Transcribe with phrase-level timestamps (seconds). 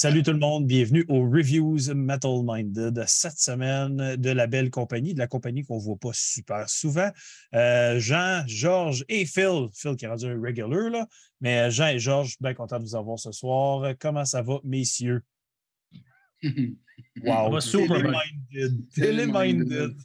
[0.00, 3.02] Salut tout le monde, bienvenue aux Reviews Metal Minded.
[3.08, 7.10] Cette semaine, de la belle compagnie, de la compagnie qu'on ne voit pas super souvent.
[7.52, 9.66] Euh, Jean, Georges et Phil.
[9.74, 11.04] Phil qui est rendu un regular, là.
[11.40, 13.92] Mais Jean et Georges, bien content de vous avoir ce soir.
[13.98, 15.24] Comment ça va, messieurs?
[16.44, 17.50] wow.
[17.50, 19.34] Va super minded.
[19.34, 19.96] minded.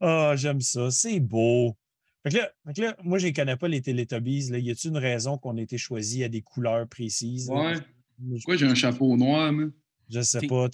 [0.00, 0.88] oh, j'aime ça.
[0.92, 1.76] C'est beau.
[2.22, 4.50] Fait que là, là, moi, je ne connais pas les Teletubbies.
[4.50, 4.58] Là.
[4.58, 7.48] Y a-t-il une raison qu'on ait été choisi à des couleurs précises?
[7.48, 7.74] Ouais.
[8.32, 9.72] Pourquoi j'ai un chapeau noir, man?
[10.10, 10.68] Je sais pas.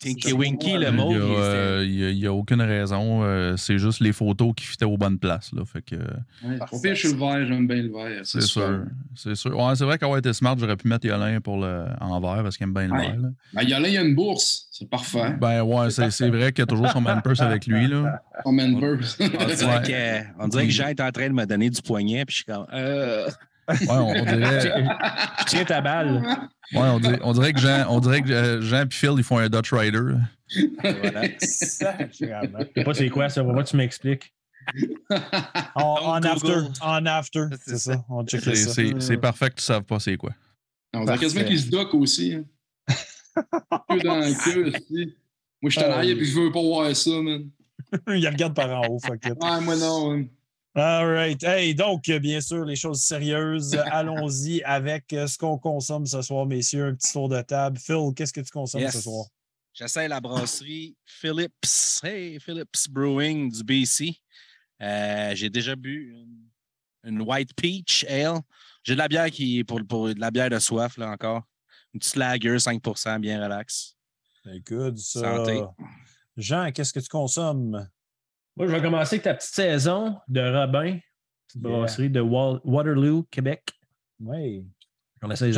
[0.00, 1.12] Tinky Winky, le mot.
[1.82, 3.22] Il n'y a, aucune raison.
[3.24, 5.50] Euh, c'est juste les photos qui fitaient aux bonnes places.
[5.52, 8.20] Là, fait que, ouais, pour pire, je suis le vert, j'aime bien le vert.
[8.24, 8.84] C'est sûr.
[9.16, 9.58] C'est sûr.
[9.58, 12.56] Ouais, c'est vrai qu'avoir été smart, j'aurais pu mettre Yolin pour le, en vert parce
[12.56, 13.16] qu'il aime bien le vert.
[13.52, 14.68] Ben, Yolin, il y a une bourse.
[14.70, 15.34] C'est parfait.
[15.40, 17.88] Ben ouais, c'est vrai qu'il y a toujours son man purse avec lui.
[17.88, 18.22] Là.
[18.44, 19.18] Son man purse.
[19.20, 22.24] on, dirait que, on dirait que Jean est en train de me donner du poignet,
[22.24, 22.66] puis je suis comme.
[23.68, 23.74] Euh...
[23.74, 24.86] Ouais, on, dirait.
[25.46, 26.22] Tiens ta balle.
[26.72, 29.24] Ouais, on dirait, on dirait que Jean, on dirait que euh, Jean et Phil, ils
[29.24, 30.00] font un Dutch Rider.
[30.82, 31.22] Voilà.
[31.40, 33.42] Je sais pas c'est quoi ça.
[33.42, 34.32] Moi, tu m'expliques.
[35.74, 36.60] en, after.
[36.80, 37.44] En after.
[37.64, 38.04] C'est ça.
[38.08, 38.82] On check ça.
[38.98, 40.30] C'est parfait que tu ne saves pas c'est quoi.
[40.94, 42.34] On dirait quasiment qu'ils se dockent aussi.
[42.34, 42.44] Hein.
[43.88, 45.14] que dans le cul aussi.
[45.60, 47.50] Moi, je suis en arrière et je veux pas voir ça, man.
[48.08, 48.98] Il regarde par en haut.
[48.98, 50.28] Fuck Ouais, moi non.
[50.78, 51.42] All right.
[51.42, 53.74] Hey, donc, bien sûr, les choses sérieuses.
[53.90, 56.86] Allons-y avec ce qu'on consomme ce soir, messieurs.
[56.86, 57.76] Un petit tour de table.
[57.78, 58.94] Phil, qu'est-ce que tu consommes yes.
[58.94, 59.26] ce soir?
[59.72, 61.66] J'essaie la brasserie Phillips.
[62.04, 64.20] Hey, Phillips Brewing du BC.
[64.80, 66.48] Euh, j'ai déjà bu une,
[67.02, 68.38] une, White Peach Ale.
[68.84, 71.42] J'ai de la bière qui est pour, pour, de la bière de soif, là, encore.
[71.92, 73.96] Une petite lager, 5% bien relax.
[74.44, 75.38] C'est good, ça.
[75.38, 75.60] Santé.
[76.36, 77.88] Jean, qu'est-ce que tu consommes?
[78.58, 80.98] Moi, je vais commencer avec ta petite saison de Robin,
[81.46, 83.62] petite brasserie de Waterloo, Québec.
[84.18, 84.64] Oui.
[85.22, 85.52] On essaie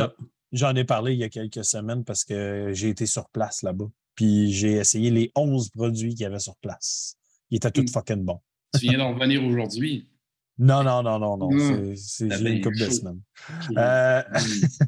[0.51, 3.89] J'en ai parlé il y a quelques semaines parce que j'ai été sur place là-bas.
[4.13, 7.15] Puis j'ai essayé les 11 produits qu'il y avait sur place.
[7.49, 8.39] Ils étaient tous fucking bons.
[8.79, 10.07] Tu viens d'en revenir aujourd'hui?
[10.59, 11.95] Non, non, non, non, non.
[11.95, 13.21] C'est une couple de semaines.
[13.77, 14.21] Euh,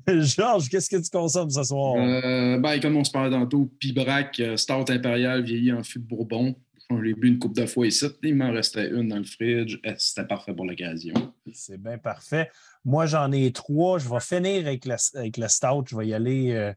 [0.22, 1.95] Georges, qu'est-ce que tu consommes ce soir?
[1.95, 6.56] Euh, ben, comme on se parlait tantôt, Pibrac, Stout Impérial vieilli en fût de Bourbon.
[6.98, 8.06] Je l'ai bu une couple de fois ici.
[8.24, 9.78] Il m'en restait une dans le fridge.
[9.98, 11.14] C'était parfait pour l'occasion.
[11.54, 12.50] C'est bien parfait.
[12.86, 14.00] Moi, j'en ai trois.
[14.00, 15.86] Je vais finir avec le, avec le Stout.
[15.88, 16.74] Je vais y aller, euh,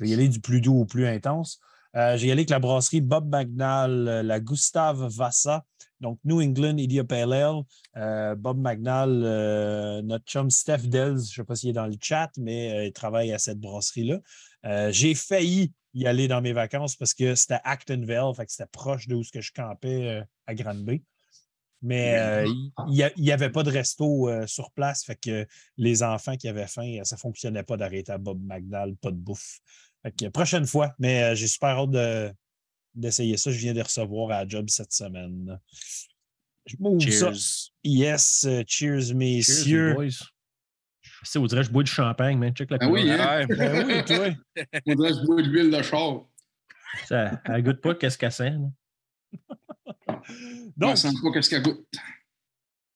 [0.00, 1.60] y aller du plus doux au plus intense.
[1.94, 5.64] Euh, j'ai y aller avec la brasserie Bob Magnal, euh, la Gustave Vassa,
[6.00, 7.62] donc New England Idiot Pale Ale.
[7.96, 11.96] Euh, Bob euh, notre chum Steph Dells, je ne sais pas s'il est dans le
[12.00, 14.20] chat, mais il travaille à cette brasserie-là.
[14.90, 19.08] j'ai failli y aller dans mes vacances parce que c'était Actonville, fait que c'était proche
[19.08, 21.02] de où je campais à Granby.
[21.84, 22.44] Mais
[22.88, 27.00] il n'y avait pas de resto sur place, fait que les enfants qui avaient faim,
[27.02, 29.60] ça ne fonctionnait pas d'arrêter à Bob Magnal, pas de bouffe.
[30.02, 32.32] Fait que prochaine fois, mais j'ai super hâte de,
[32.94, 33.50] d'essayer ça.
[33.50, 35.58] Je viens de recevoir à la job cette semaine.
[36.66, 37.34] Je cheers.
[37.34, 37.70] Ça.
[37.82, 39.96] Yes, cheers, messieurs.
[39.96, 40.31] Cheers,
[41.22, 42.52] Si vous dirait je bois du champagne, man.
[42.54, 43.46] Check la ah oui, hein?
[43.48, 44.28] ben oui, toi.
[44.86, 46.22] On dirait que je bois de l'huile de char.
[47.06, 48.56] Ça elle goûte pas qu'est-ce qu'elle sent.
[50.76, 51.86] Donc, ça sent pas qu'est-ce qu'elle goûte.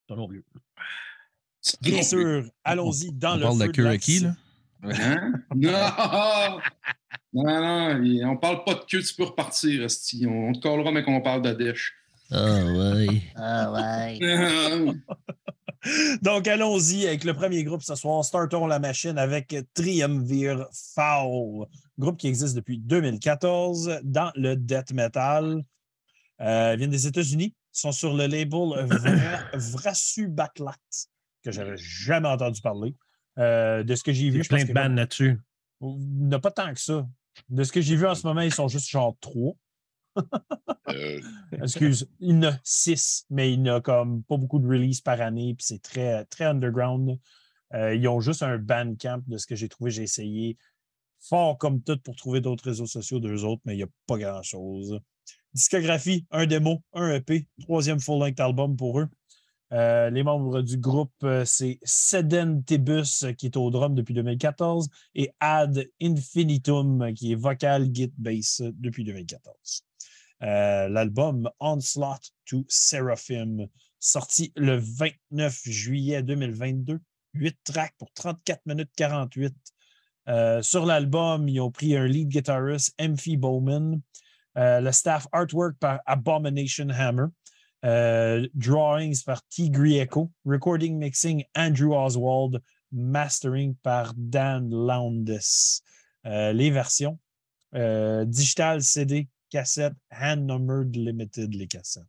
[0.09, 0.45] Non plus.
[1.81, 4.35] Bien sûr, allons-y dans on le parle de la queue qui, là?
[4.83, 5.33] Hein?
[5.55, 6.61] Non!
[7.33, 10.27] Non, non, on parle pas de queue, tu peux repartir, Esti.
[10.27, 11.95] On te collera, mais qu'on parle de dèche.
[12.31, 13.23] Ah ouais.
[13.35, 14.19] Ah ouais.
[16.23, 18.25] Donc, allons-y avec le premier groupe ce soir.
[18.25, 21.67] Startons la machine avec Triumvir Foul,
[21.99, 25.63] groupe qui existe depuis 2014 dans le death metal.
[26.41, 27.55] Euh, ils viennent des États-Unis.
[27.75, 28.87] Ils sont sur le label
[29.55, 30.75] Vrasu Batlat,
[31.43, 32.95] que j'avais jamais entendu parler.
[33.39, 34.39] Euh, de ce que j'ai vu.
[34.39, 35.39] Il y a plein de bandes là-dessus.
[35.83, 37.07] Il n'y a pas tant que ça.
[37.51, 39.53] De ce que j'ai vu en ce moment, ils sont juste genre trois.
[40.89, 41.21] Euh...
[41.53, 45.21] Excuse, il en a six, mais il n'y a comme pas beaucoup de releases par
[45.21, 47.19] année, puis c'est très, underground.
[47.75, 49.91] Euh, ils ont juste un bandcamp de ce que j'ai trouvé.
[49.91, 50.57] J'ai essayé
[51.21, 54.19] fort comme tout pour trouver d'autres réseaux sociaux d'eux autres, mais il n'y a pas
[54.19, 55.01] grand-chose.
[55.53, 59.09] Discographie, un démo, un EP, troisième full-length album pour eux.
[59.73, 65.33] Euh, les membres du groupe, c'est Seden Tibus, qui est au drum depuis 2014, et
[65.41, 69.83] Ad Infinitum, qui est vocal, git, bass depuis 2014.
[70.41, 73.67] L'album Onslaught to Seraphim,
[73.99, 77.01] sorti le 29 juillet 2022,
[77.35, 79.55] 8 tracks pour 34 minutes 48.
[80.63, 84.01] sur l'album, ils ont pris un lead guitarist, Emphy Bowman,
[84.55, 87.27] le staff artwork par Abomination Hammer.
[87.85, 89.71] Euh, drawings par T.
[89.71, 92.61] Grieco, recording mixing Andrew Oswald,
[92.91, 95.83] mastering par Dan Lowndes.
[96.27, 97.19] Euh, les versions
[97.75, 102.05] euh, digital, CD, cassette, hand numbered limited, les cassettes.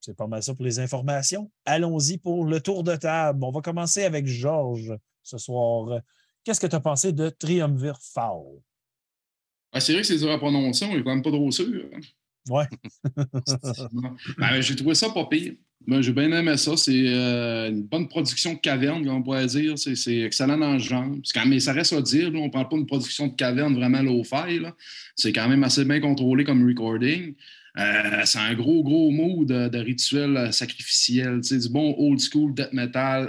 [0.00, 1.50] C'est pas mal ça pour les informations.
[1.66, 3.44] Allons-y pour le tour de table.
[3.44, 6.00] On va commencer avec Georges ce soir.
[6.42, 8.62] Qu'est-ce que tu as pensé de Triumvir Foul?
[9.72, 11.90] Ah, c'est vrai que c'est dur à prononcer, on n'est quand même pas trop sûr.
[12.48, 12.66] Ouais.
[14.38, 15.54] Ben, j'ai trouvé ça pas pire.
[15.86, 16.76] Ben, j'ai bien aimé ça.
[16.76, 19.78] C'est euh, une bonne production de caverne, on pourrait dire.
[19.78, 21.06] C'est, excellent dans le genre.
[21.34, 24.02] Quand- mais ça reste à dire, on ne parle pas d'une production de caverne vraiment
[24.02, 24.60] low-fi.
[25.16, 27.34] C'est quand même assez bien contrôlé comme recording.
[27.78, 31.40] Euh, c'est un gros, gros mot de, rituel euh, sacrificiel.
[31.40, 33.28] Du bon old school death metal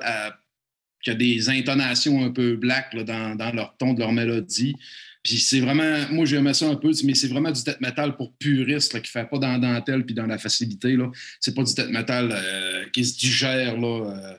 [1.04, 4.76] qui a des intonations un peu black dans, dans leur ton de leur mélodie.
[5.24, 8.34] Puis c'est vraiment, moi j'aimais ça un peu, mais c'est vraiment du death metal pour
[8.34, 10.98] puristes, là, qui ne fait pas dans la dentelle puis dans la facilité.
[11.40, 14.34] C'est pas du death metal euh, qui se digère là, euh,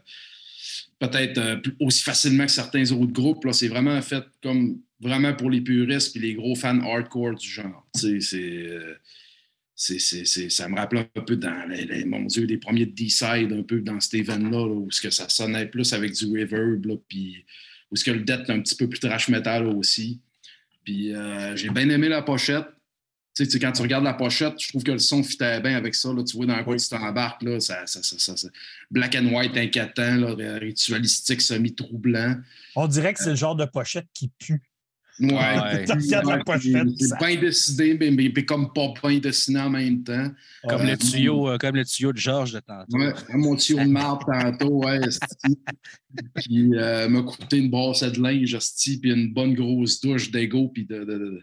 [0.99, 3.45] peut-être euh, aussi facilement que certains autres groupes.
[3.45, 3.53] Là.
[3.53, 7.87] C'est vraiment fait comme vraiment pour les puristes puis les gros fans hardcore du genre.
[7.95, 12.93] C'est, c'est, c'est, ça me rappelle un peu dans les, mon Dieu, les premiers de
[12.93, 16.87] D-Side, un peu dans cet event-là, là, où que ça sonnait plus avec du reverb,
[17.09, 17.45] puis
[17.91, 20.21] où ce que le death est un petit peu plus trash metal aussi.
[20.85, 22.67] Puis euh, j'ai bien aimé la pochette.
[23.35, 25.95] Tu sais, quand tu regardes la pochette, je trouve que le son fitait bien avec
[25.95, 26.13] ça.
[26.13, 27.43] Là, tu vois dans quoi tu t'embarques.
[27.43, 28.49] Là, ça, ça, ça, ça- ça-
[28.91, 32.37] black and white inquiétant, là, ritualistique, semi-troublant.
[32.77, 34.61] On dirait que c'est le genre de pochette qui pue.
[35.21, 40.31] Ouais, C'est bien décidé, mais, mais- mais comme pas bien dessiné en même temps.
[40.69, 40.93] Comme, Ouais.
[40.93, 42.97] le tuyau, euh, comme le tuyau de Georges de tantôt.
[42.97, 45.01] Ouais, mon tuyau de marbre tantôt, ouais.
[46.37, 48.57] Puis euh, m'a coûté une brosse de linge,
[49.01, 51.41] puis une bonne grosse douche d'ego, puis de, de, de-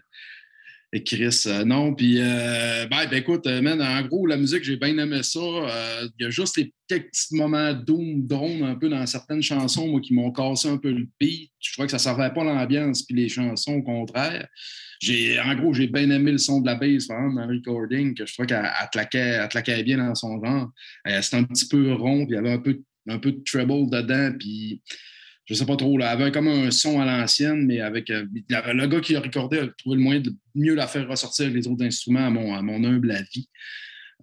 [0.92, 1.94] Et Chris, euh, non.
[1.94, 5.38] Puis, euh, ben, ben, écoute, euh, man, en gros, la musique, j'ai bien aimé ça.
[5.38, 10.00] Il y a juste les petits moments doom, drone un peu dans certaines chansons, moi,
[10.00, 11.52] qui m'ont cassé un peu le beat.
[11.60, 14.48] Je crois que ça ne servait pas l'ambiance, puis les chansons, au contraire.
[15.44, 18.14] En gros, j'ai bien aimé le son de la bass, par exemple, dans le recording,
[18.14, 18.68] que je trouvais qu'elle
[19.22, 20.70] elle claquait, bien dans son genre.
[21.22, 23.88] C'était un petit peu rond, puis il y avait un peu, un peu de treble
[23.88, 24.82] dedans, puis
[25.50, 28.86] je sais pas trop, là, avait comme un son à l'ancienne, mais avec euh, le
[28.86, 31.84] gars qui a recordé a trouvé le moyen de mieux la faire ressortir les autres
[31.84, 33.48] instruments à mon, humble avis.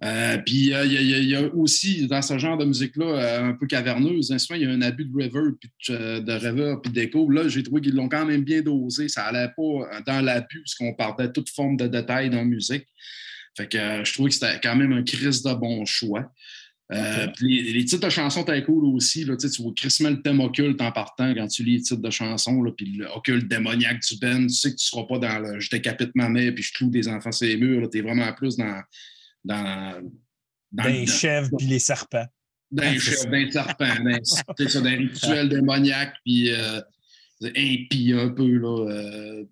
[0.02, 4.32] Euh, puis euh, il y, a- aussi dans ce genre de musique-là, un peu caverneuse,
[4.32, 7.28] hein, il y a un abus de reverb, puis de, de reverb, puis d'écho.
[7.28, 9.08] Là, j'ai trouvé qu'ils l'ont quand même bien dosé.
[9.10, 12.44] Ça allait pas dans l'abus, parce qu'on partait de toute forme de détail dans la
[12.44, 12.86] musique.
[13.54, 16.32] Fait que je trouvais que c'était quand même un crise de bon choix.
[16.90, 19.24] Euh, les, les titres de chansons étaient cool aussi.
[19.24, 22.10] Là, tu vois crissement le thème occulte en partant quand tu lis les titres de
[22.10, 24.46] chansons, là, puis l'occulte démoniaque du Ben.
[24.46, 26.72] Tu sais que tu ne seras pas dans le je décapite ma mère puis je
[26.72, 27.90] cloue des enfants sur les murs.
[27.90, 28.80] Tu es vraiment plus dans.
[29.44, 30.00] dans,
[30.72, 32.26] dans Des le- chèvres puis les serpents.
[32.70, 36.80] d'un chef, d'un serpent, d'un c'est ça, d'un rituel démoniaque, puis euh,
[37.46, 38.90] impie un peu, là.
[38.90, 39.44] euh,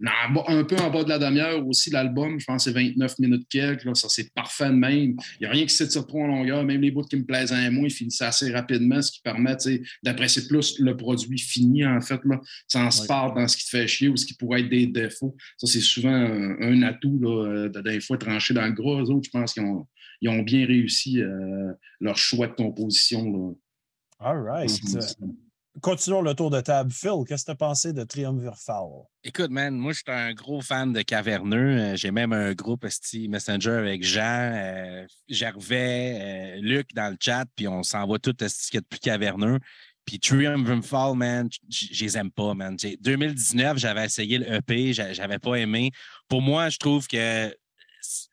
[0.49, 3.47] un peu en bas de la demi-heure aussi, l'album, je pense que c'est 29 minutes
[3.49, 5.17] quelques, là, ça c'est parfait de même.
[5.35, 7.53] Il n'y a rien qui s'étire trop en longueur, même les bouts qui me plaisent
[7.53, 9.57] un moins, ils finissent assez rapidement, ce qui permet
[10.03, 13.07] d'apprécier plus le produit fini, en fait, là, sans se Ouais.
[13.09, 15.37] perdre dans ce qui te fait chier ou ce qui pourrait être des défauts.
[15.59, 18.99] Ça, c'est souvent un, un atout, là, euh, de des fois trancher dans le gros.
[19.01, 19.87] Eux autres, je pense qu'ils ont,
[20.21, 23.31] ils ont bien réussi euh, leur choix de composition.
[23.31, 23.53] Là.
[24.19, 24.71] All right.
[25.83, 26.91] Continuons le tour de table.
[26.91, 29.05] Phil, qu'est-ce que tu as pensé de Triumvir Foul?
[29.23, 31.79] Écoute, man, moi, je suis un gros fan de Caverneux.
[31.79, 37.17] Euh, J'ai même un groupe esti, Messenger avec Jean, euh, Gervais, euh, Luc dans le
[37.21, 39.59] chat, puis on s'envoie tout ce a de plus caverneux.
[40.07, 42.79] Puis Triumph Fall, man, je les aime pas, man.
[42.79, 45.91] J'ai- 2019, j'avais essayé le EP, j'a- j'avais pas aimé.
[46.29, 47.55] Pour moi, je trouve que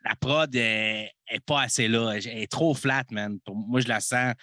[0.06, 2.12] la prod est, est pas assez là.
[2.14, 3.40] Elle est trop flat, man.
[3.44, 4.34] Pour moi, je la sens.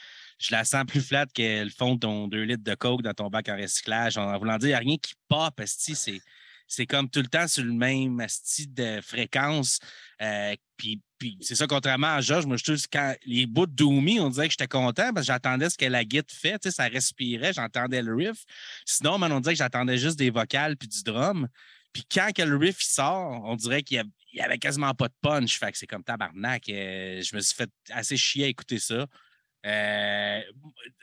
[0.40, 3.12] Je la sens plus flat que le fond de ton 2 litres de coke dans
[3.12, 4.16] ton bac en recyclage.
[4.16, 6.20] En voulant dire, il n'y a rien qui pop, c'est
[6.66, 9.80] c'est comme tout le temps sur le même style de fréquence.
[10.23, 11.00] Euh, puis,
[11.40, 14.47] c'est ça, contrairement à Georges, moi, je trouve quand les bouts de Doomy, on dirait
[14.47, 16.61] que j'étais content parce que j'attendais ce que la guide fait.
[16.61, 18.44] Tu sais, ça respirait, j'entendais le riff.
[18.87, 21.49] Sinon, man, on dirait que j'attendais juste des vocales puis du drum.
[21.92, 25.09] Puis quand le riff sort, on dirait qu'il y, a- il y avait quasiment pas
[25.09, 25.59] de punch.
[25.59, 26.68] Fait que c'est comme tabarnak.
[26.68, 29.06] Euh, je me suis fait assez chier à écouter ça.
[29.67, 30.40] Euh,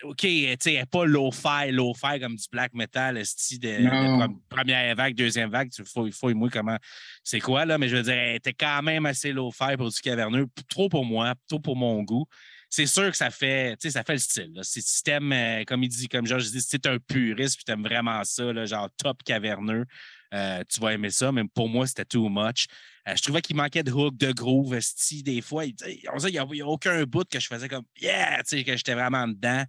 [0.04, 5.16] OK, elle n'est pas low-fi, low-fi comme du black metal, style de, de première vague,
[5.16, 5.70] deuxième vague.
[5.78, 6.78] Il faut, faut moi comment
[7.24, 10.00] c'est quoi, là, mais je veux dire, elle était quand même assez low-fi pour du
[10.00, 10.48] caverneux.
[10.70, 12.26] Trop pour moi, trop pour mon goût.
[12.70, 14.52] C'est sûr que ça fait, ça fait le style.
[14.54, 14.64] là.
[14.64, 17.64] Si si t'aimes, euh, comme il dit, comme Georges dit, si t'es un puriste puis
[17.64, 19.86] t'aimes vraiment ça, là, genre top caverneux,
[20.34, 21.32] euh, tu vas aimer ça.
[21.32, 22.68] Même pour moi, c'était too much.
[23.08, 25.66] Euh, je trouvais qu'il manquait de hook, de groove, esti, des fois.
[25.66, 25.76] il-
[26.32, 29.28] n'y a, a aucun bout que je faisais comme Yeah, tu sais, que j'étais vraiment
[29.28, 29.64] dedans.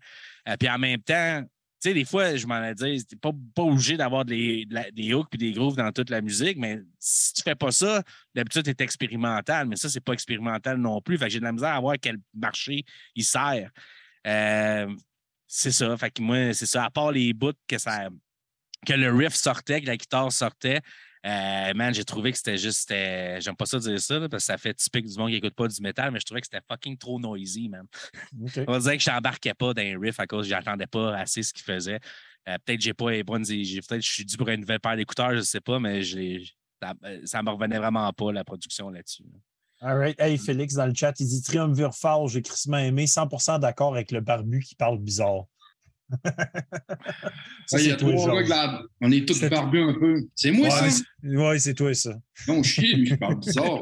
[0.48, 1.42] Euh, puis en même temps,
[1.80, 5.28] sais, des fois, je m'en ai dit, t'es pas, pas obligé d'avoir des, des hooks
[5.34, 8.02] et des grooves dans toute la musique, mais si tu fais pas ça,
[8.34, 11.16] d'habitude, tu es expérimental, mais ça, c'est pas expérimental non plus.
[11.18, 12.84] Fait que j'ai de la misère à voir quel marché
[13.14, 13.70] il sert.
[15.48, 15.96] C'est ça.
[15.96, 16.84] Que moi, c'est ça.
[16.84, 18.08] À part les bouts que ça
[18.86, 20.80] que le riff sortait, que la guitare sortait,
[21.26, 22.88] euh, man, j'ai trouvé que c'était juste.
[22.90, 25.54] J'aime pas ça dire ça, là, parce que ça fait typique du monde qui écoute
[25.54, 27.86] pas du métal, mais je trouvais que c'était fucking trop noisy, man.
[28.68, 31.16] On va dire que je n'embarquais pas dans les riffs à cause que j'entendais pas
[31.16, 31.98] assez ce qu'il faisait.
[32.48, 33.44] Euh, peut-être que j'ai pas les bonnes.
[33.44, 36.02] j'ai- Peut-être que je suis dû pour une nouvelle paire d'écouteurs, je sais pas, mais
[36.02, 36.44] je l'ai-
[36.80, 36.94] ça,
[37.24, 39.24] ça me revenait vraiment pas, la production là-dessus.
[39.80, 40.18] All right.
[40.20, 44.10] Hey, Félix, dans le chat, il dit Triumvir Fall, j'ai crissement aimé, 100% d'accord avec
[44.12, 45.44] le barbu qui parle bizarre.
[47.66, 50.16] Ça, Ouais, il y a c'est toi, la- On est tous barbus un peu.
[50.34, 50.90] C'est moi, Ouais, ça?
[50.90, 52.14] c'est- ouais, c'est toi, ça.
[52.46, 53.80] Non, chier, lui, je parle bizarre.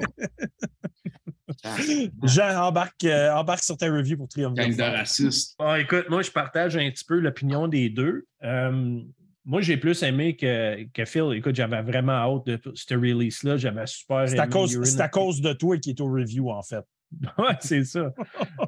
[1.63, 1.77] Ah,
[2.25, 5.55] Jean, embarque, euh, embarque sur ta review pour Triumvir Gang de racistes.
[5.59, 8.27] Bon, écoute, moi, je partage un petit peu l'opinion des deux.
[8.43, 9.01] Euh,
[9.45, 11.33] moi, j'ai plus aimé que, que Phil.
[11.35, 13.57] Écoute, j'avais vraiment hâte de ce release-là.
[13.57, 16.63] J'avais super C'est à, aimé cause, à cause de toi qui est au review, en
[16.63, 16.85] fait.
[17.39, 18.13] Ouais, c'est ça.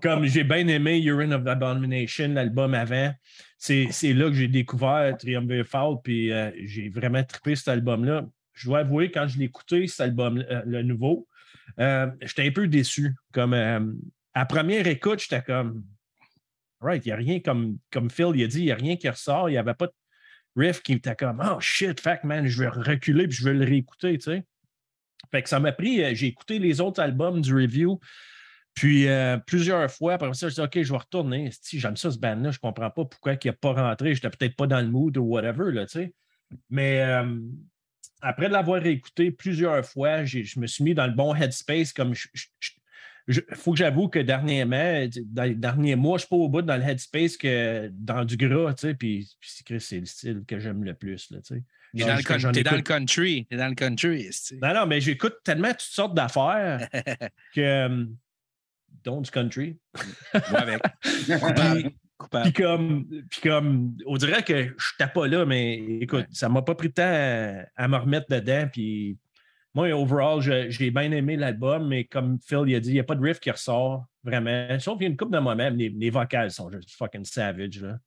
[0.02, 3.12] Comme j'ai bien aimé Urine of Abomination, l'album avant.
[3.58, 8.26] C'est là que j'ai découvert Triumvir Fall, puis euh, j'ai vraiment trippé cet album-là.
[8.54, 11.28] Je dois avouer, quand je l'ai écouté, cet album, euh, le nouveau,
[11.78, 13.14] euh, j'étais un peu déçu.
[13.32, 13.80] Comme euh,
[14.34, 15.84] à première écoute, j'étais comme
[16.80, 18.96] Right, il n'y a rien comme, comme Phil il a dit, il n'y a rien
[18.96, 19.48] qui ressort.
[19.48, 19.92] Il n'y avait pas de
[20.56, 23.64] riff qui était comme Oh shit, fuck man, je vais reculer puis je vais le
[23.64, 24.44] réécouter, tu sais.
[25.30, 28.00] Fait que ça m'a pris, euh, j'ai écouté les autres albums du review.
[28.74, 31.50] Puis euh, plusieurs fois, après ça, je dis OK, je vais retourner.
[31.72, 34.14] J'aime ça, ce band-là, je comprends pas pourquoi il n'a pas rentré.
[34.14, 36.14] J'étais peut-être pas dans le mood ou whatever, là, tu sais.
[36.70, 37.40] Mais euh,
[38.20, 41.92] après l'avoir écouté plusieurs fois, je me suis mis dans le bon headspace.
[41.92, 42.14] Comme
[43.28, 46.62] il faut que j'avoue que dernièrement, dans les derniers mois, je suis pas au bout
[46.62, 48.94] dans le headspace que dans du gras, tu sais.
[48.94, 51.62] Puis, c'est le style que j'aime le plus, là, tu sais.
[51.96, 52.22] T'es dans, le
[52.62, 53.46] dans country.
[53.48, 54.30] T'es dans le country.
[54.62, 56.88] Non, non, mais j'écoute tellement toutes sortes d'affaires
[57.54, 57.60] que.
[57.60, 58.04] euh,
[59.04, 59.78] dont du country.
[60.50, 60.82] Moi avec.
[61.40, 61.82] Coupable.
[61.82, 62.52] Puis Coupable.
[62.52, 66.74] comme, puis comme, on dirait que je n'étais pas là, mais écoute, ça m'a pas
[66.74, 68.68] pris de temps à, à me remettre dedans.
[68.72, 69.16] Puis
[69.72, 73.04] moi, overall, j'ai bien aimé l'album, mais comme Phil il a dit, il n'y a
[73.04, 74.78] pas de riff qui ressort vraiment.
[74.80, 77.80] Sauf qu'il y a une coupe de moi-même, les, les vocales sont juste fucking savage.
[77.80, 77.98] Là.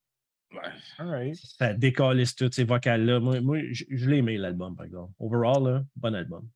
[0.97, 1.35] All right.
[1.57, 3.19] Ça décalisse toutes ces vocales-là.
[3.19, 5.13] Moi, moi je, je l'ai aimé l'album, par exemple.
[5.19, 6.47] Overall, là, bon album.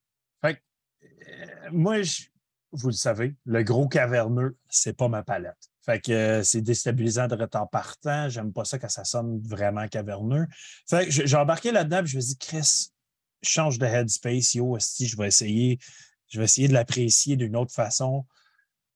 [0.43, 2.23] Euh, moi, je-
[2.71, 5.69] vous le savez, le gros caverneux, c'est pas ma palette.
[5.85, 8.27] Fait que euh, c'est déstabilisant de en partant.
[8.27, 10.47] J'aime pas ça quand ça sonne vraiment caverneux.
[10.89, 12.89] Fait que j'ai embarqué là-dedans et je me suis dit, Chris,
[13.43, 15.79] change de headspace, yo, esti, je vais essayer,
[16.27, 18.25] je vais essayer de l'apprécier d'une autre façon.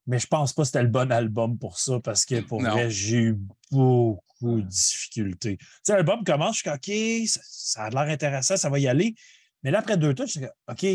[0.09, 2.71] Mais je pense pas que c'était le bon album pour ça parce que pour Non.
[2.71, 3.37] vrai, j'ai eu
[3.69, 5.57] beaucoup de difficultés.
[5.57, 8.79] Tu sais, l'album commence, je suis comme, OK, ça, ça a l'air intéressant, ça va
[8.79, 9.13] y aller.
[9.61, 10.85] Mais là, après deux tours, je suis comme, OK,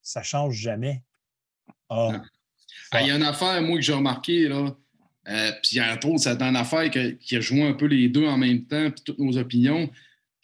[0.00, 1.02] ça change jamais.
[1.90, 2.22] Ah, Non.
[2.92, 4.74] Ah, Il y a une affaire, moi, que j'ai remarqué, là.
[5.28, 8.38] Euh, puis entre autres, c'est une affaire qui a joué un peu les deux en
[8.38, 9.90] même temps, puis toutes nos opinions.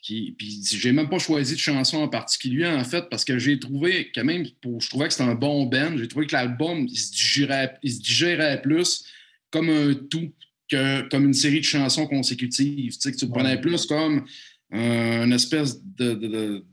[0.09, 3.59] Qui, puis j'ai même pas choisi de chanson en particulier, en fait, parce que j'ai
[3.61, 5.99] trouvé, quand même, pour, je trouvais que c'était un bon band.
[5.99, 9.05] J'ai trouvé que l'album, il se digérait, il se digérait plus
[9.50, 10.33] comme un tout
[10.71, 12.95] que comme une série de chansons consécutives.
[12.95, 14.25] Tu sais, que tu le prenais plus comme
[14.73, 16.65] euh, une espèce de, de- de-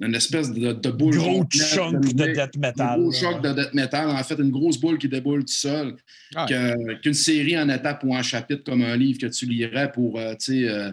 [0.00, 2.88] une espèce de, de boule gros chunk de death metal.
[2.88, 5.94] Un gros choc de death metal, en fait, une grosse boule qui déboule tout seul,
[7.02, 10.32] qu'une série en étape ou en chapitre comme un livre que tu lirais pour, euh,
[10.36, 10.90] tu sais, euh,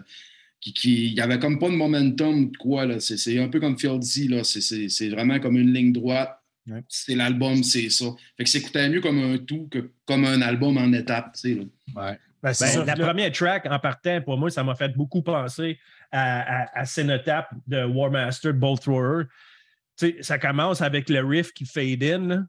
[0.64, 2.98] qui, qui, il y avait comme pas de momentum de quoi, là.
[2.98, 4.42] C'est, c'est un peu comme Phil dit, là.
[4.44, 6.38] C'est, c'est, c'est vraiment comme une ligne droite.
[6.66, 6.82] Ouais.
[6.88, 8.06] C'est l'album, c'est ça.
[8.38, 11.54] Fait que s'écoutait mieux comme un tout que comme un album en étape, tu sais,
[11.54, 11.64] là.
[12.02, 12.18] Ouais.
[12.42, 12.84] Ben, c'est Ben, ça.
[12.84, 15.78] la Là, première track, en partant, pour moi, ça m'a fait beaucoup penser
[16.10, 19.24] à, à, à Cénotape de War Master, Bolt Thrower.
[19.98, 22.46] Tu sais, ça commence avec le riff qui fade in.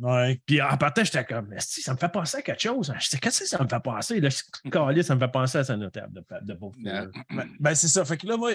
[0.00, 0.40] Ouais.
[0.46, 2.92] Puis en partant, j'étais comme, Esti, ça me fait penser à quelque chose.
[2.98, 4.20] Je sais, qu'est-ce que ça me fait penser?
[4.20, 7.06] Là, je calais, ça me fait penser à Cénotape de, de Bolt Thrower.
[7.30, 8.04] Ben, ben, c'est ça.
[8.04, 8.52] Fait que là, moi,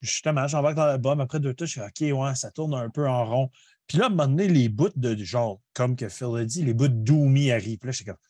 [0.00, 1.20] justement, j'embarque dans l'album.
[1.20, 3.50] Après deux touches, je suis OK, ouais, ça tourne un peu en rond.
[3.86, 6.64] Puis là, à un moment donné, les bouts de genre, comme que Phil a dit,
[6.64, 7.78] les bouts de Doomy arrivent.
[7.78, 8.20] Puis là, j'étais comme.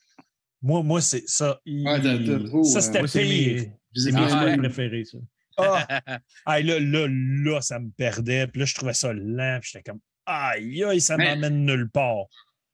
[0.63, 1.61] Moi, moi c'est ça.
[1.65, 3.23] il- Ouais, t'as- t'as trop, ça, c'était pire.
[3.23, 4.57] mes, c'est mes ouais.
[4.57, 5.19] préférés, ça.
[5.59, 5.87] Ah!
[6.45, 8.47] Ah, là, là, là, ça me perdait.
[8.47, 9.59] Puis là, je trouvais ça lent.
[9.61, 12.27] Puis j'étais comme, aïe, aïe, ça m'emmène nulle part.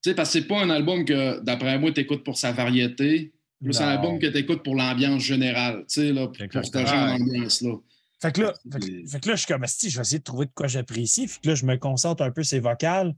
[0.02, 2.52] Tu sais, parce que c'est pas un album que, d'après moi, tu écoutes pour sa
[2.52, 3.32] variété.
[3.62, 7.18] Plus un album que tu écoutes pour l'ambiance générale, tu sais, là, pour, ce genre
[7.18, 7.74] d'ambiance-là.
[8.20, 10.18] Fait que là, fait que, fait que là, je suis comme, si je vais essayer
[10.18, 11.28] de trouver de quoi j'apprécie.
[11.28, 13.14] Fait que là, je me concentre un peu ces vocales.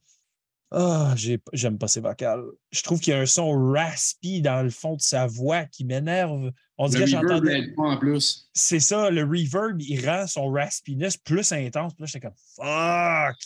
[0.71, 2.43] Ah, j'ai- j'aime pas ses vocales.
[2.73, 5.85] Je trouve qu'il y a un son raspy dans le fond de sa voix qui
[5.85, 6.50] m'énerve.
[6.79, 7.73] On dirait que j'entendais.
[7.76, 8.50] en plus.
[8.55, 11.95] C'est ça, le reverb, il rend son raspiness plus intense.
[11.95, 13.37] Puis là, j'étais comme fuck!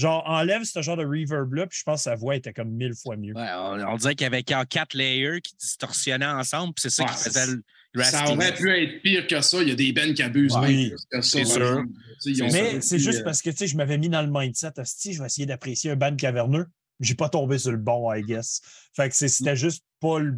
[0.00, 2.94] Genre, enlève ce genre de reverb-là, puis je pense que sa voix était comme mille
[2.94, 3.34] fois mieux.
[3.34, 6.90] Ouais, on, on dirait qu'il y avait qu'en quatre layers qui distorsionnaient ensemble, puis c'est
[6.90, 9.62] ça Ouais, qui faisait le, le Ça aurait pu être pire que ça.
[9.62, 10.60] Il y a des bands qui abusent ça.
[11.22, 11.84] c'est sûr.
[12.52, 15.12] Mais c'est juste euh, parce que tu sais, je m'avais mis dans le mindset, si
[15.12, 16.66] je vais essayer d'apprécier un band caverneux.
[17.00, 18.60] J'ai pas tombé sur le bon, I guess.
[18.94, 20.36] Fait que c'est- c'était juste pas le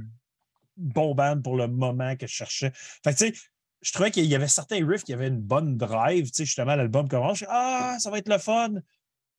[0.76, 2.72] bon band pour le moment que je cherchais.
[3.04, 3.34] Fait que tu sais,
[3.82, 6.26] je trouvais qu'il y avait certains riffs qui avaient une bonne drive.
[6.26, 7.44] Tu sais, justement, l'album commence.
[7.48, 8.74] ah, ça va être le fun.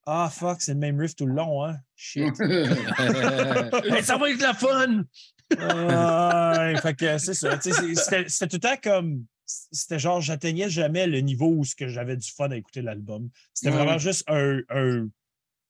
[0.05, 1.77] Ah, fuck, c'est le même riff tout le long, hein.
[1.95, 2.33] Shit.
[2.39, 5.03] Hey, ça va être la fun!
[5.51, 7.60] Ouais, fait que c'est ça.
[7.62, 9.25] C'était tout le temps comme.
[9.45, 13.29] C'était genre, j'atteignais jamais le niveau où j'avais du fun à écouter l'album.
[13.53, 13.77] C'était Ouais.
[13.77, 15.07] vraiment juste un, un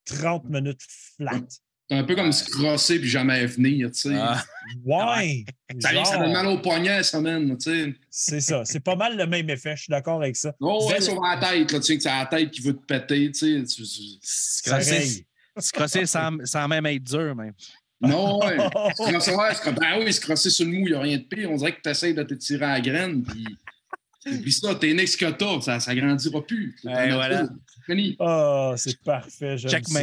[0.06, 0.82] 30 minutes
[1.18, 1.42] flat.
[1.90, 4.16] C'est un peu comme se crosser puis jamais venir, tu sais.
[4.18, 4.42] Ah,
[4.86, 5.44] Ouais!
[5.80, 7.94] Ça, vient ça donne mal au poignet, ça, man, tu sais.
[8.10, 8.64] c'est ça.
[8.64, 9.76] C'est pas mal le même effet.
[9.76, 10.54] Je suis d'accord avec ça.
[10.60, 12.86] Oh, ouais, sur la tête, là, tu sais, que c'est la tête qui veut te
[12.86, 13.64] péter, tu sais.
[13.66, 15.26] tu- tu- se Ça crosser,
[15.60, 17.54] se crosser sans, sans même être dur, même.
[18.02, 18.58] Non, ouais.
[18.98, 21.00] Se crosser, ouais, se cro- ben oui, se crosser sur le mou, il n'y a
[21.00, 21.50] rien de pire.
[21.52, 23.46] On dirait que tu essaies de te tirer à la graine, puis.
[24.42, 26.76] Puis ça, t'es next que t'as, ça, ça grandira plus.
[26.84, 27.48] Pas voilà.
[27.86, 28.16] Fini.
[28.20, 29.58] Ah, c'est parfait.
[29.58, 30.00] J'aime ça.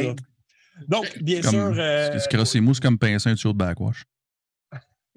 [0.87, 1.73] Donc, bien Comme, sûr.
[1.77, 4.03] euh, se crosser mou, c'est comme un tuyau de backwash.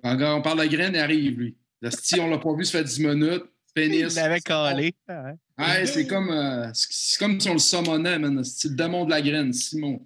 [0.03, 1.57] On parle de graine, il arrive, lui.
[1.81, 3.45] Le style, on l'a pas vu, ça fait 10 minutes.
[3.75, 4.13] Pénis.
[4.13, 4.95] Il l'avait collé.
[5.09, 5.35] Ah, ouais.
[5.59, 8.45] Ouais, c'est comme, euh, c'est- c'est comme si on le summonait, man.
[8.45, 10.05] C'est le démon de la graine, Simon.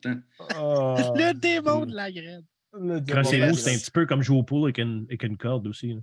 [0.55, 2.45] Ah, Le démon de la graine.
[2.73, 5.95] mou, c'est un petit peu comme jouer au pool avec une, avec une corde aussi.
[5.95, 6.01] là.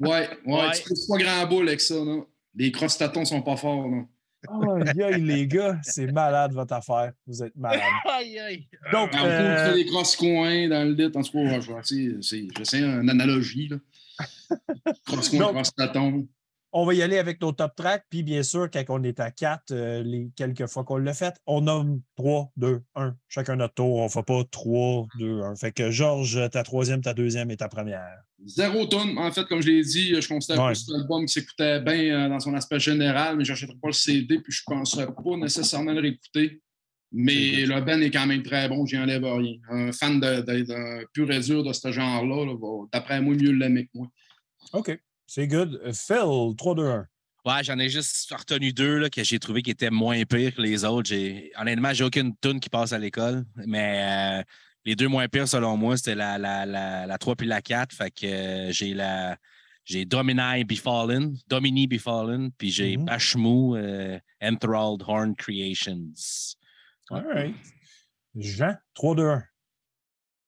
[0.00, 0.70] Ouais, ouais, Ouais.
[0.76, 2.26] tu pousses pas grand boule avec ça, non?
[2.54, 4.08] Les cross-tatons sont pas forts, non?
[4.48, 7.12] Aïe, aïe, les gars, c'est malade votre affaire.
[7.26, 7.82] Vous êtes malade.
[8.06, 8.66] Aïe, aïe.
[8.90, 11.06] Donc, tu euh, des cross-coins dans le lit.
[11.06, 13.76] En tout cas, je vais essayer, une analogie, là.
[15.06, 16.26] Cross-coin, cross-taton.
[16.72, 18.04] On va y aller avec nos top tracks.
[18.10, 21.62] Puis, bien sûr, quand on est à 4, les quelques fois qu'on l'a fait, on
[21.62, 23.16] nomme 3, 2, 1.
[23.28, 23.96] Chacun notre tour.
[23.96, 25.56] On ne fait pas 3, 2, 1.
[25.56, 28.06] Fait que Georges, ta troisième, ta deuxième et ta première.
[28.46, 29.18] Zéro tonne.
[29.18, 30.72] En fait, comme je l'ai dit, je considère Ouais.
[30.72, 33.76] que c'est un album qui s'écoutait bien euh, dans son aspect général, mais je n'achèterais
[33.82, 36.60] pas le CD, puis je ne penserais pas nécessairement le réécouter.
[37.12, 39.56] Mais le band est quand même très bon, j'y enlève rien.
[39.68, 43.50] Un fan de- de- d'un pur et dur de ce genre-là, là, d'après moi, mieux
[43.50, 44.06] l'aimer que moi.
[44.74, 44.96] OK.
[45.32, 45.80] C'est good.
[45.94, 47.06] Phil, 3, 2, 1.
[47.46, 50.60] Ouais, j'en ai juste retenu deux là, que j'ai trouvé qui étaient moins pires que
[50.60, 51.08] les autres.
[51.08, 54.42] J'ai- Honnêtement, j'ai aucune tune qui passe à l'école, mais euh,
[54.84, 57.94] les deux moins pires, selon moi, c'était la, la, la, la 3 puis la 4.
[57.94, 59.36] Fait que euh, j'ai la
[59.84, 63.04] j'ai Domini Befallen, Domini Befallen, puis j'ai Mhm.
[63.04, 66.56] Bashmou euh, Enthralled Horn Creations.
[67.08, 67.54] All right.
[68.36, 69.44] Jean, 3, 2, 1.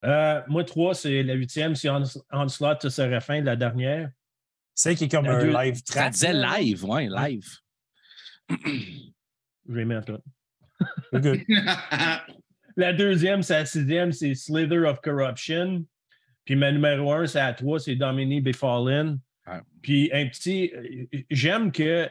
[0.05, 1.77] Euh, moi, 3, c'est la huitième.
[1.77, 4.11] C'est Ons- Onslaught to Séraphin, la dernière.
[4.75, 6.13] C'est qui est comme La un deux- live Ça track.
[6.13, 6.59] disait là.
[6.59, 7.49] live, ouais, live.
[9.69, 10.01] Là.
[11.13, 11.41] C'est good.
[12.77, 15.85] La deuxième, c'est la sixième, c'est Slither of Corruption.
[16.47, 19.19] Puis ma numéro un, c'est à trois, c'est Domini Befallen.
[19.47, 19.61] Ouais.
[19.83, 20.73] Puis un petit.
[21.31, 22.09] J'aime que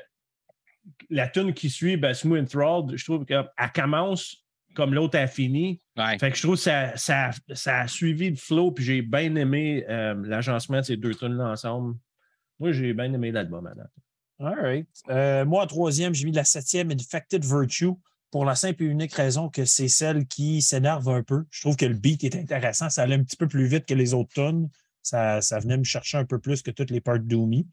[1.10, 3.44] la tune qui suit, ben, Smooth Enthralled, je trouve qu'elle
[3.74, 4.38] commence
[4.76, 5.82] comme l'autre a fini.
[5.98, 6.18] Ouais.
[6.20, 9.36] Fait que je trouve que ça, ça, ça a suivi le flow, puis j'ai bien
[9.36, 11.96] aimé euh, l'agencement de ces deux tunes-là ensemble.
[12.62, 13.74] Moi, j'ai bien aimé l'album à.
[14.40, 14.88] All right.
[15.10, 17.94] Euh, moi, en troisième, j'ai mis la septième, Infected Virtue,
[18.30, 21.44] pour la simple et unique raison que c'est celle qui s'énerve un peu.
[21.50, 22.92] Je trouve que le beat est intéressant.
[22.92, 24.70] Ça allait un petit peu plus vite que les autres tunes.
[25.02, 27.66] Ça, venait me chercher un peu plus que toutes les parts d'Oomy.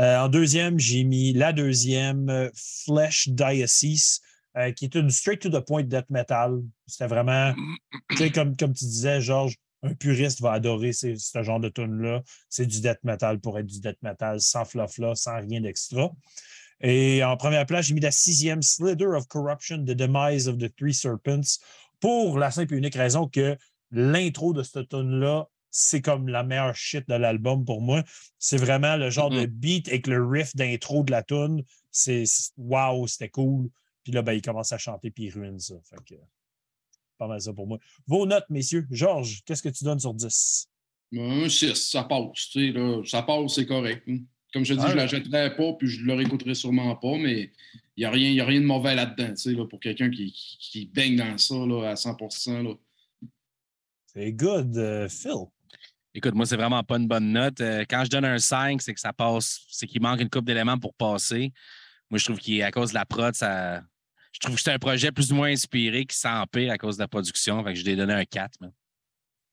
[0.00, 4.22] Euh, en deuxième, j'ai mis la deuxième, euh, Flesh Diocese,
[4.74, 6.60] qui est une straight to the point death metal.
[6.86, 7.54] C'était vraiment,
[8.10, 11.68] tu sais, comme, comme tu disais, Georges, un puriste va adorer ces- ce genre de
[11.68, 12.22] tune-là.
[12.48, 16.12] C'est du death metal pour être du death metal, sans fluff-là, sans rien d'extra.
[16.80, 20.74] Et en première place, j'ai mis la sixième, Slither of Corruption, The Demise of the
[20.74, 21.58] Three Serpents,
[22.00, 23.56] pour la simple et unique raison que
[23.92, 28.02] l'intro de cette tune-là, c'est comme la meilleure shit de l'album pour moi.
[28.38, 31.62] C'est vraiment le genre de beat avec le riff d'intro de la tune.
[31.90, 33.70] C'est c'est- wow, c'était cool.
[34.04, 35.74] Puis là, ben, il commence à chanter puis il ruine ça.
[35.88, 36.20] Fait que,
[37.22, 37.78] pas mal ça pour moi.
[38.06, 38.86] Vos notes, messieurs.
[38.90, 40.66] Georges, qu'est-ce que tu donnes sur 10?
[41.16, 42.48] Un 6, ça passe.
[42.50, 44.02] Tu sais, là, ça passe, c'est correct.
[44.08, 44.18] hein.
[44.52, 45.08] Comme je te dis, Ah, je ne la ouais.
[45.08, 47.50] jetterai pas, puis je ne le réécouterai sûrement pas, mais
[47.96, 50.10] il n'y a, rien- y a rien de mauvais là-dedans, tu sais, là, pour quelqu'un
[50.10, 52.16] qui, qui, qui baigne dans ça là, à 100
[52.62, 52.74] là.
[54.06, 55.46] C'est good, euh, Phil.
[56.14, 57.60] Écoute, moi, c'est vraiment pas une bonne note.
[57.62, 60.44] Euh, quand je donne un 5, c'est que ça passe, c'est qu'il manque une coupe
[60.44, 61.52] d'éléments pour passer.
[62.10, 63.82] Moi, je trouve qu'à cause de la prod, ça,
[64.32, 67.02] je trouve que c'est un projet plus ou moins inspiré qui s'empire à cause de
[67.02, 67.62] la production.
[67.64, 68.60] Fait que je lui ai donné un 4.
[68.60, 68.72] man.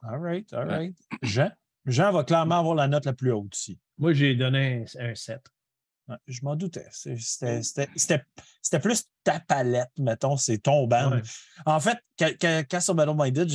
[0.01, 0.95] All right, all right.
[1.21, 1.51] Jean?
[1.85, 3.77] Jean va clairement avoir la note la plus haute ici.
[3.97, 5.41] Moi, j'ai donné un, un 7.
[6.09, 6.87] Ouais, je m'en doutais.
[6.91, 7.17] C'était
[7.61, 8.23] c'était- c'était-
[8.63, 11.11] c'était plus ta palette, mettons, c'est ton band.
[11.11, 11.21] Ouais.
[11.67, 13.47] En fait, quand, quand, quand sur Battle Minded,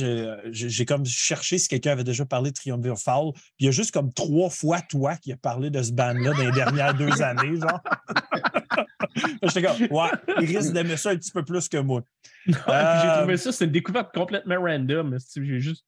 [0.53, 3.33] j'ai- comme cherché si quelqu'un avait déjà parlé de Triumvir Foul.
[3.33, 6.31] Puis il y a juste comme trois fois toi qui a parlé de ce band-là
[6.31, 7.81] dans les dernières deux années, genre.
[9.43, 10.09] J'étais comme, ouais,
[10.41, 12.01] il risque d'aimer ça un petit peu plus que moi.
[12.47, 12.71] Ouais, puis J'ai
[13.07, 15.09] Euh, trouvé ça, c'est une découverte complètement random.
[15.09, 15.83] mais c'est- J'ai juste.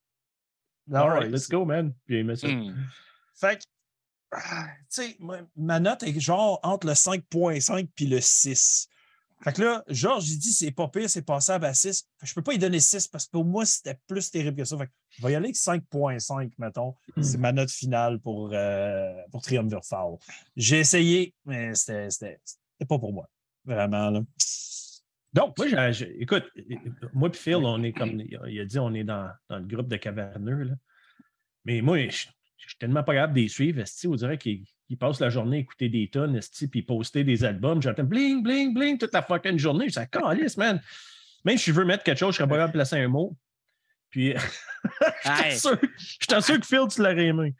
[0.92, 1.32] All right, Alright.
[1.32, 1.92] let's go, man.
[2.04, 2.48] Puis j'ai aimé ça.
[2.48, 2.74] Hmm.
[3.40, 3.62] Fait que,
[4.32, 5.18] ah, tu sais,
[5.56, 8.88] ma note est genre entre le 5.5 puis le 6.
[9.44, 12.08] Fait que là, Georges, il dit c'est pas pire, c'est passable à 6.
[12.18, 14.56] Fait que je peux pas y donner 6 parce que pour moi, c'était plus terrible
[14.56, 14.76] que ça.
[14.76, 16.94] Fait que je vais y aller avec 5.5, mettons.
[17.20, 20.18] C'est ma note finale pour, euh, pour Triumvir Foul.
[20.56, 22.40] J'ai essayé, mais c'était
[22.88, 23.28] pas pour moi.
[23.64, 24.22] Vraiment, là.
[25.34, 26.44] Donc, moi, j'ai- j'ai- écoute,
[27.12, 29.88] moi et Phil, on est comme il a dit, on est dans, dans le groupe
[29.88, 30.64] de caverneux.
[30.64, 30.74] Là.
[31.64, 32.26] Mais moi, je
[32.58, 33.80] je suis tellement pas capable de les suivre.
[33.80, 37.24] esti, On dirait qu'ils ils passent la journée à écouter des tonnes, esti, puis poster
[37.24, 37.80] des albums.
[37.82, 39.88] J'entends bling, bling, bling toute la fucking journée.
[39.88, 40.80] Je dis, calisse, man.
[41.44, 43.36] Même si je veux mettre quelque chose, je serais pas capable de placer un mot.
[44.10, 44.34] Puis,
[45.24, 45.58] je
[46.40, 47.54] sûr que Phil, tu l'aurais aimé.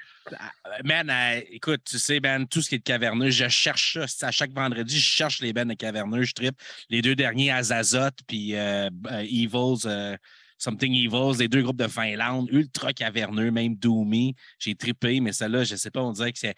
[0.84, 4.28] Man, euh, écoute, tu sais, man, tout ce qui est de caverneux, je cherche ça.
[4.28, 6.56] À chaque vendredi, je cherche les bands de caverneux, je tripe.
[6.88, 10.16] Les deux derniers, Azazot puis euh, euh, Evils, euh,
[10.59, 14.35] Something Evils, les deux groupes de Finlande, ultra caverneux, même Doomy.
[14.59, 16.55] J'ai trippé, mais celle-là, je sais pas, on dirait que c'est.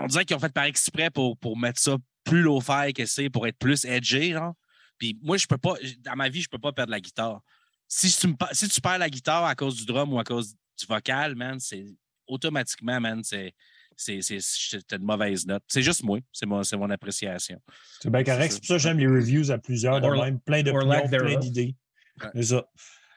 [0.00, 3.28] On dirait qu'ils ont fait par exprès pour, pour mettre ça plus low-fi que c'est,
[3.30, 4.54] pour être plus edgy, genre.
[4.98, 7.40] Puis moi, je peux pas, dans ma vie, je peux pas perdre la guitare.
[7.86, 10.54] Si tu, me si tu perds la guitare à cause du drum ou à cause
[10.54, 11.84] du vocal, man, c'est
[12.26, 13.52] automatiquement, man, c'est
[13.98, 15.62] c'est c'est- c'est une mauvaise note.
[15.68, 16.18] C'est juste moi.
[16.32, 17.60] C'est mon, c'est mon appréciation.
[18.00, 18.52] C'est bien correct.
[18.52, 21.10] C'est pour ça que j'aime les reviews à plusieurs, de Or- même, plein d'opinions, lack
[21.10, 21.74] plein d'idées.
[22.22, 22.28] Ouais.
[22.34, 22.64] C'est ça.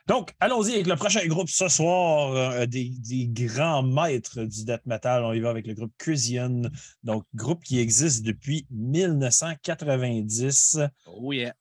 [0.09, 4.83] Donc, allons-y avec le prochain groupe ce soir, euh, des, des grands maîtres du death
[4.87, 5.23] metal.
[5.23, 6.63] On y va avec le groupe Crisian,
[7.03, 11.53] donc groupe qui existe depuis 1990, Oh yeah.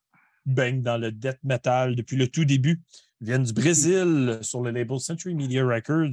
[0.47, 2.81] baigne dans le death metal depuis le tout début.
[3.21, 6.09] Ils viennent du Brésil sur le label Century Media Records.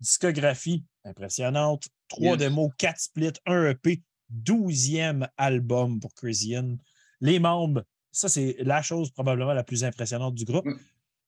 [0.00, 1.88] Discographie impressionnante.
[2.08, 2.38] Trois Yes.
[2.38, 6.76] démos, quatre splits, un EP, douzième album pour Crisian.
[7.20, 10.68] Les membres, ça c'est la chose probablement la plus impressionnante du groupe.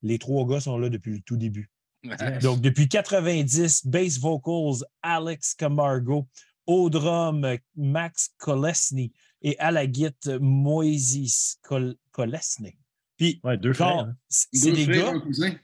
[0.03, 1.71] Les trois gars sont là depuis le tout début.
[2.05, 2.43] Yes.
[2.43, 6.27] Donc, depuis 90, bass vocals, Alex Camargo,
[6.67, 9.13] au drum, Max Kolesny
[9.43, 12.77] et à la guitare, Moises Kol- Kolesny.
[13.17, 14.05] Puis, Ouais, deux genre, frères.
[14.09, 14.17] hein.
[14.29, 15.59] c'est des frères, gars,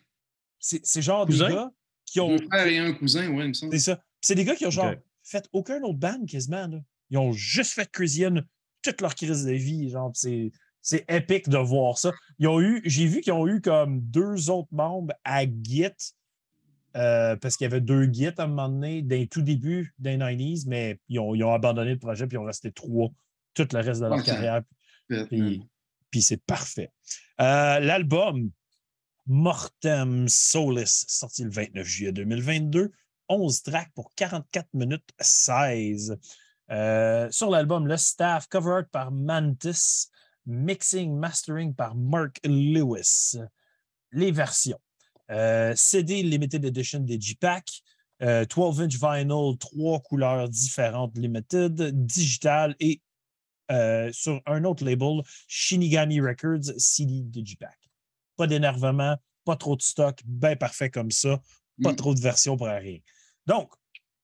[0.60, 1.48] c'est c'est genre Cousin?
[1.48, 1.70] des gars
[2.04, 2.36] qui ont.
[2.36, 3.72] Deux frères et un cousin, ouais, il me semble.
[3.72, 4.02] C'est ça.
[4.20, 6.66] C'est des gars qui ont genre fait aucun autre band quasiment.
[6.68, 6.78] là.
[7.10, 8.36] Ils ont juste fait Crisian
[8.82, 9.90] toute leur crise de vie.
[9.90, 10.52] Genre, c'est.
[10.88, 12.12] C'est épique de voir ça.
[12.38, 16.14] Ils ont eu, j'ai vu qu'ils ont eu comme deux autres membres à Git,
[16.96, 20.16] euh, parce qu'il y avait deux Git à un moment donné, d'un tout début des
[20.16, 23.10] 90s, mais ils ont, ils ont abandonné le projet puis ils ont resté trois
[23.52, 24.62] tout le reste de leur carrière.
[25.28, 25.62] Puis,
[26.10, 26.90] puis c'est parfait.
[27.38, 28.50] Euh, L'album
[29.26, 32.92] Mortem Solis, sorti le 29 juillet 2022,
[33.28, 36.18] 11 tracks pour 44 minutes 16.
[36.70, 40.08] Euh, sur l'album, le staff, cover art par Mantis,
[40.48, 43.36] mixing, mastering par Mark Lewis.
[44.10, 44.80] Les versions.
[45.30, 47.68] Euh, CD Limited Edition Digipack,
[48.22, 53.00] euh, 12-inch vinyl, trois couleurs différentes limited, digital et
[53.70, 57.78] euh, sur un autre label, Shinigami Records CD Digipack.
[58.36, 61.40] Pas d'énervement, pas trop de stock, bien parfait comme ça,
[61.82, 61.96] pas Mm.
[61.96, 62.98] trop de versions pour rien.
[63.46, 63.70] Donc,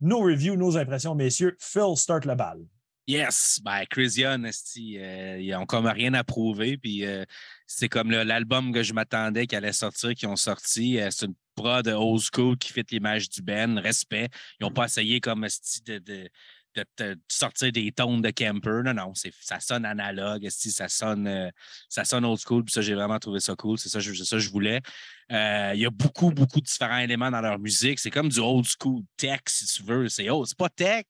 [0.00, 1.56] nos reviews, nos impressions, messieurs.
[1.60, 2.64] Phil, start la balle.
[3.06, 6.78] Yes, ben Chris Young, euh, ils n'ont comme rien à prouver.
[6.78, 7.24] Puis euh,
[7.66, 10.98] c'est comme l'album que je m'attendais qui allait sortir, qui ont sorti.
[10.98, 14.30] Euh, c'est une prod old school qui fit l'image du Ben, respect.
[14.58, 15.46] Ils n'ont pas essayé comme
[15.86, 16.30] de, de,
[16.76, 18.82] de, de sortir des tones de camper.
[18.84, 21.50] Non, non, ça sonne analogue, ça sonne, euh,
[21.90, 22.64] ça sonne old school.
[22.64, 23.78] Puis ça, j'ai vraiment trouvé ça cool.
[23.78, 24.80] C'est ça, ça que je voulais.
[25.28, 27.98] Il y a beaucoup, beaucoup de différents éléments dans leur musique.
[27.98, 30.08] C'est comme du old school tech, si tu veux.
[30.08, 31.04] C'est oh, c'est pas tech,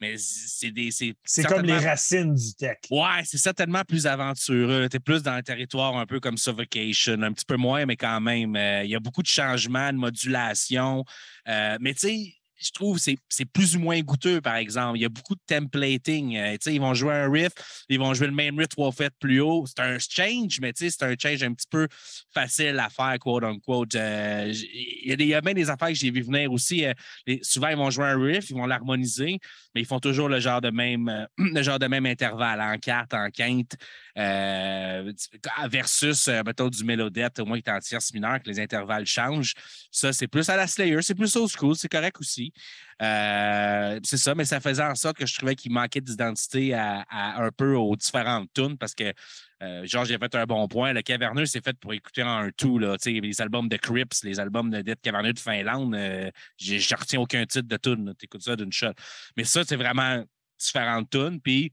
[0.00, 0.90] mais c'est des.
[0.90, 2.78] C'est comme les racines du tech.
[2.90, 4.88] Ouais, c'est certainement plus aventureux.
[4.88, 7.96] Tu es plus dans un territoire un peu comme Suffocation, un petit peu moins, mais
[7.96, 11.04] quand même, euh, il y a beaucoup de changements, de modulation.
[11.48, 14.98] Euh, mais tu sais, je trouve que c'est plus ou moins goûteux, par exemple.
[14.98, 16.36] Il y a beaucoup de templating.
[16.36, 17.52] Euh, ils vont jouer un riff,
[17.88, 19.64] ils vont jouer le même riff trois fois plus haut.
[19.66, 21.86] C'est un change, mais c'est un change un petit peu
[22.34, 23.94] facile à faire, quote unquote.
[23.94, 26.84] Euh, il, y a bien des affaires que j'ai vu venir aussi.
[26.84, 26.92] Euh,
[27.42, 29.38] souvent, ils vont jouer un riff, ils vont l'harmoniser,
[29.74, 33.14] mais ils font toujours le genre de même, le genre de même intervalle en carte,
[33.14, 33.76] en quinte.
[35.70, 39.54] versus, mettons, du mélodette, au moins qui est en tierce mineure, que les intervalles changent.
[39.92, 42.47] Ça, c'est plus à la Slayer, c'est plus old school, c'est correct aussi.
[43.02, 47.04] Euh, c'est ça, mais ça faisait en sorte que je trouvais qu'il manquait d'identité à,
[47.10, 49.12] un peu aux différentes tunes parce que,
[49.62, 50.92] euh, genre, j'ai fait un bon point.
[50.92, 52.78] Le Caverneux, c'est fait pour écouter en un tout.
[52.78, 57.20] Là, les albums de Crips, les albums de Dead Caverneux de Finlande, euh, je retiens
[57.20, 58.14] aucun titre de tune.
[58.18, 58.92] Tu écoutes ça d'une shot.
[59.36, 60.24] Mais ça, c'est vraiment
[60.58, 61.40] différentes tunes.
[61.40, 61.72] Puis,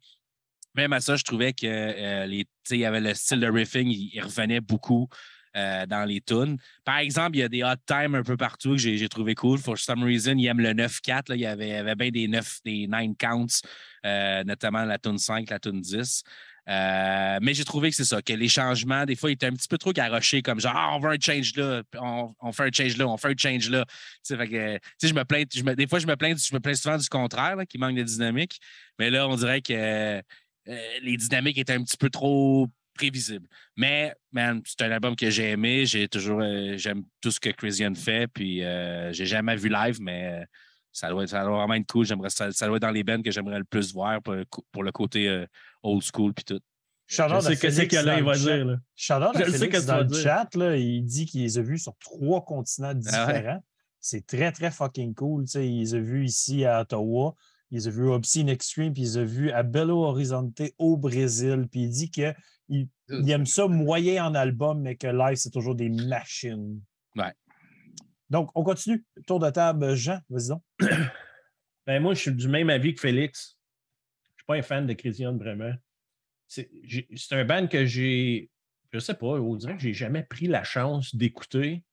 [0.75, 4.21] même à ça, je trouvais que les, il y avait le style de riffing, il
[4.21, 5.07] revenait beaucoup.
[5.55, 6.57] Euh, dans les tunes.
[6.83, 9.57] Par exemple, il y a des hot times un peu partout que j'ai trouvé cool.
[9.57, 11.33] For some reason, il aime le 9-4.
[11.33, 13.61] Il y avait, avait bien des 9, des 9 counts,
[14.05, 16.23] euh, notamment la tune 5, la tune 10.
[16.67, 19.53] Euh, mais j'ai trouvé que c'est ça, que les changements, des fois, ils étaient un
[19.53, 22.71] petit peu trop garochés, comme genre, ah, on veut un change là, on, fait un
[22.73, 23.85] change là, on fait un change là.
[24.27, 27.55] Tu je me plains, des fois, je me plains, je me plains souvent du contraire,
[27.69, 28.59] qu'il manque de dynamique.
[28.99, 30.21] Mais là, on dirait que
[30.65, 33.47] les dynamiques étaient un petit peu trop prévisible.
[33.75, 35.85] Mais, man, c'est un album que j'ai aimé.
[35.85, 38.27] J'ai toujours, euh, j'aime tout ce que Christian fait.
[38.27, 40.45] Puis, euh, j'ai jamais vu live, mais euh,
[40.91, 42.05] ça, doit, ça doit vraiment être cool.
[42.05, 44.35] J'aimerais, ça, ça doit être dans les bands que j'aimerais le plus voir pour,
[44.71, 45.45] pour le côté
[45.83, 46.33] old school.
[46.33, 46.61] Puis tout.
[47.07, 48.65] Je sais que c'est qu'Alain va dire.
[48.65, 48.77] Là.
[48.95, 52.43] Je sais que dans le chat, là, il dit qu'il les a vus sur trois
[52.43, 53.63] continents ah différents.
[53.99, 55.45] C'est très, très fucking cool.
[55.55, 57.35] Il les a vus ici à Ottawa.
[57.71, 60.61] Il les a vus à Obscene Extreme, puis il les a vus à Belo Horizonte
[60.77, 61.67] au Brésil.
[61.71, 62.33] Puis il dit que
[62.69, 62.89] il,
[63.29, 66.81] aime ça moyen en album, mais que live, c'est toujours des machines.
[67.15, 67.33] Ouais.
[68.29, 69.05] Donc, on continue.
[69.27, 70.63] Tour de table, Jean, vas-y donc.
[71.85, 73.57] ben, moi, je suis du même avis que Félix.
[74.23, 75.73] Je ne suis pas un fan de Christian, vraiment.
[76.47, 76.69] C'est
[77.31, 78.49] un band que j'ai,
[78.91, 81.83] je sais pas, on dirait que j'ai jamais pris la chance d'écouter.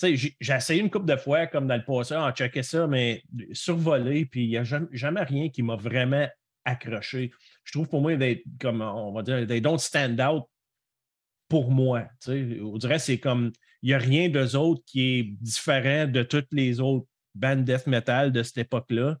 [0.00, 4.26] J'ai essayé une couple de fois, comme dans le passé, en checker ça, mais survolé,
[4.26, 6.26] puis il n'y a jamais, jamais, rien qui m'a vraiment
[6.64, 7.32] accroché
[7.64, 10.44] je trouve pour moi d'être comme, on va dire, they don't stand out
[11.48, 12.06] pour moi.
[12.26, 16.22] On dirait que c'est comme, il n'y a rien d'eux autres qui est différent de
[16.22, 19.18] toutes les autres bandes death metal de cette époque-là.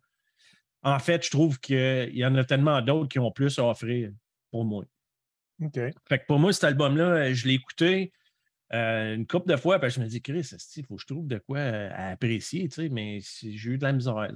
[0.82, 4.10] En fait, je trouve qu'il y en a tellement d'autres qui ont plus à offrir
[4.50, 4.84] pour moi.
[5.62, 5.74] OK.
[6.08, 8.12] Fait que pour moi, cet album-là, je l'ai écouté
[8.74, 11.26] euh, une couple de fois, puis je me dis, Chris, il faut que je trouve
[11.26, 14.28] de quoi euh, apprécier, mais j'ai eu de la misère.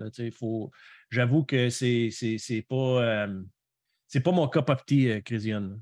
[1.11, 2.77] J'avoue que c'est pas.
[2.77, 3.42] Euh,
[4.09, 5.79] c'est pas mon cup of tea, euh, Christian.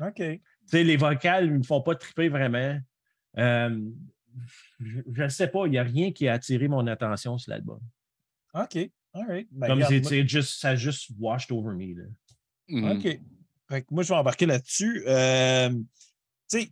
[0.00, 0.22] OK.
[0.72, 2.78] les vocales ne me font pas triper vraiment.
[3.38, 3.90] Euh,
[4.80, 7.80] je ne sais pas, il n'y a rien qui a attiré mon attention sur l'album.
[8.54, 8.76] OK.
[9.14, 9.48] All right.
[9.50, 11.94] Ben, Comme c'est juste, ça a juste washed over me.
[11.94, 12.04] Là.
[12.68, 12.90] Mm.
[12.92, 13.20] OK.
[13.90, 15.02] moi, je vais embarquer là-dessus.
[15.06, 16.68] Euh, tu sais,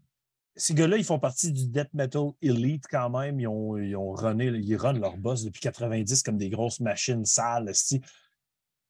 [0.57, 3.39] ces gars-là, ils font partie du death metal elite quand même.
[3.39, 7.73] Ils ont, ils runné, ils runnent leur boss depuis 90 comme des grosses machines sales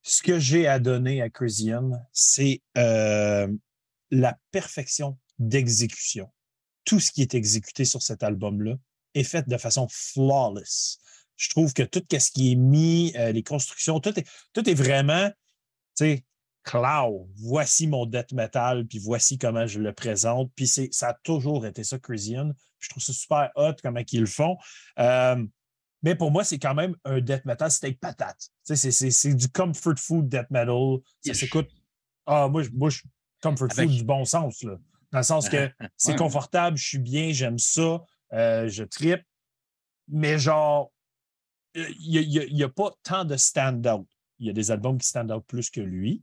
[0.06, 3.48] ce que j'ai à donner à Christian, c'est euh,
[4.12, 6.30] la perfection d'exécution.
[6.84, 8.76] Tout ce qui est exécuté sur cet album-là
[9.14, 11.00] est fait de façon flawless.
[11.34, 14.74] Je trouve que tout ce qui est mis, euh, les constructions, tout est, tout est
[14.74, 15.28] vraiment,
[15.96, 16.24] tu sais,
[16.66, 17.28] cloud.
[17.36, 20.50] Voici mon death metal, puis voici comment je le présente.
[20.54, 22.52] Puis ça a toujours été ça, Christian.
[22.80, 24.58] Je trouve ça super hot comment ils le font.
[24.98, 25.42] Euh,
[26.02, 28.50] mais pour moi, c'est quand même un death metal steak patate.
[28.64, 30.98] C'est du comfort food death metal.
[31.24, 31.70] Ça s'écoute.
[32.26, 33.00] Ah, moi, moi je,
[33.40, 34.62] comfort food du bon sens.
[34.62, 34.76] Là.
[35.12, 38.02] Dans le sens que c'est confortable, je suis bien, j'aime ça,
[38.32, 39.22] euh, je tripe.
[40.08, 40.92] Mais genre,
[41.74, 44.06] il n'y a, pas tant de stand-out.
[44.38, 46.22] Il y a des albums qui stand out plus que lui.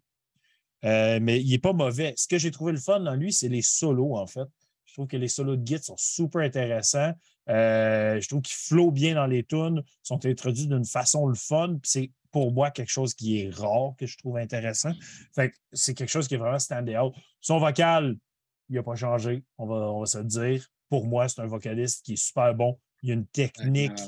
[0.85, 2.13] Euh, mais il n'est pas mauvais.
[2.17, 4.47] Ce que j'ai trouvé le fun dans lui, c'est les solos, en fait.
[4.85, 7.13] Je trouve que les solos de Git sont super intéressants.
[7.49, 11.77] Euh, je trouve qu'ils flottent bien dans les tunes, sont introduits d'une façon le fun.
[11.83, 14.91] C'est pour moi quelque chose qui est rare, que je trouve intéressant.
[15.33, 17.13] Fait c'est quelque chose qui est vraiment stand out.
[17.41, 18.17] Son vocal,
[18.69, 20.67] il n'a pas changé, on va, on va se le dire.
[20.89, 22.77] Pour moi, c'est un vocaliste qui est super bon.
[23.01, 23.99] Il y a une technique,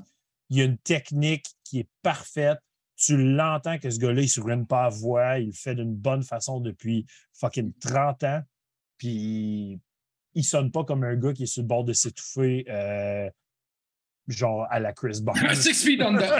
[0.50, 2.60] il y a une technique qui est parfaite.
[2.96, 5.96] Tu l'entends que ce gars-là, il ne se pas à voix, il le fait d'une
[5.96, 8.42] bonne façon depuis fucking 30 ans.
[8.98, 9.80] Puis
[10.34, 13.30] il sonne pas comme un gars qui est sur le bord de s'étouffer, euh,
[14.28, 15.56] genre à la Chris Barnes.
[15.56, 16.40] Six feet under.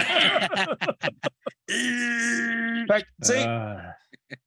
[1.68, 3.04] fait
[3.44, 3.94] ah.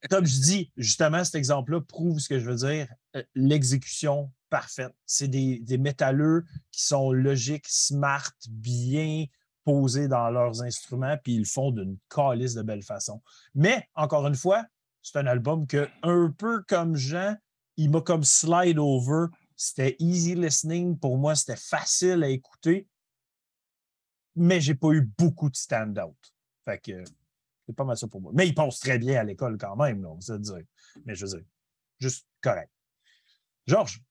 [0.10, 2.88] Comme je dis, justement, cet exemple-là prouve ce que je veux dire.
[3.16, 4.94] Euh, l'exécution parfaite.
[5.06, 9.26] C'est des, des métalleux qui sont logiques, smart, bien
[9.70, 13.22] posés dans leurs instruments, puis ils le font d'une calice de belle façon.
[13.54, 14.66] Mais, encore une fois,
[15.04, 17.38] c'est un album que, un peu comme Jean,
[17.78, 19.28] il m'a comme slide over.
[19.56, 20.98] C'était easy listening.
[20.98, 22.88] Pour moi, c'était facile à écouter.
[24.36, 26.18] Mais j'ai pas eu beaucoup de stand-out.
[26.66, 27.04] Fait que
[27.68, 28.32] c'est pas mal ça pour moi.
[28.34, 30.64] Mais il passe très bien à l'école quand même, là, on va dire.
[31.06, 31.46] Mais je veux dire,
[32.00, 32.72] juste correct.
[33.68, 34.02] Georges,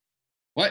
[0.54, 0.70] Ouais.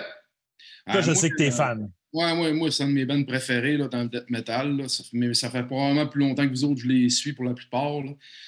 [0.90, 1.92] toi, je moi, sais que tu es euh, fan.
[2.14, 4.78] Ouais, ouais, moi, c'est un de mes bands préférés là, dans le death metal.
[4.78, 4.88] là.
[4.88, 7.44] Ça, fait- mais ça fait probablement plus longtemps que vous autres, je les suis pour
[7.46, 7.98] la plupart.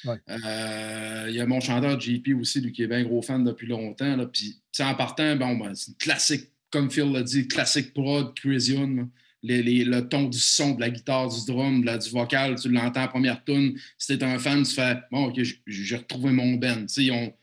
[0.06, 0.16] Ouais.
[0.30, 3.68] Euh, Il y a mon chanteur JP aussi, lui, qui est bien gros fan depuis
[3.68, 4.16] longtemps.
[4.16, 4.26] Là.
[4.26, 9.10] Puis, en partant, bon, ben, c'est une classique, comme Phil l'a dit, classique prod, Crisium.
[9.44, 12.56] Les- les- le ton du son, de la guitare, du drum, de la- du vocal,
[12.60, 13.78] tu l'entends en première tune.
[13.98, 16.86] Si t'es un fan, tu fais Bon, OK, j'ai- retrouvé mon band.
[16.98, 17.34] Ils ont,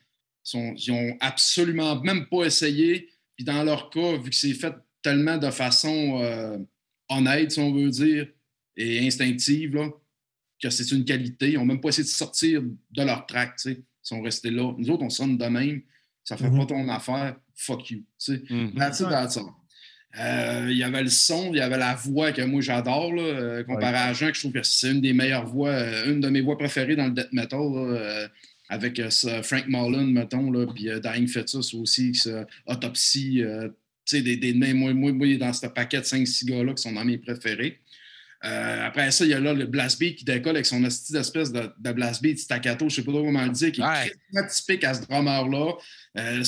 [0.42, 3.08] sont- ils ont absolument même pas essayé.
[3.34, 4.74] Puis dans leur cas, vu que c'est fait
[5.06, 6.58] tellement de façon euh,
[7.08, 8.26] honnête, si on veut dire,
[8.76, 9.88] et instinctive, là,
[10.60, 11.52] que c'est une qualité.
[11.52, 13.54] Ils n'ont même pas essayé de sortir de leur track.
[13.56, 13.76] tu sais.
[13.78, 14.72] Ils sont restés là.
[14.76, 15.80] Nous autres, on sonne de même.
[16.24, 16.58] Ça fait Mhm.
[16.58, 17.36] pas ton affaire.
[17.54, 17.98] Fuck you.
[17.98, 18.42] tu sais.
[18.50, 18.72] Mhm.
[18.74, 19.44] That's it, that's all.
[20.18, 23.62] Euh, Il y avait le son, il y avait la voix que moi j'adore, euh,
[23.64, 26.28] comparé à Jean, que je trouve que c'est une des meilleures voix, euh, une de
[26.28, 28.28] mes voix préférées dans le death metal, là,
[28.68, 29.00] avec
[29.42, 32.12] Frank Mullen, mettons, puis Dying Fetus aussi,
[32.66, 33.42] Autopsy,
[34.06, 36.92] sais, des, des names, moi, moi, moi, dans ce paquet de 5-6 gars-là qui sont
[36.92, 37.80] dans mes préférés.
[38.44, 41.12] Euh, après ça, il y a là le blast beat qui décolle avec son esti
[41.14, 43.84] d'espèce de, de blast beat staccato, je sais pas trop comment le dire, qui est
[43.84, 44.12] Ouais.
[44.32, 45.72] très typique à ce drummer-là.
[46.18, 46.44] Euh,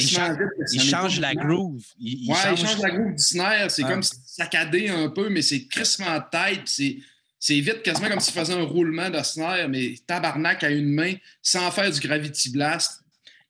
[0.00, 0.36] change-
[0.72, 1.82] Il change pas la groove.
[1.98, 3.70] Il, il ouais, change, il change la groove du snare.
[3.70, 3.90] C'est Ouais.
[3.90, 6.62] comme saccadé un peu, mais c'est crissement tête.
[6.66, 6.98] C'est,
[7.38, 11.14] c'est vite, quasiment comme s'il faisait un roulement de snare, mais tabarnak à une main,
[11.42, 13.00] sans faire du gravity blast.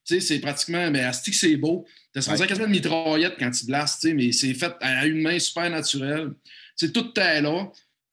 [0.06, 1.86] Tu sais, c'est pratiquement, mais asti c'est beau.
[2.14, 2.46] T'as Ouais.
[2.46, 6.30] quasiment une mitraillette quand tu blastes, mais c'est fait à une main super naturelle.
[6.76, 7.70] C'est tout est là.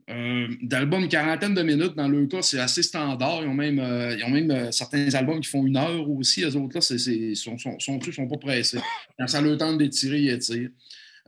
[0.10, 3.44] Euh, d'albums quarantaine de minutes, dans le cas, c'est assez standard.
[3.44, 6.42] Ils ont même, euh, ils ont même euh, certains albums qui font une heure aussi.
[6.42, 8.80] Les autres, là, c'est, c'est, sont, sont, sont, sont pas pressés.
[9.18, 10.70] Quand ça a le temps d'étirer, ils étirent.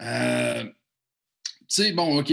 [0.01, 2.31] Euh, tu sais, bon, OK.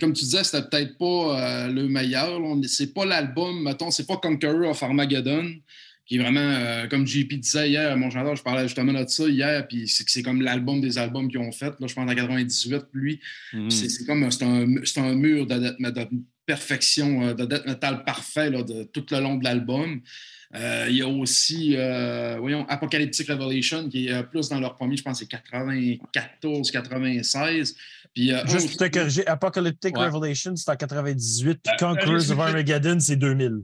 [0.00, 2.40] comme tu disais, c'était peut-être pas le meilleur.
[2.40, 2.56] là.
[2.66, 5.52] C'est pas l'album, mettons, c'est pas Conqueror of Armageddon,
[6.06, 9.26] qui est vraiment, euh, comme JP disait hier, mon chanteur, je parlais justement de ça
[9.26, 11.72] hier, puis c'est que c'est comme l'album des albums qu'ils ont fait.
[11.80, 13.20] Là, je pense en 98, lui.
[13.52, 13.70] Mhm.
[13.70, 15.76] C'est c'est comme c'est un, c'est un mur de,
[16.46, 20.02] perfection, euh, de death metal parfait là, de, tout le long de l'album.
[20.54, 24.76] Euh, il y a aussi, euh, voyons, Apocalyptic Revelation, qui est euh, plus dans leur
[24.76, 27.74] premier, je pense, c'est 94, 96.
[28.14, 30.08] Puis, euh, Juste pour te corriger, Apocalyptic Ouais.
[30.08, 32.38] Revelation, c'est en 98, puis Euh, Conquerors of.
[32.38, 33.62] Armageddon, c'est 2000.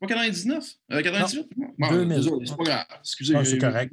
[0.00, 0.64] Pas 99?
[0.92, 1.46] Euh, 98?
[1.78, 1.88] Non.
[1.90, 2.16] 2000.
[2.16, 2.86] désolé, c'est pas grave.
[3.00, 3.92] Excusez, Ah, c'est correct.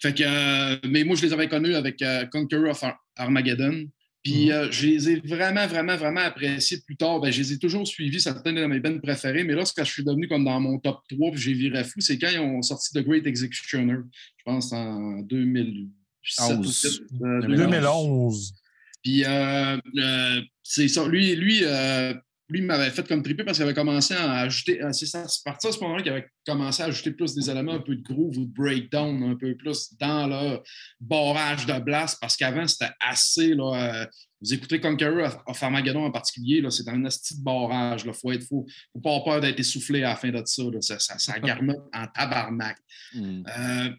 [0.00, 3.86] Fait que, euh, mais moi, je les avais connus avec euh, Conqueror of Ar- Armageddon.
[4.22, 4.50] Puis Mhm.
[4.52, 7.20] euh, je les ai vraiment, vraiment, vraiment appréciés plus tard.
[7.20, 9.44] Ben, je les ai toujours suivis, certains de mes bands préférés.
[9.44, 11.82] Mais là, ce que je suis devenu comme dans mon top 3, puis j'ai viré
[11.84, 13.98] fou, c'est quand ils ont sorti The Great Executioner.
[14.38, 16.82] Je pense en 2007 ou 11.
[16.82, 18.54] 2007, euh, 2011.
[19.02, 21.06] puis euh, euh, c'est ça.
[21.08, 22.14] Lui, lui, euh,
[22.50, 24.82] lui m'avait fait comme triper parce qu'il avait commencé à ajouter.
[24.82, 27.50] euh, C'est ça, c'est parti à ce moment-là qu'il avait commencé à ajouter plus des
[27.50, 30.60] éléments un peu de groove ou de breakdown, un peu plus dans le
[31.00, 33.54] barrage de blast, parce qu'avant, c'était assez.
[33.54, 34.06] Là, euh,
[34.40, 38.02] vous écoutez Conqueror of- of Armageddon en particulier, c'est un esti de barrage.
[38.06, 38.66] Il faut être fou.
[38.92, 40.62] faut pas avoir peur d'être essoufflé à la fin de ça.
[40.62, 40.80] là.
[40.80, 41.34] Ça, ça,
[41.92, 42.78] en tabarnak.
[43.14, 43.44] Mhm.
[43.58, 43.90] Euh,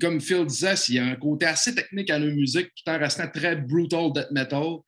[0.00, 2.98] comme Phil disait, il y a un côté assez technique à la musique tout en
[2.98, 4.78] restant très brutal death metal.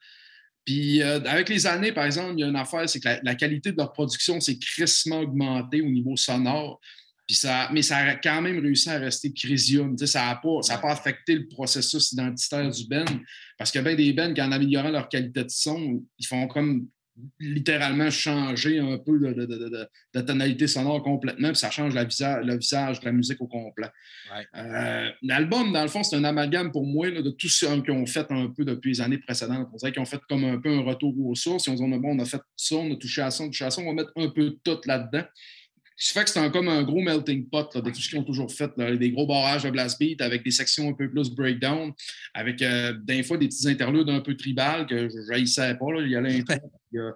[0.69, 3.19] Puis euh, avec les années, par exemple, il y a une affaire, c'est que la,
[3.23, 6.79] la qualité de leur production s'est crissement augmentée au niveau sonore.
[7.27, 9.97] Puis ça, mais ça a quand même réussi à rester Crisium.
[9.97, 13.07] Tu sais, Ça n'a pas, ça a pas affecté le processus identitaire du band.
[13.57, 16.87] Parce que bien des qui en améliorant leur qualité de son, ils font comme
[17.41, 21.95] littéralement changer un peu de, de- de- de- de tonalité sonore complètement, puis ça change
[21.95, 23.89] la visa- le visage de la musique au complet.
[24.35, 24.47] Ouais.
[24.57, 27.93] Euh, L'album, dans le fond, c'est un amalgame pour moi là, de tout ce qu'ils
[27.93, 29.69] ont fait un peu depuis les années précédentes.
[29.73, 31.67] On dirait qu'ils ont fait comme un peu un retour aux sources.
[31.67, 33.43] Ils ont dit, on a, bon, on a fait ça, on a touché à ça,
[33.45, 35.25] on a touché à ça, on va mettre un peu de tout là-dedans.
[36.01, 38.19] Ce fait que c'est un- comme un gros melting pot là, de tout ce qu'ils
[38.21, 38.71] ont toujours fait.
[38.77, 38.95] là.
[38.97, 41.93] des gros barrages de blast beat avec des sections un peu plus breakdown,
[42.35, 45.93] avec euh, des fois des petits interludes un peu tribal que je n'haïssais pas.
[45.93, 46.01] là.
[46.03, 46.55] Il, y a l'intro,
[46.93, 47.13] il, y a,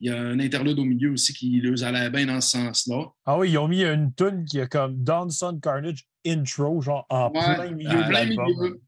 [0.00, 3.04] il y a un interlude au milieu aussi qui leur allait bien dans ce sens-là.
[3.26, 7.04] Ah oui, ils ont mis une tune qui a comme Dawn Sun Carnage intro, genre
[7.10, 8.46] en Ouais, plein milieu de l'album.
[8.46, 8.80] milieu.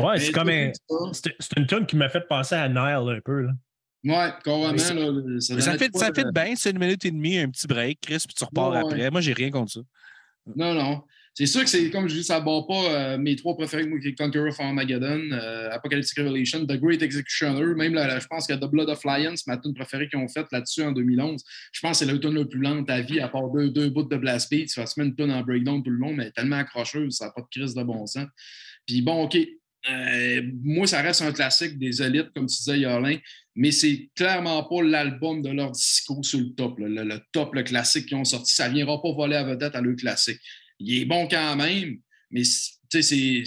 [0.00, 0.72] Ouais, c'est comme un.
[1.12, 3.42] c'est une tune qui m'a fait penser à Nile un peu.
[3.42, 3.52] Là.
[4.04, 4.72] Ouais, carrément.
[4.72, 7.66] Là, ça fait, pas ça de- fait bien, c'est une minute et demie, un petit
[7.66, 8.84] break, Chris, puis tu repars Ouais, ouais.
[8.94, 9.10] après.
[9.10, 9.80] Moi, j'ai rien contre ça.
[10.56, 11.02] Non, non.
[11.34, 13.86] c'est sûr que c'est, comme je dis, ça ne bat pas euh, mes trois préférés,
[13.86, 18.26] moi, qui est Conqueror of Armageddon, euh, Apocalyptic Revelation, The Great Executioner, même là, je
[18.26, 21.44] pense que The Blood of Lions, ma tune préférée qu'ils ont faite là-dessus en 2011.
[21.72, 23.68] Je pense que c'est la tune la plus lente de ta vie, à part deux,
[23.70, 24.70] deux bouts de Blast Beat.
[24.70, 27.26] Tu vas se mettre une tune en breakdown tout le long, mais tellement accrocheuse, ça
[27.26, 28.26] n'a pas de crise de bon sens.
[28.86, 29.36] Puis bon, OK,
[29.88, 33.16] euh, moi, ça reste un classique des élites, comme tu disais, Yolin,
[33.54, 36.78] mais c'est clairement pas l'album de leur disco sur le top.
[36.78, 38.54] Le, top, le classique qu'ils ont sorti.
[38.54, 40.40] Ça ne viendra pas voler à vedette à leur classique.
[40.78, 41.96] Il est bon quand même,
[42.30, 43.44] mais c'est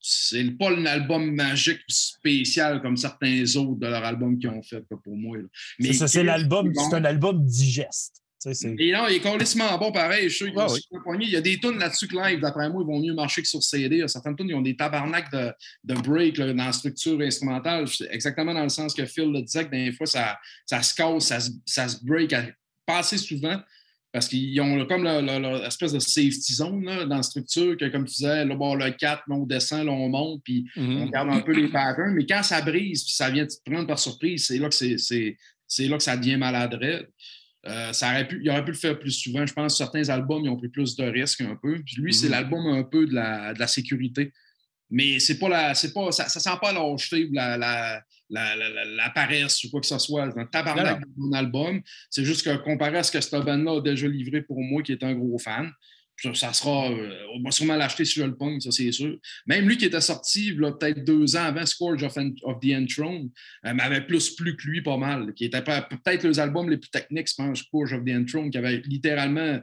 [0.00, 4.82] c'est pas un album magique spécial comme certains autres de leur album qu'ils ont fait
[4.88, 5.36] pour moi.
[5.78, 8.22] Mais c'est l'album, c'est un album digeste.
[8.46, 10.28] Et non, il est complètement bon pareil.
[10.28, 13.00] Je suis sûr Il y a des tunes là-dessus que live, d'après moi, ils vont
[13.00, 14.06] mieux marcher que sur CD.
[14.06, 15.52] Certaines tunes, ils ont des tabarnaks de,
[15.84, 17.86] de break dans la structure instrumentale.
[18.10, 21.24] Exactement dans le sens que Phil le disait, que des fois, ça, ça se casse,
[21.24, 22.34] ça se, ça se break
[22.86, 23.60] pas assez souvent.
[24.10, 28.14] Parce qu'ils ont comme leur, espèce de safety zone dans la structure, que comme tu
[28.14, 31.02] disais, là, bon, le 4, on descend, là, on monte, puis mm-hmm.
[31.02, 32.14] on garde un peu les patterns.
[32.14, 35.86] Mais quand ça brise, puis ça vient te prendre par surprise, c'est là que c'est
[35.86, 37.00] là que ça devient maladroit.
[37.68, 39.44] Euh, ça aurait pu, il aurait pu le faire plus souvent.
[39.46, 41.82] Je pense que certains albums, ils ont pris plus de risques un peu.
[41.96, 42.32] lui, c'est mhm.
[42.32, 44.32] l'album un peu de la, de la sécurité.
[44.90, 49.10] Mais c'est pas la, c'est pas, ça ne sent pas lâcheté ou la, la, la,
[49.10, 50.30] paresse ou quoi que ce soit.
[50.30, 51.82] C'est un tabarnak de mon album.
[52.08, 54.92] C'est juste que comparé à ce que ce band-là a déjà livré pour moi, qui
[54.92, 55.70] est un gros fan,
[56.34, 56.90] ça sera.
[56.90, 59.18] Euh, on va sûrement l'acheter sur le punk, ça c'est sûr.
[59.46, 63.30] Même lui qui était sorti peut-être deux ans avant Scourge of, of the Enthroned
[63.64, 65.32] euh, m'avait plus plu que lui pas mal.
[65.34, 68.58] Qui était peut-être les albums les plus techniques, je pense, Scourge of the Enthroned, qui
[68.58, 69.60] avait littéralement,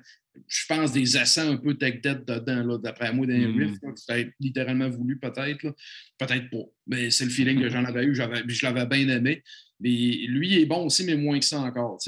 [0.48, 3.58] je pense, des accents un peu tech-dead dedans, d'après moi, les mm.
[3.58, 3.80] riffs.
[3.96, 5.76] C'était littéralement voulu, peut-être.
[6.18, 6.66] Peut-être pas.
[6.88, 8.16] Mais c'est le feeling que j'en avais eu.
[8.16, 9.44] Je l'avais bien aimé.
[9.82, 12.00] Mais lui, il est bon aussi, mais moins que ça encore.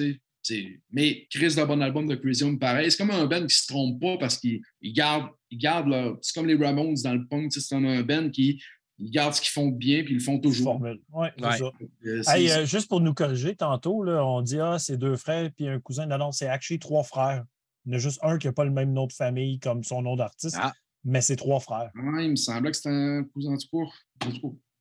[0.91, 2.91] Mais Chris d'un bon album de Crisium, pareil.
[2.91, 6.17] C'est comme un band qui ne se trompe pas parce qu'il garde, il garde leur.
[6.21, 7.51] C'est comme les Ramones dans le punk.
[7.51, 8.61] C'est un band qui
[8.99, 10.81] ils gardent ce qu'ils font bien puis ils le font toujours.
[10.81, 11.71] Oui, c'est ça.
[12.05, 15.67] Euh, euh, juste pour nous corriger, tantôt, là, on dit Ah, c'est deux frères puis
[15.67, 16.05] un cousin.
[16.07, 17.43] Non, non, c'est actually trois frères.
[17.85, 19.83] Il y en a juste un qui n'a pas le même nom de famille comme
[19.83, 20.73] son nom d'artiste, ah.
[21.05, 21.91] mais c'est trois frères.
[21.95, 23.93] Ouais, il me semblait que c'était un cousin du cours.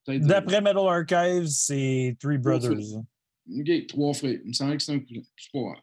[0.09, 3.03] D'après Metal Archives, c'est Three Brothers.
[3.49, 4.39] OK, trois frères.
[4.45, 5.21] Il me semblait que c'était un cousin.
[5.37, 5.83] C'est pas grave.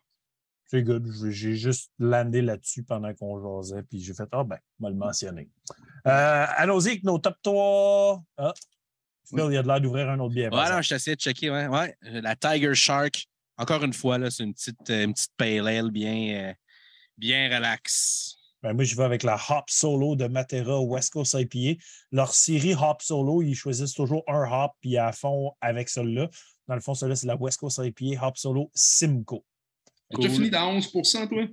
[0.66, 1.08] C'est good.
[1.30, 4.96] J'ai juste landé là-dessus pendant qu'on jasait, puis j'ai fait Ah, ben, on va le
[4.96, 5.50] mentionner.
[6.08, 8.24] Euh, Allons-y avec nos top 3.
[8.38, 8.54] Ah,
[9.30, 10.52] Phil, il y a de l'air d'ouvrir un autre bière.
[10.52, 11.50] Ouais, non, je t'essaie de checker.
[11.50, 11.96] Ouais, ouais.
[12.02, 13.28] La Tiger Shark.
[13.58, 16.54] Encore une fois, c'est une petite, euh, une petite pale ale bien, euh,
[17.18, 18.38] bien relax.
[18.64, 21.80] Ben, moi, je vais avec la Hop Solo de Matera West Coast IPA.
[22.12, 26.30] Leur série Hop Solo, ils choisissent toujours un hop, puis à fond avec celui-là.
[26.68, 29.44] Dans le fond, celui-là, c'est la West Coast IPA Hop Solo Simcoe.
[30.20, 31.48] Tu as fini dans 11% toi?